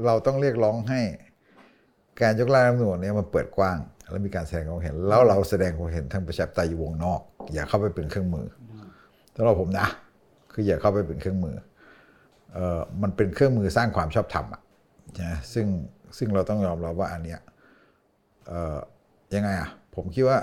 [0.06, 1.02] เราต้องเรียกร้องให้
[2.22, 3.78] การยกร่างรัฐธรรมนูญเนี่ยมันเปิดกว้าง
[4.12, 7.22] แล้วมีการแสดงความเห็น แล้วเราแสดงความเห็นทางประชาธิปไตยอยู่วงนอก
[7.54, 8.48] อย่าเข้าไปเป็นเครื่องมือ
[9.36, 9.88] สำหรับผมนะ
[10.54, 11.56] คืออย่าเข้าไปเป็นเครื่องมือ
[12.54, 14.62] เออมันเป็นเครื่องมือสร้างความชอบธรรมอะ
[15.22, 15.68] นะซึ่ง
[16.18, 17.40] ซึ่งเราต้องยอมรับว่าอันเนี้ย
[18.48, 18.78] เออ
[19.34, 20.40] ยังไงอะผมคิดว่า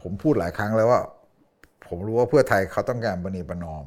[0.00, 1.00] ผมพูดหลายครั้งแล้วว่า
[1.88, 3.86] ผมรู้ว่าเพื่อไทยเขาต้องการประนีประนอม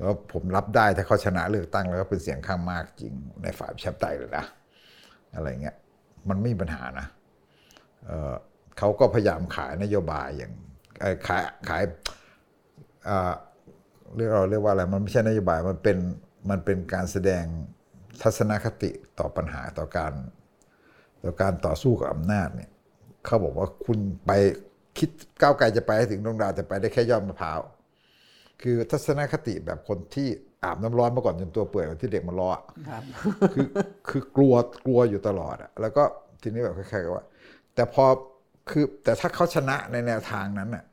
[0.00, 3.12] แล้วผมรับได้ถ้าเขาชนะเลือกตั้งแล้วก็เป็นเสียงข้างมากจริง
[3.42, 4.44] ในฝ่ายประชาธิปไตยเลยนะ
[5.34, 5.76] อะไรเงี้ย
[6.28, 7.06] มันไม่มีปัญหานะ
[8.06, 10.52] เเขาก็พยายามขายนโยบายอย่าง
[11.26, 11.82] ขายขาย
[14.16, 15.98] เรียกเราเรียกว่าอะไรมันไม่ใช่นโยบายมันเป็น
[16.50, 17.44] มันเป็นการแสดง
[18.22, 20.12] ทัศนคติต่อปัญหาต่อการ
[21.24, 22.70] ต่อการต่อสู้กับอำนาจเนี่ย
[23.24, 24.30] เขาบอกว่าคุณไป
[24.98, 25.10] คิด
[25.40, 27.60] ก้าวไกลจะไปถึงดวงดาวแต่ไปได้แค่ยอดมะพร้าว
[28.62, 30.28] คือทัศนคติแบบคนที่
[30.64, 33.02] อาบน้ำร้อนมาก่อนจนตัวเปื่อยเหมือนที่เด็กมันรออะครับ
[33.54, 33.66] คือ
[34.08, 34.54] คือกลัว
[34.86, 36.02] กลัวอยู่ตลอดอะแล้วก็
[36.42, 37.24] ทีนี้แบบคล้ายๆกับว่า
[37.74, 38.04] แต่พอ
[38.70, 40.84] คือแต่ถ้าเขาชนะในแนวทางนั้นน่ะ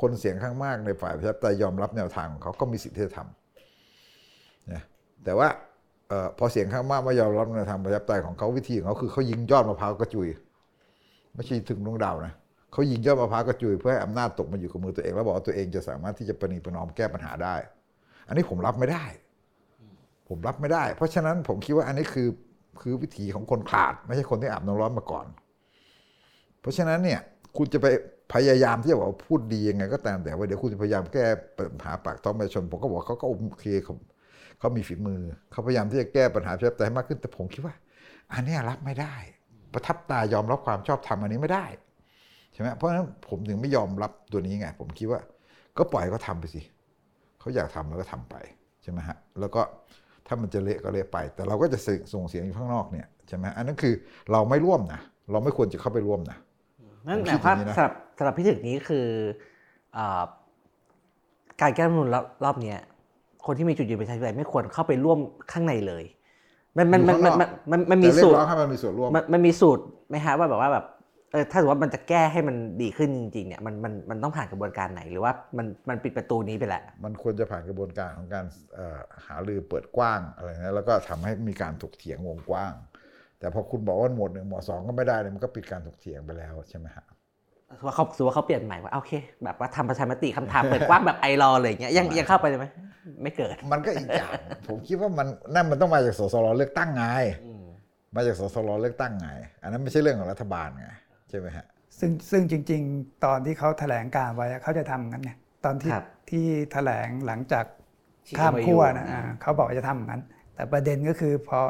[0.00, 4.82] คนเสียงข้างมากในฝ่ายประชาธิปไตยยอมรับแนวทางของเขาก็มีสิทธิ์ที่จะทำนะ
[5.24, 5.48] แต่ว่า
[6.08, 10.28] เออพอเสียงข้างมากไม่ยอมรับแนวทางประชาธิปไตยของเขาวิธีของเขาคือเขายิงยอดมะพร้าวกระจุย
[11.34, 12.34] ไม่ใช่ถึงดวงดาวนะ
[12.72, 17.54] เขายิงยอดมะพร้าวกระจุยเพื่อให้อำนาจตกมาอยู่กับมือตัวเอง แล้วบอกว่าตัวเองจะสามารถที่จะประนีประนอมแก้ปัญหาได้
[18.28, 19.04] อันนี้ผมรับไม่ได้
[20.28, 22.28] ผมรับไม่ได้ เพราะฉะนั้นผมคิดว่าอันนี้คือ
[22.80, 25.26] คือวิถีของคนขาด ไม่ใช่คนที่อาบน้ำร้อนมาก่อน
[26.60, 27.20] เพราะฉะนั้นเนี่ย
[27.56, 27.86] คุณจะไป
[28.34, 31.26] พยายามที่จะบอกว่าพูดดียังไงก็ตามแต่ว่าเดี๋ยวคุณจะพยายามแก้
[31.58, 33.94] ปัญหาปากท้องประชาชน ผมก็บอกเขาก็โอเคเขา
[34.58, 35.20] เขามีฝีมือ
[35.52, 37.74] เขาพยายามที่จะแก้ปัญหาประชาธิปไตยมากขึ้นแต่ผมคิดว่า
[38.32, 39.14] อันนี้รับไม่ได้
[39.74, 41.66] ประทับตายอมรับความชอบธรรมอันนี้ไม่ได้
[42.52, 45.20] ใช่ไหมเพราะฉะนั้นผมถึงไม่ยอมรับตัวนี้ไง ผมคิดว่า
[45.78, 46.62] ก็ปล่อยเขาทำไปสิ
[47.46, 48.36] เขาอยากทำแล้วก็ทำไป
[48.82, 49.60] ใช่ไหมฮะแล้วก็
[50.26, 51.78] ถ้ามันจะเละก็เละไป แต่เราก็จะ
[52.12, 53.94] ส่งเสียงอยู่ข้างนอกเนี่ยใช่ไหมอันนั้นคือ
[54.32, 55.00] เราไม่ร่วมนะ
[55.32, 56.36] เราไม่ควรจะเข้าไปร่วมนะ
[57.06, 59.06] นั่นผมหคิมาดยอความย่างนี้นะสำหรับสำหรับพี่ถึกนี้คือ
[59.94, 60.22] เออ
[61.60, 62.78] การแก้รัฐธรรมนูลรอบรอบเนี้ย
[63.46, 65.18] คนที่มีจุดยืนประชาธิปไตยไม่ควรเข้าไปร่วม
[65.52, 66.04] ข้างในเลย
[66.76, 82.72] มันมันมันมันมันมันมันมีแต่เรียสูกตรร้องให้มันมีส่วนร่วมมันมันมีสูตรไหมฮะว่าแบบว่าแบบเออถ้าสมมติว่ามันจะแก้ให้มันดีขึ้นจริงๆเนี่ยมันมันมันต้องผ่านกระบวนการไหน หรือว่ามันมันปิดประตูนี้ไปแล้วมันควรจะผ่านกระบวนการของการเอ่อหารือเปิดกว้างอะไรนะแล้วก็ทำให้มีการถกเถียงวงกว้าง
[83.38, 87.04] แต่พอคุณบอกว่าหมวดหนึ่งหมวดสองก็ไม่ได้เลยมันก็ปิดการถกเถียงไปแล้วใช่ไหมฮะ
[87.84, 89.12] ว่าเขาสมมติว่าเขาเปลี่ยนใหม่ว่าโอเค
[89.44, 92.66] แบบว่าทำประชามติคำถามเปิดกว้างแบบไอรอเลยอย่างเงี้ยยังยังเข้าไปเลยไหม
[93.22, 94.32] ไม่เกิด มันก็อีกอย่าง
[94.68, 97.04] ผมคิดว่ามันนั่นมันต้องมาจากสสรเลือกตั้งไง
[98.16, 99.28] มาจากสสรเลือกตั้งไง
[99.62, 100.86] อันนั้นไม่ใช่เรื่องของรัฐบาลไง
[101.28, 101.66] ใช่ไหมฮะ
[101.98, 105.32] ซึ่งซึ่งจริง ๆ ตอนที่เขาแถลงการไว้อะเขาจะทำงั้นไง
[105.64, 107.64] ตอนที่ครับที่แถลงหลังจาก
[108.26, 110.22] ที่ข้าม MOU ขั้วนะอ่าอ่าเขาบอกจะทำงั้น
[110.54, 111.60] แต่ประเด็นก็คือพอ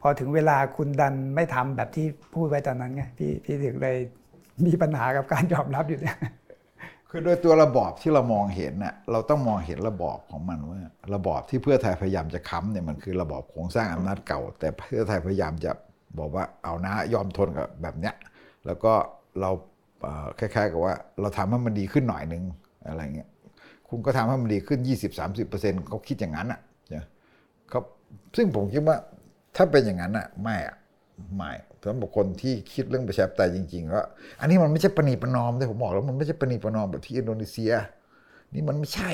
[0.00, 3.96] พอถึงเวลาคุณดันไม่ทำแบบที่พูดไว้ตอนนั้นไงพี่พี่ถึงเลย
[4.66, 6.18] มีปัญหากับการยอมรับอยู่เนี่ย
[7.10, 10.78] คือโดยตัวระบอบที่เรามองเห็นน่ะเราต้องมองเห็นระบอบของมันว่า
[11.14, 15.72] ระบอบที่เพื่อไทยพยายามจะค้ำเนี่ยมันคือระบอบโครงสร้างอำนาจเก่า แต่เพื่อไทยพยายามจะ
[16.18, 18.14] บอกว่าเอานะยอมทนกับแบบเนี้ย
[18.66, 18.92] แล้วก็
[19.40, 19.50] เรา
[20.38, 22.42] คล้ายๆกับว่าเราทำให้มันดีขึ้นหน่อยนึง
[22.88, 23.28] อะไรเงี้ย
[23.88, 24.80] คุณก็ทำให้มันดีขึ้น
[25.32, 26.60] 20-30%เขาคิดอย่างนั้นอะ
[26.94, 27.04] นะ
[27.70, 27.80] เขา
[28.36, 28.96] ซึ่งผมคิดว่า
[29.56, 30.76] ถ้าเป็นอย่างนั้นอะไม่อะ
[31.36, 31.50] ไม่
[31.82, 34.02] สำหรับคนที่คิดเรื่องประชาธิปไตยจริงๆก็
[34.40, 37.72] อันนี้มันไม่ใช่ประนีประนอมเลยผมบอกแล้วมันไม่ใช่ประนีประนอมแบบที่อินโดนีเซีย
[38.54, 39.10] นี่มันไม่ใช่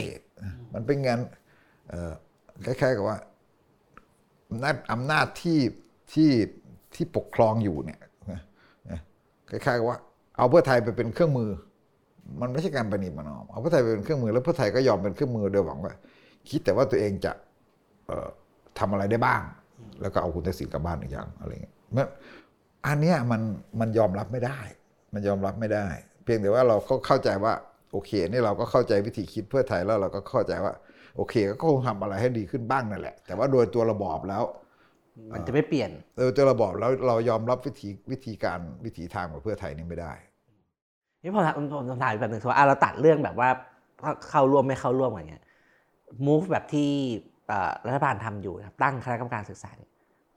[0.75, 1.19] มันเป็นงาน
[2.67, 3.19] คล้ายๆกับว่า
[4.51, 5.61] อำนาจอำนาจที่
[6.13, 6.31] ที่
[6.95, 8.01] ที่ปกครองอยู่เนี่ย
[9.53, 9.99] คล้ายๆกับว่า
[10.37, 11.51] เอาเพื่อไทยไปเป็นเครื่องมือ
[12.41, 15.95] มันไม่ใช่การประนีประนอมเอาเพื่อไทยไปเป็นเครื่องมือแล้วเพื่อไทยก็ยอมเป็นเครื่องมือโดยหวังว่า
[16.49, 17.33] คิดแต่ว่าตัวเองจะ
[18.07, 18.29] เออ
[18.79, 19.43] ทำอะไรได้บ้าง
[20.01, 22.07] แล้วก็เอาคุณทักษิณกลับบ้านอีกอย่างอะไรเงี้ยมัน
[22.87, 23.41] อันเนี้ยมัน
[23.81, 24.59] มันยอมรับไม่ได้
[25.13, 25.87] มันยอมรับไม่ได้
[26.25, 27.53] เพียงแต่ว่าเราก็เข้าใจว่า
[27.93, 30.75] โอเคนี่เราก็เข้าใจวิธีคิดเพื่อไทยแล้วเราก็เข้าใจว่า
[31.17, 34.43] โอเค ก็คงทำอะไรให้ดีขึ้นบ้างนั่นแหละ แต่ว่าโดยตัวระบอบแล้ว
[35.33, 40.13] มันจะไม่เปลี่ยนโดยตัวระบอบแล้วเรายอมรับวิธีวิธีการวิถีทางของเพื่อไทยนี่ไม่ได้
[41.23, 43.49] นี่พอผมผมถามอีกแบบหนึ่งสมมติว่าอะเราตัดเรื่องแบบว่า
[44.29, 45.45] เข้าร่วมไม่เข้าร่วมอะไรเงี้ย
[46.27, 46.89] move แบบที่
[47.49, 49.91] เอ่อรัฐบาลทำอยู่นะครับตั้งคณะกรรมการศึกษาเนี่ย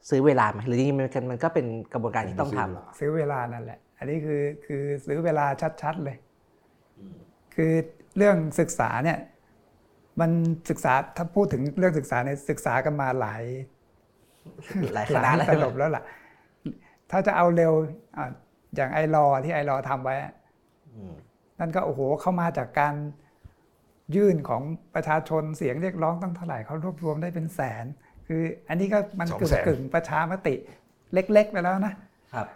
[0.09, 5.45] ซื้อเวลาไหมหรือจริงๆมันมันก็เป็นกระบวนการที่ต้องทำซื้อเวลานั่นแหละ อันนี้คือคือซื้อเวลา
[5.81, 6.17] ชัดๆเลย
[7.55, 7.73] คือ
[8.17, 9.19] เรื่องศึกษาเนี่ย
[10.19, 10.31] มัน
[10.69, 13.43] ศึกษาถ้าพูดถึงเรื่องศึกษาเนี่ยศึกษากันมาหลาย
[14.93, 16.03] หลายหคลาณะยแล้วตลบแล้วล่ะ
[17.11, 17.73] ถ้าจะเอาเร็ว
[18.17, 18.25] อะ
[18.75, 20.33] อย่างไอรอที่ไอรอทำไว้อะ
[20.95, 21.13] อืม
[21.59, 22.95] นั่นก็โอ้โหเข้ามาจากการ
[24.15, 24.61] ยื่นของ
[24.95, 27.85] ประชาชนเสียงเรียกร้องตั้งเท่าไหร่เขารวบรวมได้เป็นแสน
[28.27, 30.55] คืออันนี้ก็มันสองกึ่งแสนกึ่งประชามติ
[31.13, 31.93] เล็ก ๆ ไปแล้วนะ
[32.33, 32.47] ครับ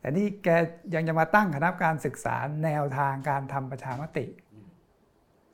[0.00, 0.48] แต่นี่แก
[0.94, 4.24] ยังจะมาตั้งคณะกรรมการศึกษาแนวทางการทำประชามติ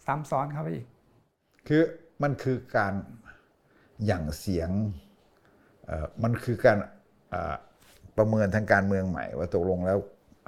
[0.07, 0.87] ซ้ำซ้อนเข้าไปอีก
[1.69, 1.83] คือ
[2.23, 2.95] มันคือการ
[4.07, 4.71] หยั่งเสียง
[6.23, 6.79] มันคือการ
[8.17, 9.99] ประเมินทางการเมืองใหม่ ว่าตกลงแล้ว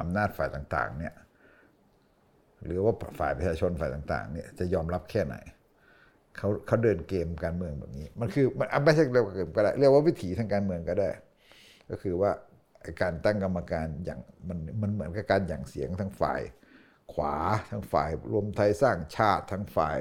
[0.01, 1.15] อำนาจฝ่ายต่าง ๆ เนี่ย
[2.65, 5.37] หรือว่าฝ่ายประชาชนฝ่ายต่าง ๆ เนี่ยจะยอมรับแค่ไหน
[6.37, 11.09] เขาเขาเดินเกมการเมืองแบบนี้ มันคือมันอะไม่ใช่เรียกว่าเกมก็ได้เรียกว่าวิถีทางการเมืองก็ได้
[11.91, 12.31] ก็คือว่า
[13.03, 16.41] การตั้งกรรมการอย่างมันมันเหมือนกับการหยั่งเสียงทั้งฝ่าย
[17.13, 17.37] ขวา
[17.71, 19.99] ทั้งฝ่ายรวมไทยสร้างชาติทั้งฝ่าย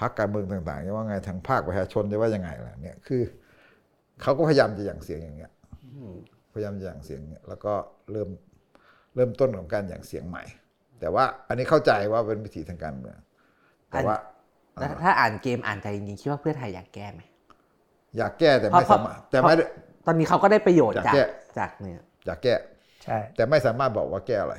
[0.00, 3.22] พรรคการเมืองต่างๆจะว่าไงทางภาคประชาชนจะว่ายังไงล่ะเนี่ยคือ
[4.22, 5.52] เขาก็พยายามจะหยั่งเสียงอย่างเงี้ย
[6.54, 7.74] พยายามจะหยั่งเสียงเนี่ยแล้วก็
[8.12, 8.28] เริ่ม
[9.14, 10.44] เริ่มต้นของการหยั่งเสียงใหม่
[11.00, 13.16] แต่ว่าอันนี้เข้าใจว่าเป็นวิธีทางการเมือง
[13.90, 14.16] แต่ว่า
[14.78, 17.22] แล้วถ้าอ่านเกมอ่านใจจริงๆคิดว่าเพื่อไทยอยากแก้ไหม
[18.16, 19.64] อยากแก้แต่ไม่เพราะสามารถแต่ไม่ได้
[20.06, 21.24] ตอนนี้เขาก็ได้ประโยชน์อยากจากแก้
[21.58, 22.54] จากเนี่ยอยากแก้
[23.04, 24.56] ใช่แต่ไม่สามารถบอกว่าแก้อะไร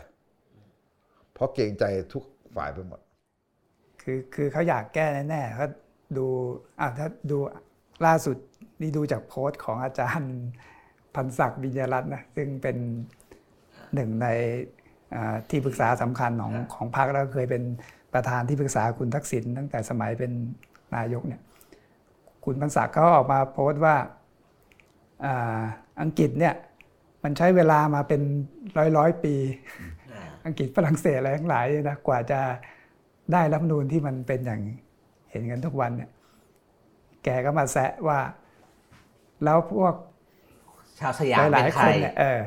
[1.34, 1.84] เพราะเกรงใจ
[2.14, 2.24] ทุก
[2.56, 3.00] ฝ่ายไปหมด
[4.08, 5.68] คือคือเขาอยากแก้แน่ๆเขา
[6.18, 6.28] ดู
[6.80, 7.38] อะถ้าดู
[8.06, 8.38] ล่าสุด
[8.82, 10.34] นี่ดูจากโพสต์ของอาจารย์
[11.16, 12.78] พันศักดิ์วิญญารัตน์นะซึ่งเป็น
[13.94, 14.28] หนึ่งใน
[15.16, 17.64] อ่าที่ปรึกษาสำคัญของของพรรคแล้วเคยเป็น
[18.14, 20.32] ประธานที่ปรึกษาคุณทักษิณตั้งแต่สมัยเป็น
[20.96, 21.42] นายกเนี่ย
[22.46, 23.96] คุณพันศักดิ์เขาออกมาโพสต์ว่า
[25.26, 25.62] อ่า
[26.02, 26.54] อังกฤษเนี่ย
[27.24, 28.22] มันใช้เวลามาเป็น
[28.78, 29.36] ร้อยร้อยๆปี
[30.46, 32.40] อังกฤษฝรั่งเศสอะไรทั้งหลายเนี่ยนะกว่าจะ
[33.32, 34.62] ได้รัฐธรรมนูญที่มันเป็นอย่าง
[35.32, 36.10] เห็นกันทุกวันเนี่ย
[37.24, 38.20] แกก็มาแซะว่า
[39.44, 39.94] แล้วพวก
[41.00, 42.40] ชาวสยามหเป็ลายนๆใคครนเนี่ยเออ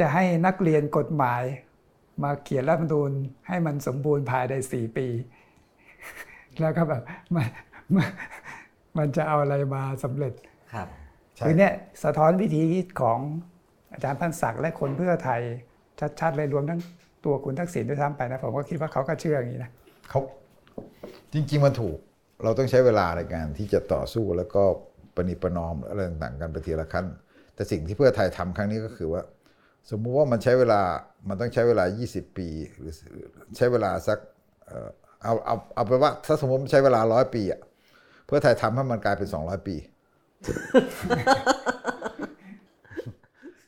[0.00, 1.42] จะให้นักเรียนกฎหมาย
[2.22, 3.10] มาเขียนรัฐธรรมนูญ
[3.48, 5.06] ให้มันสมบูรณ์ภายในสี่ปี
[6.60, 7.02] แล้วก็แบบ
[7.34, 7.48] มัน
[7.94, 8.08] มัน
[8.98, 10.32] มันจะเอาอะไรมาสำเร็จ
[10.74, 10.88] ครับ
[11.36, 11.72] ใช่คือเนี่ย
[12.04, 13.18] สะท้อนวิธีคิดของ
[13.92, 15.40] อาจารย์พันศักดิ์และคนเพื่อไทย
[16.20, 16.80] ชัดๆเลยรวมทั้ง
[17.24, 19.70] ตัวคุณทักษิณด้วยซ้ำไปนะผมก็คิดว่าเขาก็เชื่ออย่างนี้นะ
[20.10, 20.20] เขา
[21.32, 21.98] จริง ๆ มันถูก
[22.44, 24.62] เราต้องใช้เวลาในการที่จะต่อสู้แล้วก็
[25.14, 27.06] ประนีประนอมอะไรต่างๆกันไปทีละขั้น
[27.54, 29.22] แต่สิ่งที่เพื่อไทยทำครั้งนี้ก็คือว่า
[29.90, 30.80] สมมุติว่ามันใช้เวลา
[31.28, 32.92] มันต้องใช้เวลา 20 ปีหรือ
[33.56, 34.18] ใช้เวลาสัก
[35.22, 37.60] เอาเอาเอาไปว่า ถ้าสมมติมันใช้เวลาร้อยปีอะ
[38.26, 39.76] เพื่อไทยทำให้มันกลายเป็น 200 ปี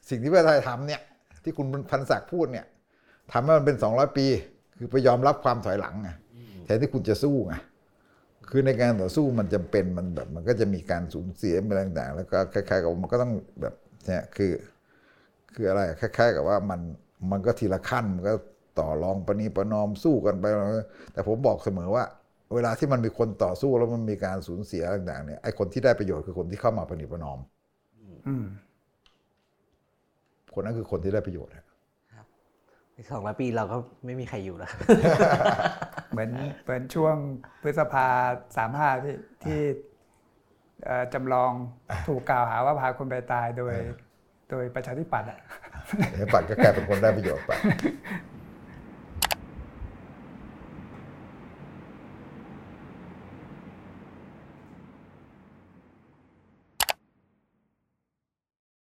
[0.08, 1.00] สิ่งที่เพื่อไทยทำเนี่ย
[1.44, 2.66] ที่คุณพันศักดิ์พูดเนี่ย
[3.32, 4.26] ทำให้มันเป็น 200 ปี
[4.78, 6.10] คือไปยอมรับความถอยหลังไง
[6.66, 7.54] แทนที่คุณจะสู้ไง
[8.50, 13.74] คือในการต่อสู้มันจำเป็นมันแบบ มันก็จะมีการสูญเสียอะไรต่างๆ แล้วก็คล้ายๆกับว่ามันก็ต้องแบบ
[14.06, 14.52] เนี่ยคือ
[15.54, 16.80] คืออะไรคล้าย ๆ กับว่ามัน
[17.30, 18.34] มันก็ทีละขั้นมันก็
[18.78, 20.44] ต่อรองประนีประนอมสู้กันไป
[21.12, 22.04] แต่ผมบอกเสมอว่า
[22.54, 27.38] เวลาที่มันมีคนต่อสู้แล้วมันมีการสูญเสียต่างๆเนี่ยไอ้คนที่ได้ประโยชน์คือคนที่เข้ามาประนีประนอม
[28.28, 28.46] อืม
[30.54, 31.65] คนนั้นคือคนที่ได้ประโยชน์อะอีก
[33.10, 34.72] สองร้อยปีเราก็ไม่มีใครอยู่แล้ว
[36.10, 36.30] เหมือน
[36.64, 37.16] เหมือนช่วง
[37.62, 38.06] พฤษภา
[38.56, 39.58] สามห้าที่ที่
[40.84, 41.52] เอ่อจำลอง
[42.08, 43.74] ถูกกล่าวหาว่าพาคนไปตายโดย
[44.50, 45.38] โดยประชาธิปัตย์อะ
[46.14, 47.50] เดี๋ยวปัดก็กลายเป็นคนได้ประโยชน์ไป